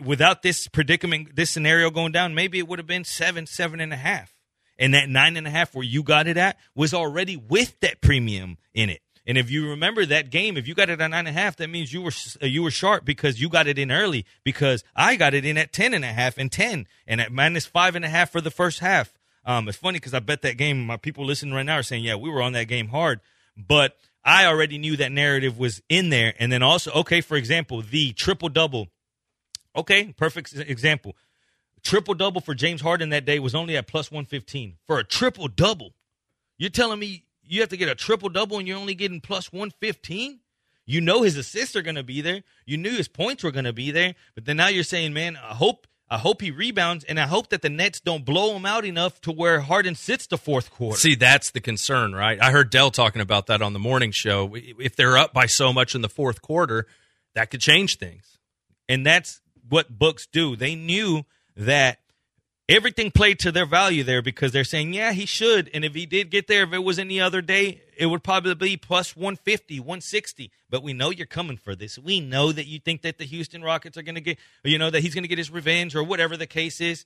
without 0.00 0.42
this 0.42 0.68
predicament, 0.68 1.34
this 1.34 1.50
scenario 1.50 1.90
going 1.90 2.12
down, 2.12 2.32
maybe 2.32 2.60
it 2.60 2.68
would 2.68 2.78
have 2.78 2.86
been 2.86 3.04
seven, 3.04 3.44
seven 3.46 3.80
and 3.80 3.92
a 3.92 3.96
half, 3.96 4.31
and 4.82 4.94
that 4.94 5.08
nine 5.08 5.36
and 5.36 5.46
a 5.46 5.50
half 5.50 5.74
where 5.76 5.84
you 5.84 6.02
got 6.02 6.26
it 6.26 6.36
at 6.36 6.58
was 6.74 6.92
already 6.92 7.36
with 7.36 7.78
that 7.80 8.00
premium 8.00 8.58
in 8.74 8.90
it. 8.90 9.00
And 9.24 9.38
if 9.38 9.48
you 9.48 9.70
remember 9.70 10.04
that 10.04 10.30
game, 10.30 10.56
if 10.56 10.66
you 10.66 10.74
got 10.74 10.90
it 10.90 11.00
at 11.00 11.10
nine 11.10 11.28
and 11.28 11.28
a 11.28 11.40
half, 11.40 11.54
that 11.58 11.70
means 11.70 11.92
you 11.92 12.02
were 12.02 12.10
uh, 12.42 12.46
you 12.46 12.64
were 12.64 12.72
sharp 12.72 13.04
because 13.04 13.40
you 13.40 13.48
got 13.48 13.68
it 13.68 13.78
in 13.78 13.92
early. 13.92 14.26
Because 14.42 14.82
I 14.96 15.14
got 15.14 15.34
it 15.34 15.44
in 15.44 15.56
at 15.56 15.72
ten 15.72 15.94
and 15.94 16.04
a 16.04 16.08
half 16.08 16.36
and 16.36 16.50
ten, 16.50 16.88
and 17.06 17.20
at 17.20 17.30
minus 17.30 17.64
five 17.64 17.94
and 17.94 18.04
a 18.04 18.08
half 18.08 18.32
for 18.32 18.40
the 18.40 18.50
first 18.50 18.80
half. 18.80 19.14
Um, 19.44 19.68
it's 19.68 19.78
funny 19.78 20.00
because 20.00 20.14
I 20.14 20.18
bet 20.18 20.42
that 20.42 20.56
game. 20.56 20.84
My 20.84 20.96
people 20.96 21.24
listening 21.24 21.54
right 21.54 21.64
now 21.64 21.78
are 21.78 21.84
saying, 21.84 22.02
"Yeah, 22.02 22.16
we 22.16 22.28
were 22.28 22.42
on 22.42 22.52
that 22.54 22.66
game 22.66 22.88
hard," 22.88 23.20
but 23.56 23.96
I 24.24 24.46
already 24.46 24.78
knew 24.78 24.96
that 24.96 25.12
narrative 25.12 25.56
was 25.56 25.80
in 25.88 26.10
there. 26.10 26.34
And 26.40 26.50
then 26.50 26.64
also, 26.64 26.90
okay, 26.90 27.20
for 27.20 27.36
example, 27.36 27.82
the 27.82 28.12
triple 28.14 28.48
double. 28.48 28.88
Okay, 29.76 30.12
perfect 30.16 30.52
example. 30.54 31.14
Triple 31.82 32.14
double 32.14 32.40
for 32.40 32.54
James 32.54 32.80
Harden 32.80 33.10
that 33.10 33.24
day 33.24 33.38
was 33.38 33.54
only 33.54 33.76
at 33.76 33.86
plus 33.86 34.10
one 34.10 34.24
fifteen 34.24 34.76
for 34.86 34.98
a 34.98 35.04
triple 35.04 35.48
double. 35.48 35.94
You're 36.58 36.70
telling 36.70 36.98
me 36.98 37.24
you 37.44 37.60
have 37.60 37.70
to 37.70 37.76
get 37.76 37.88
a 37.88 37.94
triple 37.94 38.28
double 38.28 38.58
and 38.58 38.68
you're 38.68 38.78
only 38.78 38.94
getting 38.94 39.20
plus 39.20 39.52
115? 39.52 40.40
You 40.84 41.00
know 41.00 41.22
his 41.22 41.36
assists 41.36 41.76
are 41.76 41.82
going 41.82 41.96
to 41.96 42.02
be 42.02 42.20
there. 42.20 42.42
You 42.66 42.76
knew 42.76 42.90
his 42.96 43.08
points 43.08 43.44
were 43.44 43.50
going 43.50 43.64
to 43.64 43.72
be 43.72 43.90
there. 43.90 44.14
But 44.34 44.44
then 44.44 44.56
now 44.56 44.68
you're 44.68 44.84
saying, 44.84 45.12
man, 45.12 45.36
I 45.36 45.54
hope 45.54 45.86
I 46.10 46.18
hope 46.18 46.42
he 46.42 46.50
rebounds 46.50 47.04
and 47.04 47.18
I 47.18 47.26
hope 47.26 47.48
that 47.48 47.62
the 47.62 47.70
Nets 47.70 47.98
don't 47.98 48.24
blow 48.24 48.54
him 48.54 48.66
out 48.66 48.84
enough 48.84 49.20
to 49.22 49.32
where 49.32 49.60
Harden 49.60 49.94
sits 49.94 50.26
the 50.26 50.36
fourth 50.36 50.70
quarter. 50.70 50.98
See, 50.98 51.14
that's 51.14 51.50
the 51.52 51.60
concern, 51.60 52.14
right? 52.14 52.38
I 52.40 52.50
heard 52.50 52.68
Dell 52.68 52.90
talking 52.90 53.22
about 53.22 53.46
that 53.46 53.62
on 53.62 53.72
the 53.72 53.78
morning 53.78 54.10
show. 54.10 54.54
If 54.54 54.94
they're 54.94 55.16
up 55.16 55.32
by 55.32 55.46
so 55.46 55.72
much 55.72 55.94
in 55.94 56.02
the 56.02 56.10
fourth 56.10 56.42
quarter, 56.42 56.86
that 57.34 57.50
could 57.50 57.60
change 57.60 57.96
things. 57.96 58.38
And 58.88 59.06
that's 59.06 59.40
what 59.68 59.98
books 59.98 60.26
do. 60.30 60.54
They 60.54 60.74
knew 60.74 61.24
that 61.56 61.98
everything 62.68 63.10
played 63.10 63.38
to 63.40 63.52
their 63.52 63.66
value 63.66 64.02
there 64.02 64.22
because 64.22 64.52
they're 64.52 64.64
saying, 64.64 64.94
yeah, 64.94 65.12
he 65.12 65.26
should. 65.26 65.70
And 65.74 65.84
if 65.84 65.94
he 65.94 66.06
did 66.06 66.30
get 66.30 66.46
there, 66.46 66.64
if 66.64 66.72
it 66.72 66.78
was 66.78 66.98
any 66.98 67.20
other 67.20 67.42
day, 67.42 67.82
it 67.96 68.06
would 68.06 68.22
probably 68.22 68.54
be 68.54 68.76
plus 68.76 69.14
150, 69.16 69.80
160. 69.80 70.50
But 70.70 70.82
we 70.82 70.92
know 70.92 71.10
you're 71.10 71.26
coming 71.26 71.56
for 71.56 71.74
this. 71.74 71.98
We 71.98 72.20
know 72.20 72.52
that 72.52 72.66
you 72.66 72.78
think 72.78 73.02
that 73.02 73.18
the 73.18 73.24
Houston 73.24 73.62
Rockets 73.62 73.98
are 73.98 74.02
going 74.02 74.14
to 74.14 74.20
get, 74.20 74.38
you 74.64 74.78
know, 74.78 74.90
that 74.90 75.00
he's 75.00 75.14
going 75.14 75.24
to 75.24 75.28
get 75.28 75.38
his 75.38 75.50
revenge 75.50 75.94
or 75.94 76.02
whatever 76.02 76.36
the 76.36 76.46
case 76.46 76.80
is. 76.80 77.04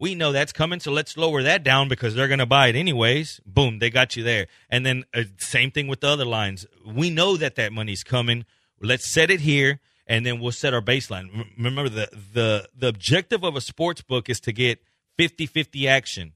We 0.00 0.14
know 0.14 0.30
that's 0.30 0.52
coming, 0.52 0.78
so 0.78 0.92
let's 0.92 1.16
lower 1.16 1.42
that 1.42 1.64
down 1.64 1.88
because 1.88 2.14
they're 2.14 2.28
going 2.28 2.38
to 2.38 2.46
buy 2.46 2.68
it 2.68 2.76
anyways. 2.76 3.40
Boom, 3.44 3.80
they 3.80 3.90
got 3.90 4.14
you 4.14 4.22
there. 4.22 4.46
And 4.70 4.86
then 4.86 5.04
uh, 5.12 5.24
same 5.38 5.72
thing 5.72 5.88
with 5.88 6.00
the 6.00 6.08
other 6.08 6.24
lines. 6.24 6.66
We 6.86 7.10
know 7.10 7.36
that 7.36 7.56
that 7.56 7.72
money's 7.72 8.04
coming. 8.04 8.46
Let's 8.80 9.10
set 9.10 9.28
it 9.28 9.40
here, 9.40 9.80
and 10.08 10.24
then 10.24 10.40
we'll 10.40 10.52
set 10.52 10.72
our 10.74 10.80
baseline. 10.80 11.46
Remember, 11.56 11.88
the 11.88 12.08
the 12.32 12.68
the 12.74 12.88
objective 12.88 13.44
of 13.44 13.54
a 13.54 13.60
sports 13.60 14.00
book 14.02 14.28
is 14.28 14.40
to 14.40 14.52
get 14.52 14.82
50-50 15.18 15.86
action, 15.86 16.32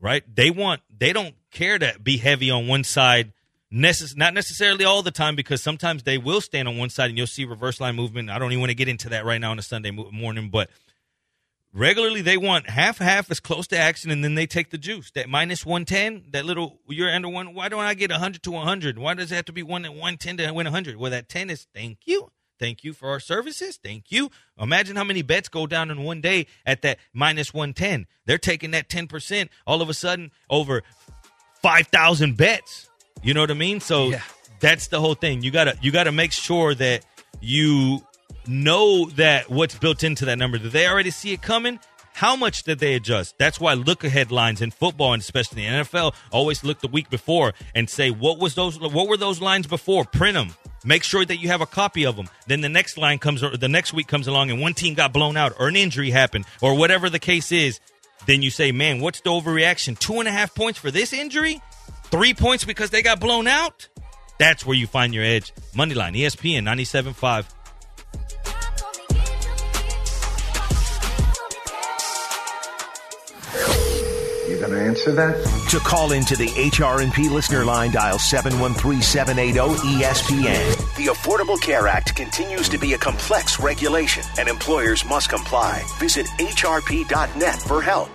right? 0.00 0.22
They 0.32 0.50
want 0.50 0.82
they 0.96 1.12
don't 1.12 1.34
care 1.50 1.78
to 1.78 1.98
be 2.00 2.18
heavy 2.18 2.50
on 2.50 2.68
one 2.68 2.84
side. 2.84 3.32
Necess- 3.72 4.16
not 4.16 4.32
necessarily 4.32 4.84
all 4.84 5.02
the 5.02 5.10
time 5.10 5.34
because 5.34 5.60
sometimes 5.62 6.04
they 6.04 6.18
will 6.18 6.40
stand 6.40 6.68
on 6.68 6.76
one 6.76 6.90
side 6.90 7.08
and 7.08 7.18
you'll 7.18 7.26
see 7.26 7.44
reverse 7.44 7.80
line 7.80 7.96
movement. 7.96 8.30
I 8.30 8.38
don't 8.38 8.52
even 8.52 8.60
want 8.60 8.70
to 8.70 8.76
get 8.76 8.88
into 8.88 9.08
that 9.08 9.24
right 9.24 9.40
now 9.40 9.50
on 9.50 9.58
a 9.58 9.62
Sunday 9.62 9.90
morning, 9.90 10.50
but 10.50 10.70
regularly 11.72 12.22
they 12.22 12.36
want 12.36 12.70
half 12.70 12.98
half 12.98 13.30
as 13.30 13.40
close 13.40 13.66
to 13.66 13.76
action 13.76 14.10
and 14.10 14.24
then 14.24 14.34
they 14.34 14.46
take 14.46 14.70
the 14.70 14.78
juice 14.78 15.10
that 15.10 15.28
minus 15.28 15.66
110 15.66 16.30
that 16.30 16.44
little 16.44 16.80
you're 16.88 17.10
under 17.10 17.28
one 17.28 17.52
why 17.52 17.68
don't 17.68 17.82
i 17.82 17.92
get 17.92 18.10
100 18.10 18.42
to 18.42 18.50
100 18.50 18.98
why 18.98 19.12
does 19.12 19.30
it 19.30 19.34
have 19.34 19.44
to 19.44 19.52
be 19.52 19.62
one 19.62 19.84
at 19.84 19.90
110 19.90 20.38
to 20.38 20.44
win 20.54 20.64
100 20.64 20.96
well 20.96 21.10
that 21.10 21.28
10 21.28 21.50
is 21.50 21.66
thank 21.74 21.98
you 22.06 22.30
thank 22.58 22.84
you 22.84 22.92
for 22.92 23.08
our 23.10 23.20
services 23.20 23.78
thank 23.82 24.04
you 24.10 24.30
imagine 24.58 24.96
how 24.96 25.04
many 25.04 25.22
bets 25.22 25.48
go 25.48 25.66
down 25.66 25.90
in 25.90 26.02
one 26.02 26.20
day 26.20 26.46
at 26.64 26.82
that 26.82 26.98
minus 27.12 27.52
110 27.54 28.06
they're 28.26 28.38
taking 28.38 28.72
that 28.72 28.88
10% 28.88 29.48
all 29.66 29.82
of 29.82 29.88
a 29.88 29.94
sudden 29.94 30.30
over 30.50 30.82
five 31.62 31.86
thousand 31.88 32.36
bets. 32.36 32.88
You 33.22 33.34
know 33.34 33.40
what 33.40 33.50
I 33.50 33.54
mean? 33.54 33.80
So 33.80 34.08
Yeah. 34.08 34.20
that's 34.60 34.88
the 34.88 35.00
whole 35.00 35.14
thing. 35.14 35.42
You 35.42 35.50
gotta 35.50 35.76
you 35.80 35.90
gotta 35.90 36.12
make 36.12 36.30
sure 36.32 36.74
that 36.74 37.04
you 37.40 38.04
know 38.46 39.06
that 39.10 39.50
what's 39.50 39.76
built 39.76 40.04
into 40.04 40.24
that 40.26 40.38
number. 40.38 40.58
Do 40.58 40.68
they 40.68 40.86
already 40.86 41.10
see 41.10 41.32
it 41.32 41.42
coming? 41.42 41.80
How 42.12 42.36
much 42.36 42.62
did 42.62 42.78
they 42.78 42.94
adjust? 42.94 43.36
That's 43.38 43.58
why 43.60 43.74
look 43.74 44.04
ahead 44.04 44.30
lines 44.30 44.62
in 44.62 44.70
football 44.70 45.12
and 45.12 45.20
especially 45.20 45.64
in 45.66 45.72
the 45.72 45.84
NFL 45.84 46.14
always 46.30 46.62
look 46.64 46.80
the 46.80 46.88
week 46.88 47.10
before 47.10 47.52
and 47.74 47.90
say 47.90 48.10
what 48.10 48.38
was 48.38 48.54
those 48.54 48.78
what 48.78 49.08
were 49.08 49.16
those 49.16 49.40
lines 49.40 49.66
before? 49.66 50.04
Print 50.04 50.34
them. 50.34 50.54
Make 50.86 51.02
sure 51.02 51.24
that 51.24 51.38
you 51.38 51.48
have 51.48 51.60
a 51.60 51.66
copy 51.66 52.06
of 52.06 52.14
them. 52.14 52.28
Then 52.46 52.60
the 52.60 52.68
next 52.68 52.96
line 52.96 53.18
comes 53.18 53.42
or 53.42 53.56
the 53.56 53.68
next 53.68 53.92
week 53.92 54.06
comes 54.06 54.28
along 54.28 54.50
and 54.50 54.60
one 54.60 54.72
team 54.72 54.94
got 54.94 55.12
blown 55.12 55.36
out 55.36 55.54
or 55.58 55.66
an 55.66 55.74
injury 55.74 56.10
happened 56.10 56.44
or 56.62 56.76
whatever 56.76 57.10
the 57.10 57.18
case 57.18 57.50
is. 57.50 57.80
Then 58.26 58.40
you 58.40 58.50
say, 58.50 58.70
man, 58.70 59.00
what's 59.00 59.20
the 59.20 59.30
overreaction? 59.30 59.98
Two 59.98 60.20
and 60.20 60.28
a 60.28 60.30
half 60.30 60.54
points 60.54 60.78
for 60.78 60.92
this 60.92 61.12
injury? 61.12 61.60
Three 62.04 62.34
points 62.34 62.64
because 62.64 62.90
they 62.90 63.02
got 63.02 63.18
blown 63.18 63.48
out? 63.48 63.88
That's 64.38 64.64
where 64.64 64.76
you 64.76 64.86
find 64.86 65.12
your 65.12 65.24
edge. 65.24 65.52
Moneyline, 65.74 66.16
ESPN 66.16 66.62
97.5. 66.62 67.46
You 74.56 74.62
gonna 74.62 74.78
answer 74.78 75.12
that? 75.12 75.44
To 75.70 75.78
call 75.80 76.12
into 76.12 76.34
the 76.34 76.46
HRNP 76.46 77.30
listener 77.30 77.66
line, 77.66 77.90
dial 77.90 78.16
713-780-ESPN. 78.16 80.96
The 80.96 81.08
Affordable 81.12 81.60
Care 81.60 81.86
Act 81.86 82.16
continues 82.16 82.70
to 82.70 82.78
be 82.78 82.94
a 82.94 82.98
complex 82.98 83.60
regulation, 83.60 84.24
and 84.38 84.48
employers 84.48 85.04
must 85.04 85.28
comply. 85.28 85.82
Visit 85.98 86.26
hrp.net 86.38 87.60
for 87.60 87.82
help. 87.82 88.08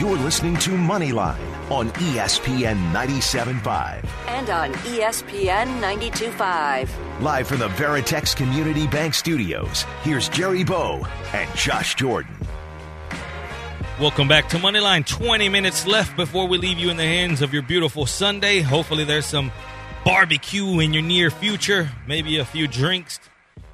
You're 0.00 0.18
listening 0.18 0.56
to 0.56 0.70
Moneyline 0.70 1.51
on 1.72 1.90
ESPN 1.92 2.76
97.5. 2.92 4.04
And 4.28 4.50
on 4.50 4.74
ESPN 4.74 5.80
92.5. 5.80 7.22
Live 7.22 7.48
from 7.48 7.60
the 7.60 7.68
Veritex 7.68 8.36
Community 8.36 8.86
Bank 8.86 9.14
Studios, 9.14 9.86
here's 10.02 10.28
Jerry 10.28 10.64
Bow 10.64 11.06
and 11.32 11.56
Josh 11.56 11.94
Jordan. 11.94 12.36
Welcome 13.98 14.28
back 14.28 14.50
to 14.50 14.58
Moneyline. 14.58 15.06
20 15.06 15.48
minutes 15.48 15.86
left 15.86 16.14
before 16.14 16.46
we 16.46 16.58
leave 16.58 16.78
you 16.78 16.90
in 16.90 16.98
the 16.98 17.04
hands 17.04 17.40
of 17.40 17.54
your 17.54 17.62
beautiful 17.62 18.04
Sunday. 18.04 18.60
Hopefully, 18.60 19.04
there's 19.04 19.24
some 19.24 19.50
barbecue 20.04 20.78
in 20.80 20.92
your 20.92 21.02
near 21.02 21.30
future, 21.30 21.90
maybe 22.06 22.36
a 22.36 22.44
few 22.44 22.68
drinks, 22.68 23.18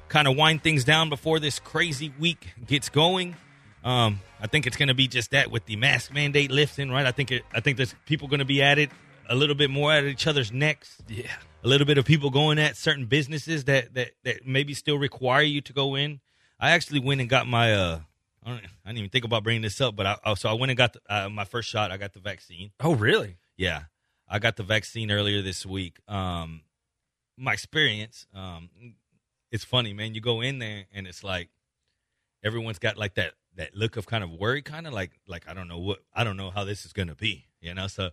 kind 0.07 0.25
of 0.25 0.37
wind 0.37 0.63
things 0.63 0.85
down 0.85 1.09
before 1.09 1.41
this 1.41 1.59
crazy 1.59 2.13
week 2.17 2.53
gets 2.65 2.87
going. 2.87 3.35
Um, 3.83 4.21
I 4.41 4.47
think 4.47 4.65
it's 4.65 4.77
going 4.77 4.87
to 4.87 4.93
be 4.93 5.07
just 5.07 5.31
that 5.31 5.51
with 5.51 5.65
the 5.65 5.75
mask 5.75 6.13
mandate 6.13 6.51
lifting, 6.51 6.89
right? 6.89 7.05
I 7.05 7.11
think 7.11 7.31
it, 7.31 7.43
I 7.53 7.59
think 7.59 7.77
there's 7.77 7.93
people 8.05 8.27
going 8.27 8.39
to 8.39 8.45
be 8.45 8.61
at 8.61 8.77
it 8.77 8.89
a 9.29 9.35
little 9.35 9.55
bit 9.55 9.69
more 9.69 9.91
at 9.91 10.05
each 10.05 10.27
other's 10.27 10.51
necks. 10.51 10.97
Yeah. 11.07 11.31
A 11.63 11.67
little 11.67 11.85
bit 11.85 11.97
of 11.97 12.05
people 12.05 12.29
going 12.29 12.57
at 12.57 12.77
certain 12.77 13.05
businesses 13.05 13.65
that 13.65 13.93
that 13.95 14.11
that 14.23 14.47
maybe 14.47 14.73
still 14.73 14.97
require 14.97 15.41
you 15.41 15.61
to 15.61 15.73
go 15.73 15.95
in. 15.95 16.21
I 16.59 16.71
actually 16.71 16.99
went 16.99 17.21
and 17.21 17.29
got 17.29 17.47
my 17.47 17.73
uh. 17.73 17.99
I, 18.41 18.51
don't, 18.51 18.63
I 18.85 18.89
didn't 18.89 18.99
even 18.99 19.09
think 19.09 19.25
about 19.25 19.43
bringing 19.43 19.61
this 19.61 19.81
up, 19.81 19.97
but 19.97 20.05
I 20.05 20.17
oh, 20.25 20.35
so 20.35 20.49
I 20.49 20.53
went 20.53 20.71
and 20.71 20.77
got 20.77 20.93
the, 20.93 21.01
uh, 21.09 21.29
my 21.29 21.43
first 21.43 21.69
shot. 21.69 21.91
I 21.91 21.97
got 21.97 22.13
the 22.13 22.21
vaccine. 22.21 22.71
Oh, 22.79 22.95
really? 22.95 23.37
Yeah, 23.57 23.83
I 24.29 24.39
got 24.39 24.55
the 24.55 24.63
vaccine 24.63 25.11
earlier 25.11 25.41
this 25.41 25.65
week. 25.65 25.99
Um, 26.07 26.61
my 27.37 27.51
experience, 27.51 28.25
um, 28.33 28.69
it's 29.51 29.65
funny, 29.65 29.91
man. 29.91 30.15
You 30.15 30.21
go 30.21 30.39
in 30.39 30.59
there 30.59 30.85
and 30.93 31.05
it's 31.05 31.23
like 31.23 31.49
everyone's 32.41 32.79
got 32.79 32.95
like 32.97 33.15
that 33.15 33.33
that 33.59 33.75
look 33.75 33.97
of 33.97 34.05
kind 34.05 34.23
of 34.23 34.31
worry, 34.31 34.61
kind 34.61 34.87
of 34.87 34.93
like 34.93 35.11
like 35.27 35.43
I 35.47 35.53
don't 35.53 35.67
know 35.67 35.77
what 35.77 35.99
I 36.15 36.23
don't 36.23 36.37
know 36.37 36.49
how 36.49 36.63
this 36.63 36.85
is 36.85 36.93
gonna 36.93 37.13
be, 37.13 37.47
you 37.59 37.73
know. 37.73 37.87
So 37.87 38.05
uh, 38.05 38.09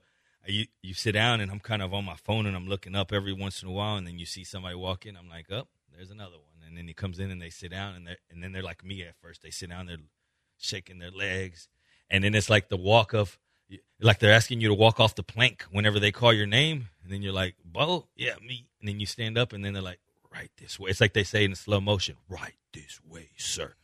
you 0.49 0.67
you 0.83 0.93
sit 0.93 1.13
down 1.13 1.41
and 1.41 1.53
I'm 1.53 1.61
kind 1.61 1.83
of 1.83 1.95
on 1.95 2.05
my 2.05 2.17
phone 2.17 2.47
and 2.47 2.57
I'm 2.57 2.67
looking 2.67 2.97
up 2.97 3.13
every 3.13 3.33
once 3.33 3.63
in 3.63 3.69
a 3.69 3.73
while, 3.73 3.97
and 3.97 4.05
then 4.05 4.19
you 4.19 4.27
see 4.27 4.43
somebody 4.43 4.75
walk 4.75 5.07
in. 5.07 5.17
I'm 5.17 5.29
like, 5.29 5.47
oh, 5.53 5.69
there's 5.95 6.11
another 6.11 6.35
one, 6.35 6.67
and 6.67 6.77
then 6.77 6.89
he 6.89 6.95
comes 6.95 7.21
in 7.21 7.31
and 7.31 7.41
they 7.41 7.51
sit 7.51 7.71
down 7.71 7.95
and 7.95 8.09
they 8.09 8.17
and 8.29 8.43
then 8.43 8.51
they're 8.51 8.63
like 8.63 8.85
me 8.85 9.03
at 9.05 9.15
first. 9.23 9.43
They 9.43 9.51
sit 9.51 9.71
down, 9.71 9.87
they're 9.87 9.99
shaking 10.59 10.99
their 10.99 11.13
legs, 11.13 11.69
and 12.11 12.25
then 12.25 12.35
it's 12.35 12.51
like 12.51 12.69
the 12.69 12.77
walk 12.77 13.15
of 13.15 13.39
like 14.01 14.19
they're 14.19 14.35
asking 14.35 14.61
you 14.61 14.69
to 14.69 14.75
walk 14.75 14.99
off 14.99 15.15
the 15.15 15.23
plank 15.23 15.65
whenever 15.71 16.01
they 16.01 16.11
call 16.11 16.33
your 16.33 16.47
name, 16.47 16.89
and 17.05 17.13
then 17.13 17.23
you're 17.23 17.33
like, 17.33 17.55
"Bo, 17.65 18.09
yeah, 18.17 18.35
me," 18.45 18.67
and 18.81 18.89
then 18.89 18.99
you 18.99 19.07
stand 19.07 19.39
up, 19.39 19.53
and 19.53 19.65
then 19.65 19.75
they're 19.75 19.81
like, 19.81 20.01
"Right 20.33 20.51
this 20.57 20.77
way." 20.77 20.91
It's 20.91 21.01
like 21.01 21.13
they 21.13 21.23
say 21.23 21.45
in 21.45 21.55
slow 21.55 21.81
motion, 21.81 22.17
"Right 22.29 22.57
this 22.73 23.01
way, 23.09 23.31
sir." 23.37 23.77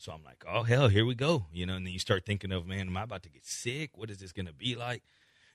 So 0.00 0.12
I'm 0.12 0.24
like, 0.24 0.42
"Oh 0.48 0.62
hell, 0.62 0.88
here 0.88 1.04
we 1.04 1.14
go," 1.14 1.44
you 1.52 1.66
know. 1.66 1.74
And 1.74 1.84
then 1.84 1.92
you 1.92 1.98
start 1.98 2.24
thinking 2.24 2.52
of, 2.52 2.66
"Man, 2.66 2.86
am 2.86 2.96
I 2.96 3.02
about 3.02 3.22
to 3.24 3.28
get 3.28 3.44
sick? 3.44 3.98
What 3.98 4.08
is 4.08 4.18
this 4.18 4.32
gonna 4.32 4.54
be 4.54 4.74
like?" 4.74 5.02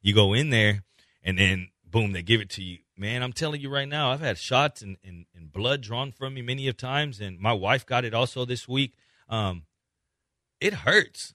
You 0.03 0.13
go 0.13 0.33
in 0.33 0.51
there, 0.51 0.83
and 1.23 1.39
then 1.39 1.71
boom, 1.83 2.11
they 2.11 2.21
give 2.21 2.41
it 2.41 2.49
to 2.51 2.61
you. 2.61 2.77
Man, 2.95 3.23
I'm 3.23 3.33
telling 3.33 3.59
you 3.59 3.69
right 3.69 3.87
now, 3.87 4.11
I've 4.11 4.19
had 4.19 4.37
shots 4.37 4.83
and, 4.83 4.97
and, 5.03 5.25
and 5.35 5.51
blood 5.51 5.81
drawn 5.81 6.11
from 6.11 6.35
me 6.35 6.43
many 6.43 6.67
of 6.67 6.77
times, 6.77 7.19
and 7.19 7.39
my 7.39 7.53
wife 7.53 7.87
got 7.87 8.05
it 8.05 8.13
also 8.13 8.45
this 8.45 8.67
week. 8.67 8.93
Um, 9.27 9.63
it 10.61 10.73
hurts. 10.73 11.33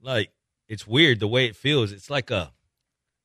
Like 0.00 0.32
it's 0.70 0.86
weird 0.86 1.20
the 1.20 1.28
way 1.28 1.44
it 1.44 1.54
feels. 1.54 1.92
It's 1.92 2.08
like 2.08 2.30
a, 2.30 2.54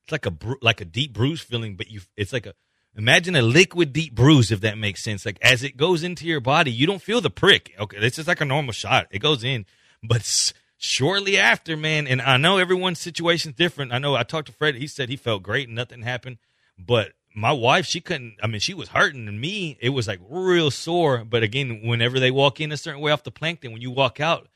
it's 0.02 0.12
like 0.12 0.26
a 0.26 0.34
like 0.60 0.82
a 0.82 0.84
deep 0.84 1.14
bruise 1.14 1.40
feeling, 1.40 1.76
but 1.76 1.90
you 1.90 2.02
it's 2.14 2.34
like 2.34 2.44
a 2.44 2.54
imagine 2.96 3.36
a 3.36 3.42
liquid 3.42 3.92
deep 3.92 4.14
bruise 4.14 4.50
if 4.50 4.60
that 4.60 4.78
makes 4.78 5.02
sense. 5.02 5.26
Like 5.26 5.38
as 5.42 5.62
it 5.62 5.76
goes 5.76 6.02
into 6.02 6.26
your 6.26 6.40
body, 6.40 6.70
you 6.70 6.86
don't 6.86 7.02
feel 7.02 7.20
the 7.20 7.30
prick. 7.30 7.74
Okay, 7.78 7.98
it's 7.98 8.16
just 8.16 8.28
like 8.28 8.40
a 8.40 8.44
normal 8.44 8.72
shot. 8.72 9.06
It 9.10 9.20
goes 9.20 9.44
in, 9.44 9.66
but 10.02 10.52
shortly 10.76 11.38
after, 11.38 11.76
man, 11.76 12.06
and 12.06 12.20
I 12.20 12.36
know 12.36 12.58
everyone's 12.58 13.00
situation's 13.00 13.56
different. 13.56 13.92
I 13.92 13.98
know 13.98 14.14
I 14.14 14.22
talked 14.22 14.46
to 14.46 14.52
Fred. 14.52 14.76
He 14.76 14.86
said 14.86 15.08
he 15.08 15.16
felt 15.16 15.42
great 15.42 15.68
and 15.68 15.76
nothing 15.76 16.02
happened, 16.02 16.38
but 16.78 17.12
my 17.36 17.52
wife, 17.52 17.84
she 17.84 18.00
couldn't. 18.00 18.36
I 18.42 18.46
mean, 18.46 18.60
she 18.60 18.74
was 18.74 18.90
hurting, 18.90 19.26
and 19.26 19.40
me, 19.40 19.76
it 19.80 19.88
was 19.88 20.06
like 20.06 20.20
real 20.28 20.70
sore. 20.70 21.24
But 21.24 21.42
again, 21.42 21.80
whenever 21.82 22.20
they 22.20 22.30
walk 22.30 22.60
in 22.60 22.70
a 22.70 22.76
certain 22.76 23.00
way 23.00 23.10
off 23.10 23.24
the 23.24 23.32
plank, 23.32 23.60
then 23.60 23.72
when 23.72 23.82
you 23.82 23.90
walk 23.90 24.20
out, 24.20 24.48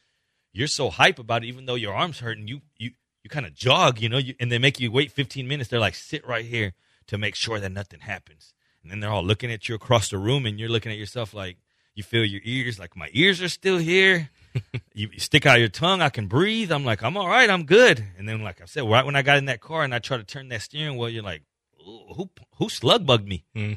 you're 0.53 0.69
so 0.69 0.89
hype 0.89 1.19
about 1.19 1.43
it, 1.43 1.49
even 1.49 1.67
though 1.67 1.75
your 1.75 1.93
arm's 1.93 2.21
hurting, 2.21 2.47
you 2.47 2.61
you 2.77 2.93
you 3.25 3.31
kind 3.31 3.47
of 3.47 3.55
jog, 3.55 4.01
you 4.01 4.09
know, 4.09 4.19
you, 4.19 4.35
and 4.39 4.53
they 4.53 4.59
make 4.59 4.79
you 4.79 4.93
wait 4.93 5.11
15 5.11 5.49
minutes. 5.49 5.69
They're 5.69 5.81
like, 5.81 5.97
sit 5.97 6.27
right 6.27 6.45
here 6.45 6.73
to 7.09 7.19
make 7.19 7.35
sure 7.35 7.61
that 7.61 7.73
nothing 7.73 8.01
happens. 8.01 8.55
And 8.83 8.91
then 8.91 9.01
they're 9.01 9.11
all 9.11 9.25
looking 9.25 9.51
at 9.51 9.69
you 9.69 9.75
across 9.75 10.09
the 10.09 10.19
room, 10.19 10.47
and 10.47 10.59
you're 10.59 10.69
looking 10.69 10.93
at 10.93 10.99
yourself 10.99 11.35
like 11.35 11.57
you 11.95 12.03
feel 12.05 12.25
your 12.25 12.41
ears, 12.45 12.79
like 12.79 12.97
my 12.97 13.11
ears 13.13 13.43
are 13.43 13.49
still 13.49 13.79
here. 13.79 14.31
you, 14.95 15.11
you 15.13 15.19
stick 15.19 15.47
out 15.47 15.59
your 15.59 15.69
tongue, 15.69 16.01
I 16.01 16.09
can 16.09 16.29
breathe. 16.29 16.71
I'm 16.71 16.85
like, 16.85 17.03
I'm 17.03 17.17
all 17.17 17.29
right, 17.29 17.51
I'm 17.51 17.65
good. 17.65 18.05
And 18.17 18.29
then, 18.29 18.43
like 18.43 18.63
I 18.63 18.67
said, 18.67 18.89
right 18.89 19.05
when 19.05 19.17
I 19.17 19.23
got 19.23 19.39
in 19.39 19.47
that 19.47 19.61
car 19.61 19.83
and 19.83 19.95
I 19.95 19.99
tried 19.99 20.19
to 20.19 20.25
turn 20.25 20.49
that 20.49 20.63
steering 20.63 20.97
wheel, 20.97 21.09
you're 21.09 21.23
like, 21.23 21.43
who 21.85 22.31
who 22.57 22.69
slug 22.69 23.07
bugged 23.07 23.27
me? 23.27 23.45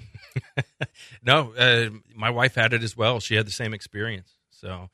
No, 1.23 1.53
uh, 1.53 1.89
my 2.15 2.29
wife 2.29 2.55
had 2.55 2.73
it 2.73 2.83
as 2.83 2.95
well. 2.95 3.19
She 3.19 3.35
had 3.35 3.45
the 3.45 3.51
same 3.51 3.73
experience. 3.73 4.31
So, 4.49 4.89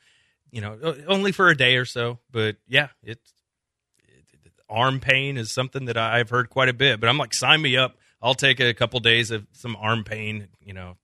you 0.52 0.62
know, 0.62 0.96
only 1.08 1.32
for 1.32 1.50
a 1.50 1.58
day 1.58 1.76
or 1.76 1.86
so, 1.86 2.20
but 2.32 2.58
yeah, 2.68 2.90
it's 3.04 3.34
it, 4.08 4.52
arm 4.70 5.00
pain 5.00 5.38
is 5.38 5.52
something 5.52 5.86
that 5.86 5.98
I've 5.98 6.30
heard 6.30 6.50
quite 6.50 6.70
a 6.70 6.74
bit. 6.74 7.00
But 7.00 7.10
I'm 7.10 7.18
like, 7.18 7.34
sign 7.34 7.62
me 7.62 7.78
up. 7.78 7.98
I'll 8.22 8.36
take 8.36 8.60
a 8.60 8.74
couple 8.74 9.00
days 9.00 9.32
of 9.32 9.46
some 9.52 9.76
arm 9.80 10.04
pain. 10.04 10.48
You 10.62 10.74
know, 10.74 10.98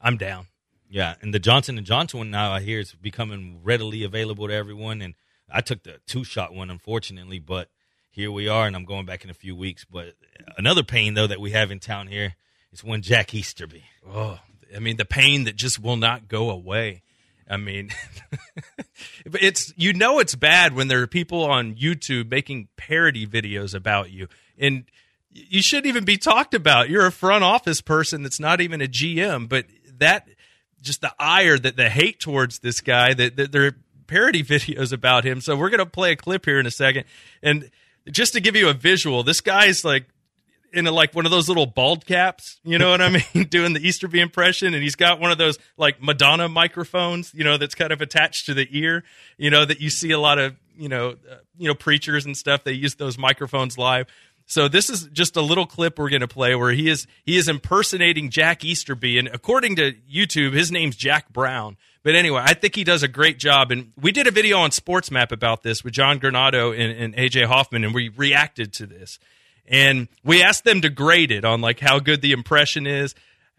I'm 0.00 0.16
down. 0.16 0.46
Yeah, 0.88 1.14
and 1.22 1.32
the 1.32 1.38
Johnson 1.38 1.78
and 1.78 1.86
Johnson 1.86 2.18
one 2.18 2.30
now 2.30 2.52
I 2.52 2.60
hear 2.60 2.80
is 2.80 2.92
becoming 2.94 3.60
readily 3.62 4.02
available 4.02 4.48
to 4.48 4.54
everyone. 4.54 5.02
And 5.02 5.14
I 5.48 5.60
took 5.60 5.82
the 5.84 6.00
two 6.06 6.24
shot 6.24 6.52
one, 6.52 6.70
unfortunately, 6.70 7.38
but 7.38 7.68
here 8.10 8.32
we 8.32 8.48
are, 8.48 8.66
and 8.66 8.74
I'm 8.74 8.84
going 8.84 9.06
back 9.06 9.22
in 9.22 9.30
a 9.30 9.34
few 9.34 9.54
weeks. 9.54 9.84
But 9.84 10.14
another 10.56 10.82
pain 10.82 11.14
though 11.14 11.28
that 11.28 11.40
we 11.40 11.52
have 11.52 11.70
in 11.70 11.78
town 11.78 12.08
here 12.08 12.34
is 12.72 12.82
one 12.82 13.02
Jack 13.02 13.34
Easterby. 13.34 13.84
Oh, 14.08 14.40
I 14.74 14.78
mean, 14.80 14.96
the 14.96 15.04
pain 15.04 15.44
that 15.44 15.56
just 15.56 15.80
will 15.80 15.96
not 15.96 16.28
go 16.28 16.50
away. 16.50 17.02
I 17.48 17.56
mean, 17.56 17.90
it's 19.26 19.72
you 19.76 19.92
know 19.92 20.20
it's 20.20 20.36
bad 20.36 20.74
when 20.74 20.88
there 20.88 21.02
are 21.02 21.08
people 21.08 21.44
on 21.44 21.74
YouTube 21.74 22.30
making 22.30 22.68
parody 22.76 23.26
videos 23.26 23.74
about 23.74 24.10
you, 24.10 24.28
and 24.58 24.84
you 25.32 25.62
shouldn't 25.62 25.86
even 25.86 26.04
be 26.04 26.16
talked 26.16 26.54
about. 26.54 26.90
You're 26.90 27.06
a 27.06 27.12
front 27.12 27.44
office 27.44 27.80
person 27.80 28.22
that's 28.22 28.40
not 28.40 28.60
even 28.60 28.80
a 28.80 28.86
GM, 28.86 29.48
but 29.48 29.66
that 29.98 30.28
just 30.80 31.00
the 31.00 31.14
ire 31.18 31.58
that 31.58 31.76
the 31.76 31.88
hate 31.88 32.20
towards 32.20 32.60
this 32.60 32.80
guy 32.80 33.14
that, 33.14 33.36
that 33.36 33.52
there 33.52 33.66
are 33.66 33.76
parody 34.06 34.42
videos 34.44 34.92
about 34.92 35.24
him. 35.24 35.40
So 35.40 35.56
we're 35.56 35.70
gonna 35.70 35.86
play 35.86 36.12
a 36.12 36.16
clip 36.16 36.44
here 36.44 36.58
in 36.58 36.66
a 36.66 36.70
second, 36.70 37.04
and 37.42 37.70
just 38.10 38.32
to 38.32 38.40
give 38.40 38.56
you 38.56 38.68
a 38.68 38.74
visual, 38.74 39.22
this 39.22 39.40
guy's 39.40 39.84
like 39.84 40.06
in 40.72 40.86
a, 40.86 40.92
like 40.92 41.14
one 41.14 41.24
of 41.24 41.30
those 41.30 41.48
little 41.48 41.66
bald 41.66 42.06
caps, 42.06 42.60
you 42.64 42.78
know 42.78 42.90
what 42.90 43.00
I 43.00 43.10
mean, 43.10 43.44
doing 43.50 43.72
the 43.72 43.80
Easterby 43.80 44.20
impression, 44.20 44.74
and 44.74 44.82
he's 44.82 44.96
got 44.96 45.20
one 45.20 45.30
of 45.30 45.38
those 45.38 45.58
like 45.76 46.02
Madonna 46.02 46.48
microphones, 46.48 47.32
you 47.34 47.44
know, 47.44 47.56
that's 47.56 47.74
kind 47.74 47.92
of 47.92 48.00
attached 48.00 48.46
to 48.46 48.54
the 48.54 48.66
ear, 48.70 49.04
you 49.36 49.50
know, 49.50 49.64
that 49.64 49.80
you 49.80 49.90
see 49.90 50.10
a 50.10 50.18
lot 50.18 50.38
of, 50.38 50.54
you 50.76 50.88
know, 50.88 51.10
uh, 51.30 51.36
you 51.58 51.68
know, 51.68 51.74
preachers 51.74 52.24
and 52.24 52.36
stuff. 52.36 52.64
They 52.64 52.72
use 52.72 52.94
those 52.94 53.18
microphones 53.18 53.76
live. 53.76 54.06
So 54.50 54.66
this 54.66 54.90
is 54.90 55.04
just 55.12 55.36
a 55.36 55.42
little 55.42 55.64
clip 55.64 55.96
we're 55.96 56.10
going 56.10 56.22
to 56.22 56.28
play 56.28 56.56
where 56.56 56.72
he 56.72 56.88
is 56.88 57.06
he 57.24 57.36
is 57.36 57.48
impersonating 57.48 58.30
Jack 58.30 58.64
Easterby, 58.64 59.16
and 59.16 59.28
according 59.28 59.76
to 59.76 59.92
YouTube, 60.12 60.54
his 60.54 60.72
name's 60.72 60.96
Jack 60.96 61.32
Brown. 61.32 61.76
But 62.02 62.16
anyway, 62.16 62.42
I 62.44 62.54
think 62.54 62.74
he 62.74 62.82
does 62.82 63.04
a 63.04 63.08
great 63.08 63.38
job, 63.38 63.70
and 63.70 63.92
we 63.96 64.10
did 64.10 64.26
a 64.26 64.32
video 64.32 64.58
on 64.58 64.70
SportsMap 64.70 65.30
about 65.30 65.62
this 65.62 65.84
with 65.84 65.92
John 65.92 66.18
Granato 66.18 66.72
and, 66.76 66.98
and 66.98 67.14
AJ 67.14 67.46
Hoffman, 67.46 67.84
and 67.84 67.94
we 67.94 68.08
reacted 68.08 68.72
to 68.72 68.86
this, 68.86 69.20
and 69.68 70.08
we 70.24 70.42
asked 70.42 70.64
them 70.64 70.80
to 70.80 70.90
grade 70.90 71.30
it 71.30 71.44
on 71.44 71.60
like 71.60 71.78
how 71.78 72.00
good 72.00 72.20
the 72.20 72.32
impression 72.32 72.88
is, 72.88 73.14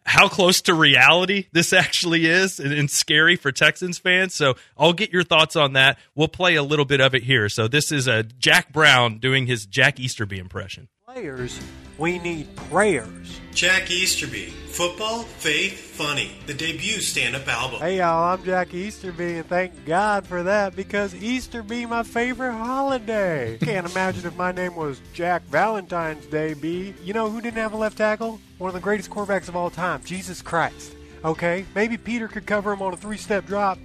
how 0.06 0.28
close 0.28 0.62
to 0.64 0.74
reality 0.74 1.48
this 1.52 1.74
actually 1.74 2.26
is 2.26 2.60
and, 2.60 2.74
and, 2.74 2.90
scary 2.90 3.36
for 3.36 3.52
Texans 3.52 3.98
fans. 3.98 4.34
So 4.34 4.56
I'll 4.78 4.94
get 4.94 5.12
your 5.12 5.24
thoughts 5.24 5.56
on 5.56 5.74
that. 5.74 5.98
We'll 6.16 6.28
play 6.28 6.56
a 6.56 6.64
little 6.64 6.86
bit 6.86 7.02
of 7.02 7.16
it 7.16 7.24
here. 7.24 7.50
So 7.50 7.68
this 7.68 7.92
is 7.92 8.08
a 8.08 8.24
Jack 8.24 8.74
Brown 8.74 9.20
doing 9.20 9.48
his 9.48 9.66
Jack 9.66 10.00
Easterby 10.00 10.40
impression. 10.40 10.88
Players, 11.06 11.60
we 12.02 12.18
need 12.18 12.54
prayers. 12.56 13.40
Jack 13.54 13.92
Easterby, 13.92 14.46
football, 14.46 15.22
faith, 15.22 15.80
funny. 15.80 16.32
The 16.48 16.54
debut 16.56 17.00
stand-up 17.00 17.48
album. 17.48 17.80
Hey 17.80 18.00
y'all, 18.00 18.34
I'm 18.34 18.44
Jack 18.44 18.74
Easterby, 18.74 19.38
and 19.38 19.46
thank 19.46 19.86
God 19.86 20.26
for 20.26 20.42
that 20.42 20.76
because 20.76 21.14
Easter 21.14 21.62
be 21.62 21.86
my 21.86 22.02
favorite 22.02 22.54
holiday. 22.54 23.60
Can't 23.62 23.90
imagine 23.90 24.26
if 24.26 24.36
my 24.36 24.52
name 24.52 24.76
was 24.76 25.00
Jack 25.14 25.44
Valentine's 25.44 26.26
Day. 26.26 26.56
B. 26.56 26.96
You 27.04 27.14
know 27.14 27.30
who 27.30 27.40
didn't 27.40 27.60
have 27.60 27.74
a 27.74 27.78
left 27.78 28.00
tackle? 28.00 28.40
One 28.58 28.70
of 28.70 28.74
the 28.74 28.80
greatest 28.80 29.12
quarterbacks 29.12 29.48
of 29.48 29.56
all 29.56 29.70
time, 29.70 30.02
Jesus 30.04 30.42
Christ. 30.42 30.96
Okay, 31.24 31.66
maybe 31.76 31.98
Peter 31.98 32.28
could 32.28 32.48
cover 32.48 32.72
him 32.72 32.82
on 32.82 32.96
a 32.96 32.98
three-step 32.98 33.46
drop, 33.46 33.78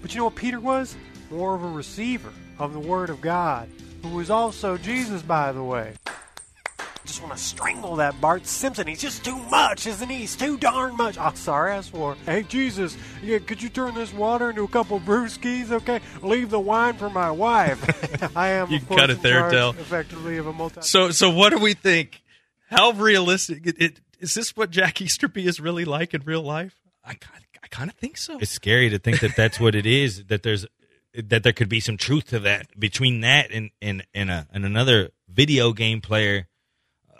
but 0.00 0.14
you 0.14 0.18
know 0.18 0.26
what 0.26 0.36
Peter 0.36 0.60
was? 0.60 0.94
More 1.28 1.56
of 1.56 1.64
a 1.64 1.68
receiver 1.68 2.32
of 2.60 2.72
the 2.72 2.78
Word 2.78 3.10
of 3.10 3.20
God, 3.20 3.68
who 4.02 4.10
was 4.10 4.30
also 4.30 4.76
Jesus, 4.76 5.22
by 5.22 5.50
the 5.50 5.64
way 5.64 5.94
just 7.04 7.22
want 7.22 7.36
to 7.36 7.42
strangle 7.42 7.96
that 7.96 8.18
Bart 8.20 8.46
Simpson. 8.46 8.86
He's 8.86 9.00
just 9.00 9.24
too 9.24 9.36
much, 9.36 9.86
isn't 9.86 10.08
he? 10.08 10.18
He's 10.18 10.36
too 10.36 10.56
darn 10.56 10.96
much. 10.96 11.16
Oh, 11.18 11.32
sorry, 11.34 11.72
I 11.72 11.80
swore. 11.82 12.16
Hey, 12.26 12.42
Jesus, 12.42 12.96
yeah, 13.22 13.38
could 13.38 13.62
you 13.62 13.68
turn 13.68 13.94
this 13.94 14.12
water 14.12 14.50
into 14.50 14.64
a 14.64 14.68
couple 14.68 14.98
brewskis, 15.00 15.70
okay? 15.70 16.00
Leave 16.22 16.50
the 16.50 16.60
wine 16.60 16.94
for 16.94 17.10
my 17.10 17.30
wife. 17.30 18.32
I 18.36 18.48
am, 18.48 18.70
you 18.70 18.78
of 18.78 18.88
course, 18.88 19.00
got 19.00 19.10
it 19.10 19.22
there, 19.22 19.50
Del. 19.50 19.70
effectively 19.70 20.38
of 20.38 20.46
a 20.46 20.52
multi. 20.52 20.80
So, 20.82 21.10
so 21.10 21.30
what 21.30 21.50
do 21.50 21.58
we 21.58 21.74
think? 21.74 22.22
How 22.70 22.92
realistic 22.92 23.66
it, 23.66 23.76
it, 23.78 24.00
is 24.18 24.34
this? 24.34 24.56
What 24.56 24.70
Jack 24.70 25.00
Easterby 25.00 25.46
is 25.46 25.60
really 25.60 25.84
like 25.84 26.14
in 26.14 26.22
real 26.22 26.42
life? 26.42 26.74
I, 27.04 27.14
kind, 27.14 27.44
I 27.62 27.68
kind 27.68 27.90
of 27.90 27.96
think 27.96 28.16
so. 28.16 28.38
It's 28.38 28.50
scary 28.50 28.88
to 28.90 28.98
think 28.98 29.20
that 29.20 29.36
that's 29.36 29.60
what 29.60 29.74
it 29.74 29.86
is. 29.86 30.24
That 30.24 30.42
there's 30.42 30.66
that 31.14 31.42
there 31.42 31.52
could 31.52 31.68
be 31.68 31.80
some 31.80 31.96
truth 31.96 32.28
to 32.28 32.40
that 32.40 32.78
between 32.78 33.20
that 33.20 33.50
and 33.52 33.70
and 33.80 34.04
and, 34.14 34.30
a, 34.30 34.48
and 34.52 34.64
another 34.64 35.10
video 35.28 35.72
game 35.72 36.00
player 36.00 36.48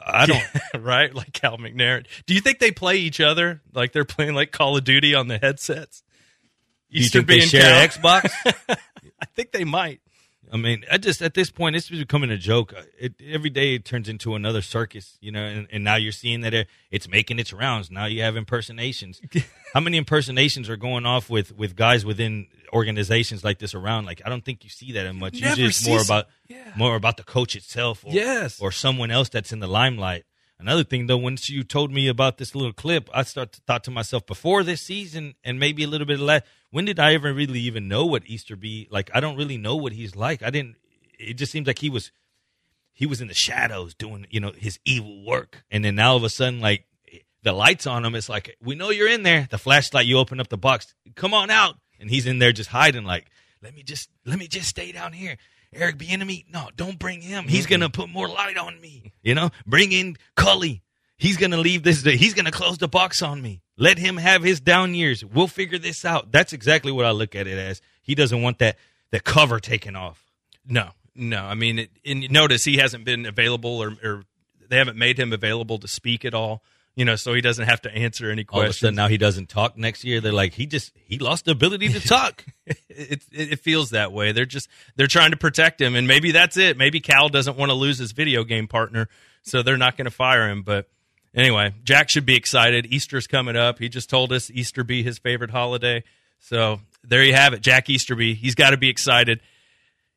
I 0.07 0.27
don't 0.27 0.45
right 0.85 1.15
like 1.15 1.33
Cal 1.33 1.59
McNair. 1.59 2.07
Do 2.27 2.35
you 2.35 2.41
think 2.41 2.59
they 2.59 2.73
play 2.73 2.97
each 2.97 3.21
other 3.21 3.63
like 3.73 3.93
they're 3.93 4.05
playing 4.05 4.35
like 4.35 4.53
Call 4.53 4.77
of 4.77 4.85
Duty 4.85 5.15
on 5.15 5.29
the 5.29 5.39
headsets? 5.39 6.03
Easter 6.91 7.19
you 7.19 7.25
think 7.25 7.41
they 7.41 7.47
share 7.47 7.89
Cal? 7.89 8.21
Xbox? 8.21 8.57
I 9.21 9.27
think 9.35 9.53
they 9.53 9.65
might. 9.65 10.01
I 10.55 10.57
mean, 10.57 10.85
I 10.91 10.99
just 10.99 11.21
at 11.21 11.35
this 11.35 11.51
point, 11.51 11.75
it's 11.75 11.91
becoming 11.91 12.31
a 12.31 12.37
joke. 12.37 12.73
Uh, 12.73 12.83
it, 12.97 13.15
every 13.29 13.51
day 13.51 13.75
it 13.75 13.85
turns 13.85 14.09
into 14.09 14.37
another 14.37 14.63
circus, 14.63 15.19
you 15.21 15.33
know. 15.33 15.43
And, 15.43 15.67
and 15.73 15.83
now 15.83 15.97
you're 15.97 16.13
seeing 16.13 16.43
that 16.43 16.55
it, 16.55 16.69
it's 16.93 17.09
making 17.09 17.41
its 17.41 17.53
rounds. 17.53 17.91
Now 17.91 18.07
you 18.07 18.23
have 18.23 18.37
impersonations. 18.37 19.21
How 19.75 19.81
many 19.81 19.97
impersonations 19.97 20.71
are 20.71 20.77
going 20.77 21.07
off 21.07 21.29
with 21.29 21.51
with 21.57 21.75
guys 21.75 22.07
within 22.07 22.47
organizations 22.73 23.43
like 23.43 23.59
this 23.59 23.75
around? 23.75 24.05
Like, 24.05 24.23
I 24.25 24.29
don't 24.29 24.45
think 24.45 24.63
you 24.63 24.71
see 24.71 24.93
that 24.93 25.13
much. 25.17 25.41
Never 25.41 25.61
it's 25.61 25.85
more 25.85 26.01
about 26.01 26.27
yeah. 26.47 26.71
more 26.77 26.95
about 26.95 27.17
the 27.17 27.25
coach 27.25 27.57
itself, 27.57 28.05
or, 28.05 28.13
yes, 28.13 28.61
or 28.61 28.71
someone 28.71 29.11
else 29.11 29.29
that's 29.29 29.53
in 29.53 29.59
the 29.59 29.67
limelight. 29.67 30.25
Another 30.59 30.85
thing, 30.85 31.07
though, 31.07 31.19
once 31.19 31.51
you 31.51 31.65
told 31.65 31.93
me 31.93 32.09
about 32.09 32.39
this 32.39 32.55
little 32.55 32.73
clip, 32.73 33.11
I 33.13 33.25
start 33.25 33.53
to 33.53 33.61
thought 33.63 33.85
to 33.85 33.91
myself 33.91 34.25
before 34.25 34.63
this 34.63 34.83
season, 34.83 35.35
and 35.43 35.59
maybe 35.59 35.83
a 35.83 35.89
little 35.89 36.07
bit 36.07 36.21
less. 36.21 36.43
When 36.71 36.85
did 36.85 36.99
I 36.99 37.15
ever 37.15 37.33
really 37.33 37.61
even 37.61 37.89
know 37.89 38.07
what 38.07 38.27
Easterby 38.27 38.89
like? 38.91 39.11
I 39.13 39.21
don't 39.21 39.37
really 39.37 39.59
know 39.59 39.77
what 39.77 39.93
he's 39.93 40.17
like. 40.17 40.43
I 40.43 40.51
didn't. 40.51 40.77
It 41.19 41.35
just 41.35 41.53
seems 41.53 41.67
like 41.67 41.81
he 41.81 41.91
was 41.91 42.13
he 42.93 43.07
was 43.07 43.21
in 43.21 43.29
the 43.29 43.35
shadows 43.35 43.95
doing 43.95 44.27
you 44.31 44.41
know 44.41 44.53
his 44.57 44.79
evil 44.85 45.25
work, 45.25 45.65
and 45.71 45.85
then 45.85 45.97
now 45.97 46.13
all 46.13 46.17
of 46.17 46.25
a 46.25 46.31
sudden, 46.31 46.61
like 46.61 46.87
the 47.43 47.53
lights 47.53 47.87
on 47.87 48.05
him, 48.05 48.15
it's 48.15 48.29
like 48.29 48.57
we 48.63 48.75
know 48.75 48.91
you're 48.91 49.09
in 49.09 49.23
there. 49.23 49.47
The 49.51 49.59
flashlight, 49.59 50.07
you 50.07 50.19
open 50.19 50.41
up 50.41 50.49
the 50.49 50.57
box, 50.57 50.95
come 51.15 51.35
on 51.35 51.51
out, 51.51 51.77
and 52.01 52.09
he's 52.09 52.27
in 52.27 52.39
there 52.39 52.53
just 52.53 52.71
hiding. 52.71 53.05
Like 53.05 53.27
let 53.65 53.75
me 53.75 53.83
just 53.83 54.11
let 54.25 54.39
me 54.39 54.47
just 54.47 54.69
stay 54.69 54.93
down 54.93 55.13
here. 55.13 55.37
Eric 55.75 55.99
Bieniemy, 55.99 56.47
no, 56.53 56.69
don't 56.77 56.99
bring 56.99 57.21
him. 57.21 57.47
He's 57.49 57.67
gonna 57.67 57.91
put 57.91 58.09
more 58.09 58.29
light 58.29 58.57
on 58.57 58.81
me. 58.81 59.13
You 59.23 59.35
know, 59.35 59.51
bring 59.67 59.93
in 59.93 60.17
Culley. 60.37 60.83
He's 61.17 61.37
gonna 61.37 61.57
leave 61.57 61.83
this. 61.83 62.03
He's 62.03 62.35
gonna 62.35 62.51
close 62.51 62.79
the 62.79 62.89
box 62.89 63.23
on 63.23 63.41
me. 63.41 63.63
Let 63.77 63.99
him 63.99 64.17
have 64.17 64.43
his 64.43 64.61
down 64.61 64.95
years. 64.95 65.25
We'll 65.25 65.49
figure 65.49 65.79
this 65.79 66.05
out. 66.05 66.31
That's 66.31 66.53
exactly 66.53 66.93
what 66.93 67.05
I 67.05 67.11
look 67.11 67.35
at 67.35 67.47
it 67.47 67.59
as. 67.59 67.81
He 68.03 68.15
doesn't 68.15 68.43
want 68.43 68.59
that 68.59 68.77
the 69.11 69.21
cover 69.21 69.59
taken 69.61 69.97
off. 69.97 70.23
No, 70.67 70.91
no. 71.15 71.43
I 71.45 71.55
mean, 71.55 71.81
it, 71.81 71.91
and 72.05 72.31
notice 72.31 72.65
he 72.65 72.77
hasn't 72.77 73.05
been 73.05 73.27
available, 73.27 73.83
or, 73.83 73.97
or 74.03 74.23
they 74.69 74.77
haven't 74.77 74.99
made 74.99 75.19
him 75.19 75.33
available 75.33 75.79
to 75.79 75.89
speak 75.89 76.25
at 76.25 76.35
all 76.35 76.63
you 76.97 77.05
know, 77.05 77.17
so 77.17 77.35
he 77.35 77.41
doesn't 77.41 77.67
have 77.67 77.83
to 77.83 77.93
answer 77.93 78.31
any 78.31 78.45
questions. 78.45 78.63
All 78.63 78.65
of 78.65 78.71
a 78.71 78.73
sudden, 78.75 78.95
now 78.95 79.09
he 79.09 79.19
doesn't 79.19 79.49
talk 79.49 79.77
next 79.77 80.05
year. 80.05 80.21
They're 80.21 80.33
like, 80.33 80.55
he 80.55 80.67
just 80.67 80.93
he 81.05 81.19
lost 81.19 81.45
the 81.45 81.51
ability 81.51 81.89
to 81.89 82.01
talk. 82.09 82.45
it, 82.67 83.23
it, 83.33 83.53
it 83.53 83.61
feels 83.61 83.91
that 83.91 84.13
way. 84.13 84.33
They're 84.33 84.47
just 84.47 84.69
they're 84.97 85.07
trying 85.07 85.33
to 85.33 85.37
protect 85.37 85.81
him, 85.81 85.97
and 85.97 86.07
maybe 86.07 86.31
that's 86.31 86.57
it. 86.57 86.77
Maybe 86.77 87.01
Cal 87.01 87.29
doesn't 87.29 87.57
want 87.57 87.71
to 87.71 87.75
lose 87.75 87.99
his 87.99 88.13
video 88.13 88.45
game 88.45 88.69
partner, 88.69 89.09
so 89.43 89.63
they're 89.63 89.77
not 89.77 89.97
going 89.97 90.05
to 90.05 90.11
fire 90.11 90.49
him. 90.49 90.63
But 90.63 90.89
anyway, 91.35 91.75
Jack 91.83 92.11
should 92.11 92.27
be 92.27 92.37
excited. 92.37 92.87
Easter's 92.87 93.27
coming 93.27 93.57
up. 93.57 93.81
He 93.81 93.89
just 93.89 94.09
told 94.09 94.33
us 94.33 94.51
Easter 94.51 94.85
be 94.85 95.03
his 95.03 95.19
favorite 95.19 95.51
holiday. 95.51 96.05
So 96.39 96.81
there 97.03 97.25
you 97.25 97.35
have 97.35 97.55
it, 97.55 97.61
Jack 97.61 97.89
Easterby. 97.89 98.35
He's 98.35 98.55
got 98.55 98.71
to 98.71 98.77
be 98.77 98.89
excited. 98.89 99.41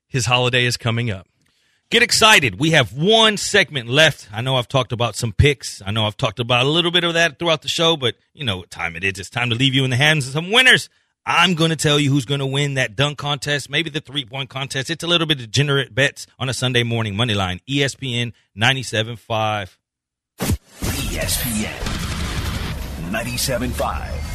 His 0.08 0.26
holiday 0.26 0.66
is 0.66 0.78
coming 0.78 1.10
up. 1.10 1.28
Get 1.90 2.04
excited. 2.04 2.60
We 2.60 2.72
have 2.72 2.92
one 2.92 3.38
segment 3.38 3.88
left. 3.88 4.28
I 4.34 4.42
know 4.42 4.58
I've 4.58 4.68
talked 4.68 4.92
about 4.92 5.16
some 5.16 5.32
picks. 5.32 5.82
I 5.86 5.92
know 5.92 6.06
I've 6.06 6.18
talked 6.18 6.40
about 6.40 6.66
a 6.66 6.70
little 6.70 6.92
bit 6.92 7.06
of 7.06 7.14
that 7.14 7.40
throughout 7.40 7.62
the 7.62 7.70
show, 7.70 7.96
but 7.96 8.16
you 8.34 8.44
know 8.44 8.58
what 8.58 8.70
time 8.70 8.98
it 8.98 9.06
is. 9.06 9.20
It's 9.20 9.30
time 9.30 9.50
to 9.52 9.56
leave 9.56 9.74
you 9.74 9.86
in 9.86 9.90
the 9.90 9.96
hands 9.96 10.28
of 10.28 10.34
some 10.34 10.52
winners. 10.52 10.90
I'm 11.26 11.56
going 11.56 11.70
to 11.70 11.78
tell 11.78 11.98
you 11.98 12.10
who's 12.10 12.26
going 12.26 12.42
to 12.42 12.46
win 12.46 12.74
that 12.74 12.98
dunk 12.98 13.18
contest, 13.18 13.70
maybe 13.70 13.90
the 13.90 14.02
three 14.02 14.26
point 14.26 14.50
contest. 14.50 14.90
It's 14.90 15.04
a 15.04 15.08
little 15.08 15.28
bit 15.28 15.38
degenerate 15.38 15.96
bets 15.96 16.28
on 16.38 16.50
a 16.50 16.54
Sunday 16.54 16.84
morning 16.84 17.16
money 17.16 17.36
line. 17.36 17.62
ESPN 17.70 18.34
97.5. 18.58 19.78
ESPN 20.40 21.72
97.5. 23.12 24.27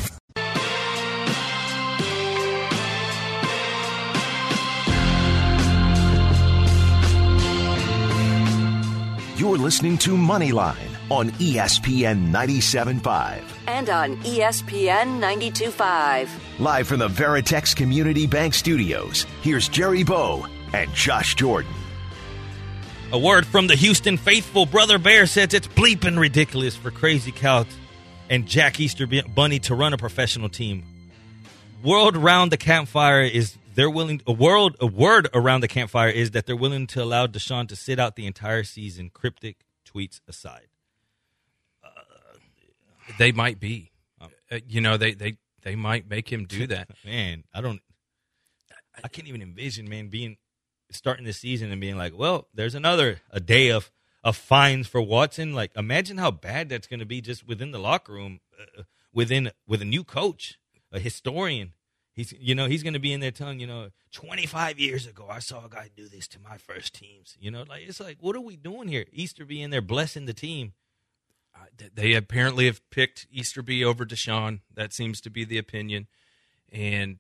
You're 9.35 9.57
listening 9.57 9.97
to 9.99 10.11
Moneyline 10.11 10.77
on 11.11 11.31
ESPN 11.33 12.31
97.5. 12.31 13.43
And 13.67 13.89
on 13.89 14.19
ESPN 14.19 15.21
92.5. 15.21 16.29
Live 16.59 16.87
from 16.87 16.99
the 16.99 17.09
Veritex 17.09 17.75
Community 17.75 18.27
Bank 18.27 18.53
Studios, 18.53 19.25
here's 19.41 19.69
Jerry 19.69 20.03
Bow 20.03 20.47
and 20.75 20.93
Josh 20.93 21.35
Jordan. 21.35 21.73
A 23.11 23.19
word 23.19 23.47
from 23.47 23.69
the 23.69 23.75
Houston 23.75 24.19
faithful. 24.19 24.67
Brother 24.67 24.99
Bear 24.99 25.25
says 25.25 25.55
it's 25.55 25.67
bleeping 25.67 26.19
ridiculous 26.19 26.77
for 26.77 26.91
Crazy 26.91 27.33
Cal 27.33 27.67
and 28.29 28.47
Jack 28.47 28.81
Easter 28.81 29.09
Bunny 29.35 29.61
to 29.61 29.75
run 29.75 29.95
a 29.95 29.99
professional 29.99 30.51
team. 30.51 30.85
World 31.83 32.19
Round 32.19 32.53
the 32.53 32.59
Campfire 32.59 33.23
is 33.23 33.57
they're 33.75 33.91
willing 33.91 34.21
a 34.27 34.33
world 34.33 34.77
a 34.81 34.87
word 34.87 35.29
around 35.35 35.61
the 35.61 35.69
campfire 35.69 36.09
is 36.09 36.33
that 36.33 36.47
they're 36.47 36.57
willing 36.57 36.87
to 36.89 37.03
allow 37.03 37.27
Deshaun 37.27 37.69
to 37.69 37.77
sit 37.77 37.99
out 37.99 38.17
the 38.17 38.27
entire 38.27 38.65
season. 38.65 39.11
Cryptic 39.11 39.65
tweets 39.87 40.21
aside, 40.29 40.69
uh, 41.85 41.89
they 43.19 43.33
might 43.33 43.61
be. 43.61 43.91
Um, 44.21 44.31
uh, 44.51 44.59
you 44.69 44.81
know, 44.81 44.97
they 44.97 45.15
they 45.15 45.37
they 45.63 45.77
might 45.77 46.09
make 46.09 46.31
him 46.31 46.45
do 46.45 46.67
that. 46.67 46.91
man, 47.05 47.45
I 47.55 47.61
don't. 47.61 47.81
I 49.03 49.09
can't 49.09 49.29
even 49.29 49.43
envision 49.43 49.89
man 49.89 50.09
being 50.09 50.37
starting 50.91 51.25
the 51.25 51.33
season 51.33 51.73
and 51.73 51.81
being 51.81 51.97
like, 51.97 52.17
well, 52.17 52.49
there's 52.55 52.75
another 52.75 53.21
a 53.31 53.41
day 53.41 53.71
of 53.71 53.91
of 54.23 54.37
fines 54.37 54.87
for 54.87 55.01
Watson. 55.01 55.55
Like, 55.55 55.73
imagine 55.77 56.19
how 56.19 56.31
bad 56.31 56.69
that's 56.69 56.87
going 56.87 57.01
to 57.01 57.07
be 57.07 57.21
just 57.21 57.47
within 57.47 57.71
the 57.71 57.79
locker 57.79 58.13
room, 58.13 58.41
uh, 58.61 58.83
within 59.13 59.51
with 59.67 59.83
a 59.83 59.87
new 59.87 60.05
coach, 60.05 60.59
a 60.93 60.99
historian 60.99 61.73
He's, 62.15 62.35
you 62.39 62.55
know, 62.55 62.67
he's 62.67 62.83
going 62.83 62.93
to 62.93 62.99
be 62.99 63.13
in 63.13 63.21
there 63.21 63.31
telling, 63.31 63.59
you 63.59 63.67
know, 63.67 63.89
25 64.13 64.79
years 64.79 65.07
ago, 65.07 65.29
I 65.31 65.39
saw 65.39 65.65
a 65.65 65.69
guy 65.69 65.89
do 65.97 66.09
this 66.09 66.29
to 66.29 66.39
my 66.41 66.59
first 66.59 66.95
teams. 66.95 67.37
You 67.41 67.51
know, 67.51 67.65
like 67.69 67.83
it's 67.87 68.01
like, 68.01 68.19
what 68.21 68.37
are 68.37 68.41
we 68.41 68.57
doing 68.57 68.89
here? 68.89 69.07
Easterby 69.13 69.63
in 69.63 69.71
there 69.71 69.81
blessing 69.81 70.27
the 70.27 70.35
team. 70.35 70.75
Uh, 71.55 71.89
they 71.95 72.15
apparently 72.15 72.67
have 72.67 72.81
picked 72.91 73.27
Easterby 73.31 73.85
over 73.85 74.05
Deshaun. 74.05 74.61
That 74.75 74.93
seems 74.93 75.21
to 75.23 75.31
be 75.31 75.45
the 75.45 75.59
opinion, 75.59 76.07
and 76.71 77.19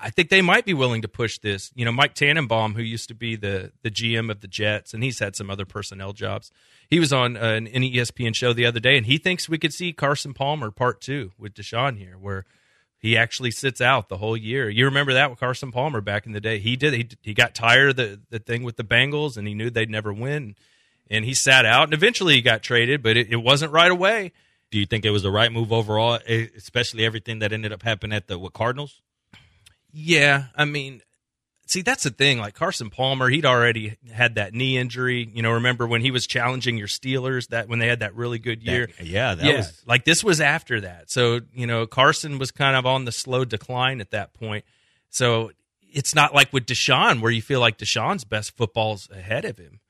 I 0.00 0.10
think 0.10 0.28
they 0.28 0.42
might 0.42 0.64
be 0.64 0.74
willing 0.74 1.02
to 1.02 1.08
push 1.08 1.38
this. 1.38 1.72
You 1.74 1.84
know, 1.84 1.92
Mike 1.92 2.14
Tannenbaum, 2.14 2.74
who 2.74 2.82
used 2.82 3.08
to 3.08 3.14
be 3.14 3.34
the 3.36 3.72
the 3.82 3.90
GM 3.90 4.30
of 4.30 4.40
the 4.40 4.48
Jets, 4.48 4.94
and 4.94 5.02
he's 5.02 5.18
had 5.18 5.34
some 5.34 5.50
other 5.50 5.64
personnel 5.64 6.12
jobs. 6.12 6.52
He 6.88 7.00
was 7.00 7.12
on 7.12 7.36
uh, 7.36 7.40
an, 7.40 7.66
an 7.66 7.82
ESPN 7.82 8.34
show 8.34 8.52
the 8.52 8.66
other 8.66 8.80
day, 8.80 8.96
and 8.96 9.06
he 9.06 9.18
thinks 9.18 9.48
we 9.48 9.58
could 9.58 9.72
see 9.72 9.92
Carson 9.92 10.34
Palmer 10.34 10.70
part 10.70 11.00
two 11.00 11.32
with 11.36 11.54
Deshaun 11.54 11.98
here, 11.98 12.16
where 12.18 12.44
he 13.04 13.18
actually 13.18 13.50
sits 13.50 13.82
out 13.82 14.08
the 14.08 14.16
whole 14.16 14.34
year. 14.34 14.70
You 14.70 14.86
remember 14.86 15.12
that 15.12 15.28
with 15.28 15.38
Carson 15.38 15.70
Palmer 15.70 16.00
back 16.00 16.24
in 16.24 16.32
the 16.32 16.40
day? 16.40 16.58
He 16.58 16.74
did. 16.74 16.94
He 16.94 17.08
he 17.20 17.34
got 17.34 17.54
tired 17.54 17.90
of 17.90 17.96
the 17.96 18.20
the 18.30 18.38
thing 18.38 18.62
with 18.62 18.78
the 18.78 18.82
Bengals, 18.82 19.36
and 19.36 19.46
he 19.46 19.52
knew 19.52 19.68
they'd 19.68 19.90
never 19.90 20.10
win, 20.10 20.56
and 21.10 21.22
he 21.22 21.34
sat 21.34 21.66
out. 21.66 21.84
And 21.84 21.92
eventually, 21.92 22.32
he 22.32 22.40
got 22.40 22.62
traded, 22.62 23.02
but 23.02 23.18
it, 23.18 23.30
it 23.30 23.36
wasn't 23.36 23.72
right 23.72 23.90
away. 23.90 24.32
Do 24.70 24.78
you 24.78 24.86
think 24.86 25.04
it 25.04 25.10
was 25.10 25.22
the 25.22 25.30
right 25.30 25.52
move 25.52 25.70
overall, 25.70 26.18
especially 26.56 27.04
everything 27.04 27.40
that 27.40 27.52
ended 27.52 27.74
up 27.74 27.82
happening 27.82 28.16
at 28.16 28.26
the 28.26 28.38
what, 28.38 28.54
Cardinals? 28.54 29.02
Yeah, 29.92 30.44
I 30.56 30.64
mean, 30.64 31.02
see, 31.66 31.82
that's 31.82 32.04
the 32.04 32.10
thing. 32.10 32.38
Like 32.38 32.54
Carson 32.54 32.90
Palmer, 32.90 33.28
he'd 33.28 33.46
already 33.46 33.96
had 34.12 34.36
that 34.36 34.54
knee 34.54 34.76
injury. 34.78 35.28
You 35.32 35.42
know, 35.42 35.52
remember 35.52 35.86
when 35.86 36.00
he 36.00 36.10
was 36.10 36.26
challenging 36.26 36.76
your 36.76 36.88
Steelers 36.88 37.48
that 37.48 37.68
when 37.68 37.78
they 37.78 37.88
had 37.88 38.00
that 38.00 38.14
really 38.14 38.38
good 38.38 38.62
year? 38.62 38.86
That- 38.98 39.06
yeah, 39.06 39.34
that 39.34 39.44
yeah, 39.44 39.56
was 39.58 39.82
like 39.86 40.04
this 40.04 40.22
was 40.22 40.40
after 40.40 40.80
that. 40.82 41.10
So 41.10 41.40
you 41.54 41.66
know, 41.66 41.86
Carson 41.86 42.38
was 42.38 42.50
kind 42.50 42.76
of 42.76 42.86
on 42.86 43.04
the 43.04 43.12
slow 43.12 43.44
decline 43.44 44.00
at 44.00 44.10
that 44.10 44.34
point. 44.34 44.64
So 45.10 45.52
it's 45.92 46.14
not 46.14 46.34
like 46.34 46.52
with 46.52 46.66
Deshaun 46.66 47.20
where 47.20 47.30
you 47.30 47.40
feel 47.40 47.60
like 47.60 47.78
Deshaun's 47.78 48.24
best 48.24 48.56
football's 48.56 49.08
ahead 49.10 49.44
of 49.44 49.58
him. 49.58 49.80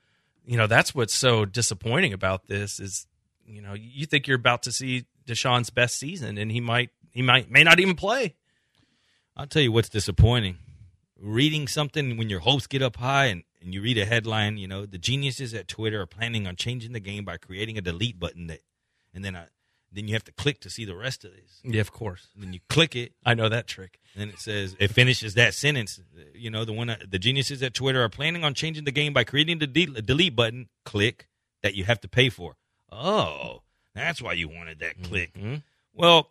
You 0.46 0.58
know, 0.58 0.66
that's 0.66 0.94
what's 0.94 1.14
so 1.14 1.46
disappointing 1.46 2.12
about 2.12 2.46
this 2.46 2.78
is, 2.78 3.06
you 3.46 3.62
know, 3.62 3.72
you 3.72 4.04
think 4.04 4.26
you're 4.26 4.36
about 4.36 4.64
to 4.64 4.72
see 4.72 5.06
Deshaun's 5.26 5.70
best 5.70 5.98
season, 5.98 6.36
and 6.36 6.52
he 6.52 6.60
might 6.60 6.90
he 7.12 7.22
might 7.22 7.50
may 7.50 7.64
not 7.64 7.80
even 7.80 7.94
play. 7.94 8.34
I'll 9.36 9.46
tell 9.46 9.62
you 9.62 9.72
what's 9.72 9.88
disappointing. 9.88 10.58
Reading 11.26 11.66
something 11.68 12.18
when 12.18 12.28
your 12.28 12.40
hopes 12.40 12.66
get 12.66 12.82
up 12.82 12.96
high 12.96 13.26
and, 13.26 13.44
and 13.62 13.72
you 13.72 13.80
read 13.80 13.96
a 13.96 14.04
headline, 14.04 14.58
you 14.58 14.68
know, 14.68 14.84
the 14.84 14.98
geniuses 14.98 15.54
at 15.54 15.68
Twitter 15.68 16.02
are 16.02 16.06
planning 16.06 16.46
on 16.46 16.54
changing 16.54 16.92
the 16.92 17.00
game 17.00 17.24
by 17.24 17.38
creating 17.38 17.78
a 17.78 17.80
delete 17.80 18.20
button 18.20 18.46
that, 18.48 18.60
and 19.14 19.24
then 19.24 19.34
I, 19.34 19.46
then 19.90 20.06
you 20.06 20.12
have 20.14 20.24
to 20.24 20.32
click 20.32 20.60
to 20.60 20.68
see 20.68 20.84
the 20.84 20.94
rest 20.94 21.24
of 21.24 21.30
this. 21.32 21.60
Yeah, 21.64 21.80
of 21.80 21.92
course. 21.92 22.28
And 22.34 22.42
then 22.44 22.52
you 22.52 22.60
click 22.68 22.94
it, 22.94 23.12
I 23.24 23.32
know 23.32 23.48
that 23.48 23.66
trick. 23.66 24.00
and 24.14 24.20
then 24.20 24.28
it 24.28 24.38
says 24.38 24.76
it 24.78 24.88
finishes 24.90 25.32
that 25.34 25.54
sentence. 25.54 25.98
You 26.34 26.50
know, 26.50 26.66
the 26.66 26.74
one 26.74 26.88
that- 26.88 27.10
the 27.10 27.18
geniuses 27.18 27.62
at 27.62 27.72
Twitter 27.72 28.02
are 28.04 28.10
planning 28.10 28.44
on 28.44 28.52
changing 28.52 28.84
the 28.84 28.92
game 28.92 29.14
by 29.14 29.24
creating 29.24 29.60
the 29.60 29.66
de- 29.66 29.86
delete 30.02 30.36
button. 30.36 30.68
Click 30.84 31.28
that 31.62 31.74
you 31.74 31.84
have 31.84 32.00
to 32.02 32.08
pay 32.08 32.28
for. 32.28 32.56
Oh, 32.92 33.62
that's 33.94 34.20
why 34.20 34.34
you 34.34 34.48
wanted 34.48 34.80
that 34.80 35.02
click. 35.02 35.32
Mhm. 35.32 35.62
Well, 35.94 36.28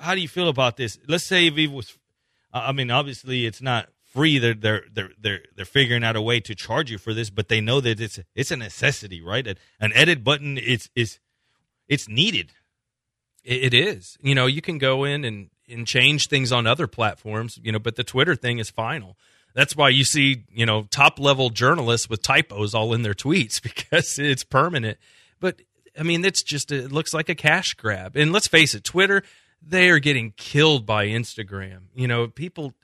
how 0.00 0.14
do 0.14 0.20
you 0.22 0.28
feel 0.28 0.48
about 0.48 0.76
this? 0.78 0.98
Let's 1.06 1.24
say 1.24 1.48
if 1.48 1.58
it 1.58 1.66
was, 1.70 1.97
I 2.52 2.72
mean, 2.72 2.90
obviously 2.90 3.46
it's 3.46 3.60
not 3.60 3.88
free. 4.12 4.38
They're 4.38 4.54
they're 4.54 4.84
they're 4.92 5.10
they're 5.20 5.40
they're 5.54 5.64
figuring 5.64 6.04
out 6.04 6.16
a 6.16 6.22
way 6.22 6.40
to 6.40 6.54
charge 6.54 6.90
you 6.90 6.98
for 6.98 7.14
this, 7.14 7.30
but 7.30 7.48
they 7.48 7.60
know 7.60 7.80
that 7.80 8.00
it's 8.00 8.18
it's 8.34 8.50
a 8.50 8.56
necessity, 8.56 9.20
right? 9.20 9.46
An- 9.80 9.92
edit 9.92 10.24
button 10.24 10.58
is 10.58 10.88
is 10.94 11.18
it's 11.88 12.08
needed. 12.08 12.52
It, 13.44 13.72
it 13.72 13.74
is. 13.74 14.16
You 14.20 14.34
know, 14.34 14.46
you 14.46 14.60
can 14.60 14.78
go 14.78 15.04
in 15.04 15.24
and, 15.24 15.50
and 15.68 15.86
change 15.86 16.28
things 16.28 16.52
on 16.52 16.66
other 16.66 16.86
platforms, 16.86 17.58
you 17.62 17.72
know, 17.72 17.78
but 17.78 17.96
the 17.96 18.04
Twitter 18.04 18.36
thing 18.36 18.58
is 18.58 18.70
final. 18.70 19.16
That's 19.54 19.74
why 19.74 19.88
you 19.88 20.04
see, 20.04 20.44
you 20.52 20.66
know, 20.66 20.84
top 20.90 21.18
level 21.18 21.50
journalists 21.50 22.08
with 22.08 22.22
typos 22.22 22.74
all 22.74 22.92
in 22.92 23.02
their 23.02 23.14
tweets 23.14 23.62
because 23.62 24.18
it's 24.18 24.44
permanent. 24.44 24.98
But 25.40 25.62
I 25.98 26.02
mean, 26.02 26.24
it's 26.24 26.42
just, 26.42 26.70
it 26.70 26.92
looks 26.92 27.12
like 27.12 27.28
a 27.28 27.34
cash 27.34 27.74
grab. 27.74 28.16
And 28.16 28.32
let's 28.32 28.46
face 28.46 28.74
it, 28.74 28.84
Twitter, 28.84 29.22
they 29.62 29.90
are 29.90 29.98
getting 29.98 30.32
killed 30.36 30.86
by 30.86 31.06
Instagram. 31.06 31.82
You 31.94 32.08
know, 32.08 32.28
people 32.28 32.74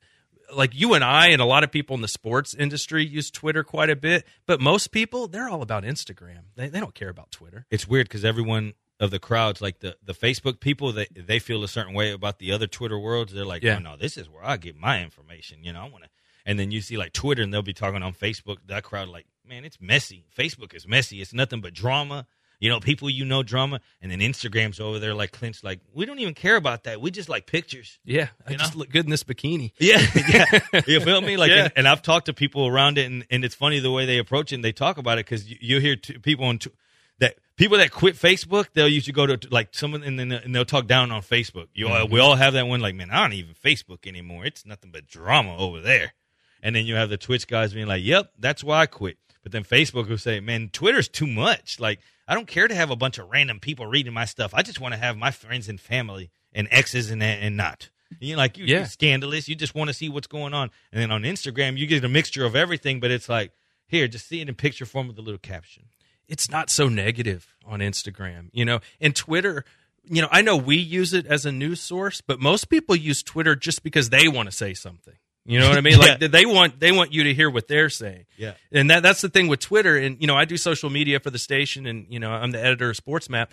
like 0.55 0.75
you 0.75 0.95
and 0.95 1.03
I 1.03 1.29
and 1.29 1.41
a 1.41 1.45
lot 1.47 1.65
of 1.65 1.73
people 1.73 1.95
in 1.97 2.03
the 2.03 2.09
sports 2.09 2.55
industry 2.55 3.05
use 3.05 3.31
Twitter 3.31 3.65
quite 3.65 3.91
a 3.91 3.97
bit, 3.97 4.25
but 4.47 4.61
most 4.61 4.89
people, 4.93 5.27
they're 5.27 5.49
all 5.49 5.63
about 5.63 5.85
Instagram. 5.85 6.41
They, 6.55 6.69
they 6.69 6.81
don't 6.81 6.95
care 6.95 7.09
about 7.09 7.31
Twitter. 7.31 7.67
It's 7.71 7.89
weird 7.89 8.09
because 8.09 8.25
everyone 8.25 8.75
of 9.01 9.11
the 9.11 9.19
crowds, 9.19 9.61
like 9.61 9.81
the 9.81 9.97
the 10.05 10.15
Facebook 10.15 10.61
people, 10.61 10.93
they 10.93 11.07
they 11.15 11.39
feel 11.39 11.65
a 11.65 11.69
certain 11.69 11.95
way 11.95 12.13
about 12.13 12.39
the 12.39 12.53
other 12.53 12.67
Twitter 12.67 12.99
worlds. 12.99 13.33
They're 13.33 13.45
like, 13.45 13.63
Yeah. 13.63 13.77
oh, 13.77 13.81
no, 13.81 13.97
this 13.97 14.17
is 14.17 14.29
where 14.29 14.45
I 14.45 14.57
get 14.57 14.77
my 14.77 15.03
information. 15.03 15.65
You 15.65 15.73
know, 15.73 15.81
I 15.81 15.89
want 15.89 16.05
to. 16.05 16.11
And 16.47 16.59
then 16.59 16.71
you 16.71 16.81
see 16.83 16.97
like 16.99 17.13
Twitter, 17.15 17.43
and 17.43 17.53
they'll 17.53 17.63
be 17.63 17.73
talking 17.73 18.03
on 18.03 18.13
Facebook. 18.13 18.59
That 18.67 18.85
crowd, 18.85 19.09
like, 19.09 19.27
man, 19.49 19.65
it's 19.65 19.81
messy. 19.81 20.27
Facebook 20.37 20.75
is 20.75 20.87
messy. 20.87 21.21
It's 21.23 21.33
nothing 21.33 21.61
but 21.63 21.73
drama. 21.73 22.27
You 22.65 22.71
know, 22.71 22.81
people 22.81 23.11
you 23.11 23.27
know 23.27 23.43
drama, 23.43 23.83
and 24.01 24.11
then 24.11 24.21
Instagram's 24.21 24.81
over 24.81 24.99
there 24.99 25.13
like 25.13 25.33
Clint's 25.33 25.63
Like, 25.63 25.81
we 25.93 26.07
don't 26.07 26.19
even 26.19 26.33
care 26.33 26.57
about 26.57 26.85
that. 26.85 26.99
We 26.99 27.11
just 27.11 27.29
like 27.29 27.45
pictures. 27.45 27.99
Yeah. 28.07 28.29
I 28.47 28.53
You 28.53 28.57
just 28.57 28.75
look 28.75 28.89
good 28.89 29.05
in 29.05 29.11
this 29.11 29.23
bikini. 29.23 29.73
Yeah, 29.79 30.01
yeah. 30.73 30.81
You 30.87 31.01
feel 31.01 31.21
me? 31.21 31.37
Like, 31.37 31.51
Yeah. 31.51 31.65
and, 31.65 31.73
and 31.77 31.87
I've 31.87 32.01
talked 32.01 32.25
to 32.25 32.33
people 32.33 32.67
around 32.67 32.97
it, 32.97 33.05
and, 33.05 33.27
and 33.31 33.45
it's 33.45 33.55
funny 33.55 33.81
the 33.81 33.91
way 33.91 34.07
they 34.07 34.17
approach 34.17 34.51
it 34.51 34.55
and 34.55 34.65
they 34.65 34.73
talk 34.73 34.97
about 34.97 35.19
it 35.19 35.27
because 35.27 35.47
you, 35.47 35.59
you 35.61 35.79
hear 35.79 35.95
t- 35.97 36.17
people 36.17 36.47
on 36.47 36.57
t- 36.57 36.71
that 37.19 37.35
people 37.57 37.77
that 37.77 37.91
quit 37.91 38.15
Facebook, 38.15 38.69
they'll 38.73 38.89
usually 38.89 39.13
go 39.13 39.27
to 39.27 39.47
like 39.51 39.69
someone 39.73 40.03
and 40.03 40.19
then 40.19 40.33
and 40.33 40.55
they'll 40.55 40.65
talk 40.65 40.87
down 40.87 41.11
on 41.11 41.21
Facebook. 41.21 41.67
You 41.75 41.89
all, 41.89 42.09
we 42.09 42.19
mm-hmm. 42.19 42.25
all 42.25 42.37
have 42.37 42.55
that 42.55 42.67
one. 42.67 42.81
Like, 42.81 42.95
man, 42.95 43.11
I 43.11 43.21
don't 43.21 43.35
even 43.35 43.55
Facebook 43.63 44.07
anymore. 44.07 44.47
It's 44.47 44.65
nothing 44.65 44.91
but 44.91 45.07
drama 45.07 45.55
over 45.59 45.83
there. 45.83 46.15
And 46.63 46.75
then 46.75 46.87
you 46.87 46.95
have 46.95 47.11
the 47.11 47.19
Twitch 47.19 47.47
guys 47.47 47.75
being 47.75 47.89
like, 47.89 48.03
"Yep, 48.03 48.33
that's 48.39 48.65
why 48.65 48.81
I 48.81 48.87
quit." 48.87 49.19
But 49.43 49.53
then 49.53 49.65
Facebook 49.65 50.09
will 50.09 50.17
say, 50.17 50.41
"Man, 50.41 50.71
Twitter's 50.73 51.09
too 51.09 51.27
much. 51.27 51.79
Like, 51.79 52.01
I 52.27 52.35
don't 52.35 52.47
care 52.47 52.69
to 52.69 52.75
have 52.75 52.91
a 52.91 52.97
bunch 52.97 53.19
of 53.19 53.29
random 53.29 53.61
people 53.61 53.87
reading 53.87 54.13
my 54.15 54.25
stuff. 54.25 54.53
I 54.55 54.63
just 54.63 54.81
want 54.81 54.95
to 54.95 55.01
have 55.01 55.17
my 55.17 55.31
friends 55.31 55.69
and 55.69 55.81
family 55.81 56.31
and 56.53 56.69
exes 56.71 57.11
and 57.11 57.23
and 57.23 57.57
not." 57.57 57.91
You 58.21 58.35
know, 58.35 58.39
like 58.39 58.57
you, 58.59 58.65
Yeah. 58.67 58.79
you're 58.79 58.87
scandalous. 58.87 59.49
You 59.49 59.57
just 59.57 59.75
want 59.75 59.89
to 59.89 59.95
see 59.95 60.09
what's 60.09 60.27
going 60.29 60.55
on. 60.55 60.71
And 60.93 61.03
then 61.03 61.11
on 61.11 61.23
Instagram, 61.23 61.77
you 61.77 61.87
get 61.87 62.05
a 62.05 62.09
mixture 62.09 62.45
of 62.45 62.55
everything, 62.55 63.01
but 63.01 63.11
it's 63.11 63.29
like, 63.29 63.51
here, 63.89 64.07
just 64.07 64.29
see 64.29 64.41
it 64.41 64.49
in 64.49 64.55
picture 64.55 64.87
form 64.87 65.09
with 65.09 65.19
a 65.19 65.23
little 65.23 65.39
caption. 65.39 65.85
it's 66.27 66.49
not 66.49 66.71
so 66.71 66.89
negative 66.89 67.55
on 67.67 67.81
Instagram, 67.81 68.49
you 68.53 68.65
know, 68.65 68.81
and 69.01 69.15
Twitter. 69.15 69.65
You 70.09 70.23
know, 70.23 70.29
I 70.31 70.41
know 70.43 70.57
we 70.57 70.77
use 70.77 71.13
it 71.13 71.27
as 71.27 71.45
a 71.45 71.53
news 71.53 71.81
source, 71.81 72.21
but 72.23 72.41
most 72.41 72.71
people 72.71 72.97
use 72.97 73.23
Twitter 73.23 73.55
just 73.57 73.83
because 73.83 74.09
they 74.11 74.27
want 74.29 74.49
to 74.49 74.57
say 74.57 74.73
something. 74.75 75.15
You 75.47 75.61
know 75.61 75.69
what 75.69 75.77
I 75.79 75.83
mean? 75.83 75.99
Like 75.99 76.21
Yeah. 76.21 76.29
they 76.29 76.47
want 76.47 76.81
they 76.81 76.91
want 76.93 77.13
you 77.13 77.25
to 77.25 77.35
hear 77.35 77.51
what 77.51 77.69
they're 77.69 77.91
saying. 77.91 78.25
Yeah. 78.37 78.55
And 78.73 78.91
that 78.91 79.03
that's 79.03 79.21
the 79.21 79.29
thing 79.29 79.49
with 79.49 79.61
Twitter. 79.61 79.97
And 79.97 80.21
you 80.21 80.27
know, 80.27 80.37
I 80.37 80.45
do 80.47 80.57
social 80.57 80.91
media 80.91 81.21
for 81.21 81.31
the 81.31 81.39
station, 81.39 81.87
and 81.87 82.07
you 82.09 82.19
know, 82.19 82.31
I'm 82.31 82.51
the 82.51 82.61
editor 82.65 82.91
of 82.91 82.97
SportsMap. 82.97 83.49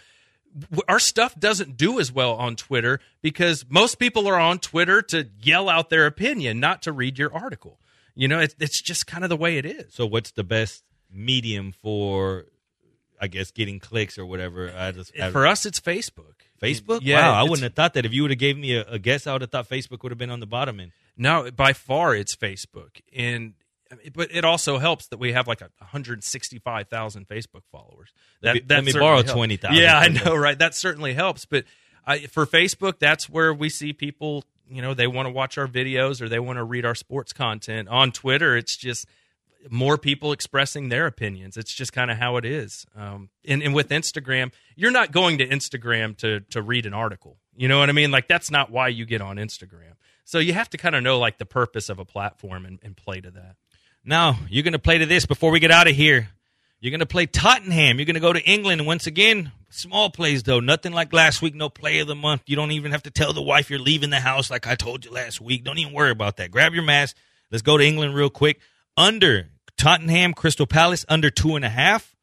Our 0.90 1.00
stuff 1.00 1.38
doesn't 1.40 1.78
do 1.78 2.00
as 2.00 2.12
well 2.12 2.34
on 2.34 2.56
Twitter 2.58 3.00
because 3.22 3.66
most 3.70 4.00
people 4.00 4.28
are 4.28 4.38
on 4.40 4.60
Twitter 4.60 5.02
to 5.04 5.28
yell 5.42 5.70
out 5.70 5.90
their 5.90 6.06
opinion, 6.06 6.60
not 6.60 6.82
to 6.84 6.92
read 6.92 7.18
your 7.18 7.34
article. 7.34 7.80
You 8.16 8.28
know, 8.28 8.40
it's, 8.40 8.54
it's 8.60 8.82
just 8.82 9.08
kind 9.08 9.24
of 9.24 9.30
the 9.30 9.38
way 9.38 9.58
it 9.58 9.66
is. 9.66 9.94
So, 9.94 10.06
what's 10.06 10.32
the 10.32 10.44
best 10.44 10.84
medium 11.10 11.72
for, 11.82 12.48
I 13.22 13.28
guess, 13.28 13.52
getting 13.52 13.80
clicks 13.80 14.18
or 14.18 14.26
whatever? 14.26 14.74
I 14.78 14.92
just, 14.92 15.18
I- 15.18 15.32
For 15.32 15.48
us, 15.48 15.66
it's 15.66 15.80
Facebook. 15.80 16.34
Facebook? 16.62 17.00
Yeah, 17.02 17.30
wow, 17.32 17.40
I 17.40 17.44
wouldn't 17.44 17.64
have 17.64 17.74
thought 17.74 17.94
that. 17.94 18.06
If 18.06 18.12
you 18.14 18.24
would 18.24 18.32
have 18.32 18.38
gave 18.40 18.58
me 18.58 18.76
a, 18.76 18.86
a 18.88 19.00
guess, 19.00 19.28
I 19.28 19.32
would 19.34 19.42
have 19.42 19.52
thought 19.52 19.70
Facebook 19.70 20.04
would 20.04 20.12
have 20.12 20.20
been 20.20 20.30
on 20.30 20.42
the 20.42 20.46
bottom 20.46 20.82
end. 20.82 20.92
No, 21.18 21.52
by 21.52 21.74
far 21.74 22.16
it's 22.16 22.36
Facebook, 22.36 23.02
and 23.16 23.54
but 24.14 24.30
it 24.34 24.46
also 24.46 24.78
helps 24.78 25.08
that 25.08 25.18
we 25.18 25.34
have 25.34 25.48
like 25.48 25.62
a 25.62 25.70
165,000 25.80 27.28
Facebook 27.28 27.64
followers. 27.72 28.12
That, 28.42 28.56
Let 28.56 28.68
that 28.70 28.76
let 28.76 28.84
me 28.86 28.94
borrow 28.94 29.18
helps. 29.18 29.32
20,000 29.32 29.78
Yeah, 29.78 29.98
I 29.98 30.08
know, 30.08 30.36
right? 30.36 30.58
That 30.58 30.76
certainly 30.76 31.14
helps. 31.14 31.46
But 31.46 31.66
I, 32.06 32.20
for 32.28 32.46
Facebook, 32.46 33.00
that's 33.00 33.30
where 33.30 33.54
we 33.54 33.70
see 33.70 33.94
people. 33.94 34.44
You 34.70 34.82
know, 34.82 34.94
they 34.94 35.08
want 35.08 35.28
to 35.28 35.32
watch 35.32 35.58
our 35.58 35.68
videos 35.68 36.22
or 36.22 36.30
they 36.30 36.40
want 36.40 36.58
to 36.58 36.64
read 36.64 36.86
our 36.86 36.96
sports 36.96 37.34
content. 37.34 37.90
On 37.90 38.12
Twitter, 38.12 38.56
it's 38.56 38.78
just 38.78 39.06
more 39.70 39.98
people 39.98 40.32
expressing 40.32 40.90
their 40.90 41.06
opinions. 41.06 41.58
It's 41.58 41.74
just 41.74 41.94
kind 41.94 42.10
of 42.10 42.18
how 42.18 42.38
it 42.38 42.46
is. 42.46 42.86
Um, 42.96 43.30
and, 43.46 43.62
and 43.62 43.76
with 43.76 43.90
Instagram, 43.90 44.52
you're 44.76 44.92
not 44.92 45.12
going 45.12 45.38
to 45.40 45.48
Instagram 45.48 46.18
to 46.18 46.40
to 46.52 46.62
read 46.62 46.86
an 46.86 46.94
article. 46.94 47.38
You 47.56 47.68
know 47.68 47.80
what 47.80 47.90
I 47.90 47.92
mean? 47.92 48.12
Like 48.12 48.28
that's 48.28 48.50
not 48.50 48.72
why 48.72 48.88
you 48.88 49.06
get 49.06 49.22
on 49.22 49.36
Instagram. 49.36 49.94
So 50.32 50.40
you 50.40 50.54
have 50.54 50.70
to 50.70 50.78
kind 50.78 50.96
of 50.96 51.04
know 51.04 51.20
like 51.20 51.40
the 51.40 51.46
purpose 51.46 51.90
of 51.90 52.00
a 52.00 52.06
platform 52.06 52.66
and, 52.66 52.80
and 52.84 52.96
play 52.96 53.20
to 53.20 53.32
that. 53.32 53.58
Now, 54.06 54.40
you're 54.50 54.64
going 54.64 54.72
to 54.72 54.80
play 54.80 54.98
to 54.98 55.06
this 55.06 55.26
before 55.26 55.52
we 55.52 55.60
get 55.60 55.72
out 55.72 55.90
of 55.90 55.96
here. 55.96 56.30
You're 56.80 56.92
going 56.92 57.02
to 57.02 57.06
play 57.06 57.26
Tottenham. 57.26 58.00
You're 58.00 58.06
going 58.06 58.14
to 58.14 58.22
go 58.22 58.32
to 58.32 58.42
England. 58.42 58.86
Once 58.86 59.08
again, 59.08 59.52
small 59.70 60.10
plays, 60.10 60.44
though. 60.44 60.62
Nothing 60.62 60.94
like 60.94 61.12
last 61.12 61.42
week, 61.42 61.54
no 61.54 61.68
play 61.68 62.00
of 62.00 62.08
the 62.08 62.16
month. 62.16 62.44
You 62.46 62.56
don't 62.56 62.72
even 62.72 62.94
have 62.94 63.04
to 63.04 63.12
tell 63.12 63.34
the 63.34 63.42
wife 63.42 63.70
you're 63.70 63.78
leaving 63.78 64.10
the 64.10 64.22
house 64.22 64.50
like 64.50 64.66
I 64.68 64.76
told 64.76 65.04
you 65.04 65.12
last 65.12 65.42
week. 65.42 65.66
Don't 65.66 65.78
even 65.80 65.92
worry 65.92 66.12
about 66.12 66.38
that. 66.38 66.50
Grab 66.50 66.74
your 66.74 66.84
mask. 66.84 67.18
Let's 67.52 67.62
go 67.62 67.78
to 67.78 67.84
England 67.84 68.16
real 68.16 68.30
quick. 68.30 68.62
Under 68.96 69.50
Tottenham, 69.78 70.34
Crystal 70.34 70.66
Palace, 70.66 71.06
under 71.10 71.30
two 71.30 71.58
and 71.58 71.66
a 71.66 71.70
half. 71.70 72.16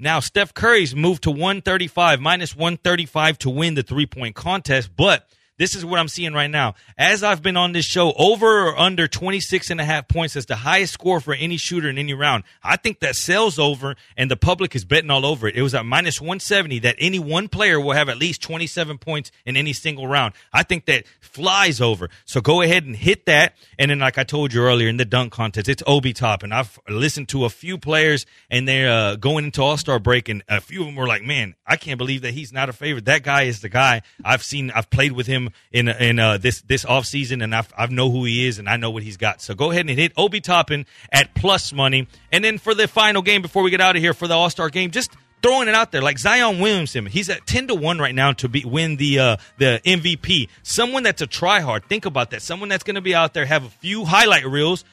Now, 0.00 0.18
Steph 0.18 0.52
Curry's 0.52 0.96
moved 0.96 1.22
to 1.22 1.30
135, 1.30 2.20
minus 2.20 2.56
135 2.56 3.38
to 3.38 3.50
win 3.50 3.74
the 3.74 3.84
three 3.84 4.06
point 4.06 4.34
contest, 4.34 4.90
but 4.96 5.28
This 5.62 5.76
is 5.76 5.84
what 5.84 6.00
I'm 6.00 6.08
seeing 6.08 6.32
right 6.32 6.50
now. 6.50 6.74
As 6.98 7.22
I've 7.22 7.40
been 7.40 7.56
on 7.56 7.70
this 7.70 7.84
show, 7.84 8.12
over 8.14 8.66
or 8.66 8.76
under 8.76 9.06
26 9.06 9.70
and 9.70 9.80
a 9.80 9.84
half 9.84 10.08
points 10.08 10.34
is 10.34 10.46
the 10.46 10.56
highest 10.56 10.92
score 10.92 11.20
for 11.20 11.34
any 11.34 11.56
shooter 11.56 11.88
in 11.88 11.98
any 11.98 12.14
round. 12.14 12.42
I 12.64 12.74
think 12.74 12.98
that 12.98 13.14
sells 13.14 13.60
over 13.60 13.94
and 14.16 14.28
the 14.28 14.36
public 14.36 14.74
is 14.74 14.84
betting 14.84 15.08
all 15.08 15.24
over 15.24 15.46
it. 15.46 15.54
It 15.54 15.62
was 15.62 15.72
at 15.72 15.86
minus 15.86 16.20
170 16.20 16.80
that 16.80 16.96
any 16.98 17.20
one 17.20 17.46
player 17.46 17.80
will 17.80 17.92
have 17.92 18.08
at 18.08 18.18
least 18.18 18.42
27 18.42 18.98
points 18.98 19.30
in 19.46 19.56
any 19.56 19.72
single 19.72 20.08
round. 20.08 20.34
I 20.52 20.64
think 20.64 20.86
that 20.86 21.04
flies 21.20 21.80
over. 21.80 22.10
So 22.24 22.40
go 22.40 22.60
ahead 22.60 22.84
and 22.84 22.96
hit 22.96 23.26
that. 23.26 23.54
And 23.78 23.92
then, 23.92 24.00
like 24.00 24.18
I 24.18 24.24
told 24.24 24.52
you 24.52 24.62
earlier 24.62 24.88
in 24.88 24.96
the 24.96 25.04
dunk 25.04 25.32
contest, 25.32 25.68
it's 25.68 25.84
Obi 25.86 26.12
Top. 26.12 26.42
And 26.42 26.52
I've 26.52 26.76
listened 26.88 27.28
to 27.28 27.44
a 27.44 27.48
few 27.48 27.78
players 27.78 28.26
and 28.50 28.66
they're 28.66 28.90
uh, 28.90 29.14
going 29.14 29.44
into 29.44 29.62
All 29.62 29.76
Star 29.76 30.00
break, 30.00 30.28
and 30.28 30.42
a 30.48 30.60
few 30.60 30.80
of 30.80 30.86
them 30.86 30.96
were 30.96 31.06
like, 31.06 31.22
man, 31.22 31.54
I 31.64 31.76
can't 31.76 31.98
believe 31.98 32.22
that 32.22 32.34
he's 32.34 32.52
not 32.52 32.68
a 32.68 32.72
favorite. 32.72 33.04
That 33.04 33.22
guy 33.22 33.42
is 33.42 33.60
the 33.60 33.68
guy. 33.68 34.02
I've 34.24 34.42
seen, 34.42 34.72
I've 34.72 34.90
played 34.90 35.12
with 35.12 35.28
him 35.28 35.50
in 35.72 35.88
in 35.88 36.18
uh, 36.18 36.38
this 36.38 36.62
this 36.62 36.84
off 36.84 37.06
season, 37.06 37.42
and 37.42 37.54
I've, 37.54 37.72
I 37.76 37.86
know 37.86 38.10
who 38.10 38.24
he 38.24 38.46
is, 38.46 38.58
and 38.58 38.68
I 38.68 38.76
know 38.76 38.90
what 38.90 39.02
he's 39.02 39.16
got. 39.16 39.40
So 39.42 39.54
go 39.54 39.70
ahead 39.70 39.88
and 39.88 39.98
hit 39.98 40.12
Obi 40.16 40.40
Toppin 40.40 40.86
at 41.10 41.34
plus 41.34 41.72
money, 41.72 42.08
and 42.30 42.44
then 42.44 42.58
for 42.58 42.74
the 42.74 42.88
final 42.88 43.22
game 43.22 43.42
before 43.42 43.62
we 43.62 43.70
get 43.70 43.80
out 43.80 43.96
of 43.96 44.02
here 44.02 44.14
for 44.14 44.28
the 44.28 44.34
All 44.34 44.50
Star 44.50 44.70
game, 44.70 44.90
just 44.90 45.12
throwing 45.42 45.68
it 45.68 45.74
out 45.74 45.92
there 45.92 46.02
like 46.02 46.18
Zion 46.18 46.60
Williamson. 46.60 47.06
He's 47.06 47.28
at 47.28 47.46
ten 47.46 47.66
to 47.68 47.74
one 47.74 47.98
right 47.98 48.14
now 48.14 48.32
to 48.34 48.48
be 48.48 48.64
win 48.64 48.96
the 48.96 49.18
uh, 49.18 49.36
the 49.58 49.80
MVP. 49.84 50.48
Someone 50.62 51.02
that's 51.02 51.22
a 51.22 51.26
tryhard. 51.26 51.84
Think 51.84 52.06
about 52.06 52.30
that. 52.30 52.42
Someone 52.42 52.68
that's 52.68 52.84
going 52.84 52.96
to 52.96 53.00
be 53.00 53.14
out 53.14 53.34
there 53.34 53.46
have 53.46 53.64
a 53.64 53.70
few 53.70 54.04
highlight 54.04 54.46
reels. 54.46 54.84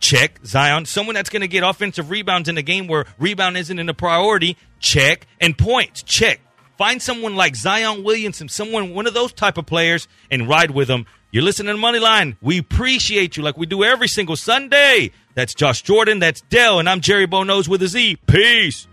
Check 0.00 0.38
Zion. 0.44 0.86
Someone 0.86 1.14
that's 1.14 1.28
going 1.28 1.42
to 1.42 1.48
get 1.48 1.64
offensive 1.64 2.10
rebounds 2.10 2.48
in 2.48 2.56
a 2.56 2.62
game 2.62 2.86
where 2.86 3.06
rebound 3.18 3.56
isn't 3.56 3.78
in 3.78 3.88
a 3.88 3.94
priority. 3.94 4.56
Check 4.78 5.26
and 5.40 5.58
points. 5.58 6.02
Check. 6.04 6.40
Find 6.78 7.02
someone 7.02 7.34
like 7.34 7.56
Zion 7.56 8.04
Williamson, 8.04 8.48
someone 8.48 8.94
one 8.94 9.08
of 9.08 9.12
those 9.12 9.32
type 9.32 9.58
of 9.58 9.66
players, 9.66 10.06
and 10.30 10.48
ride 10.48 10.70
with 10.70 10.86
them. 10.86 11.06
You're 11.32 11.42
listening 11.42 11.74
to 11.74 11.82
Moneyline. 11.82 12.36
We 12.40 12.58
appreciate 12.58 13.36
you 13.36 13.42
like 13.42 13.58
we 13.58 13.66
do 13.66 13.82
every 13.82 14.06
single 14.06 14.36
Sunday. 14.36 15.10
That's 15.34 15.54
Josh 15.54 15.82
Jordan. 15.82 16.20
That's 16.20 16.40
Dell, 16.42 16.78
and 16.78 16.88
I'm 16.88 17.00
Jerry 17.00 17.26
Bonos 17.26 17.68
with 17.68 17.82
a 17.82 17.88
Z. 17.88 18.20
Peace. 18.28 18.86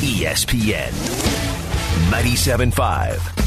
ESPN 0.00 0.92
97.5. 2.10 3.45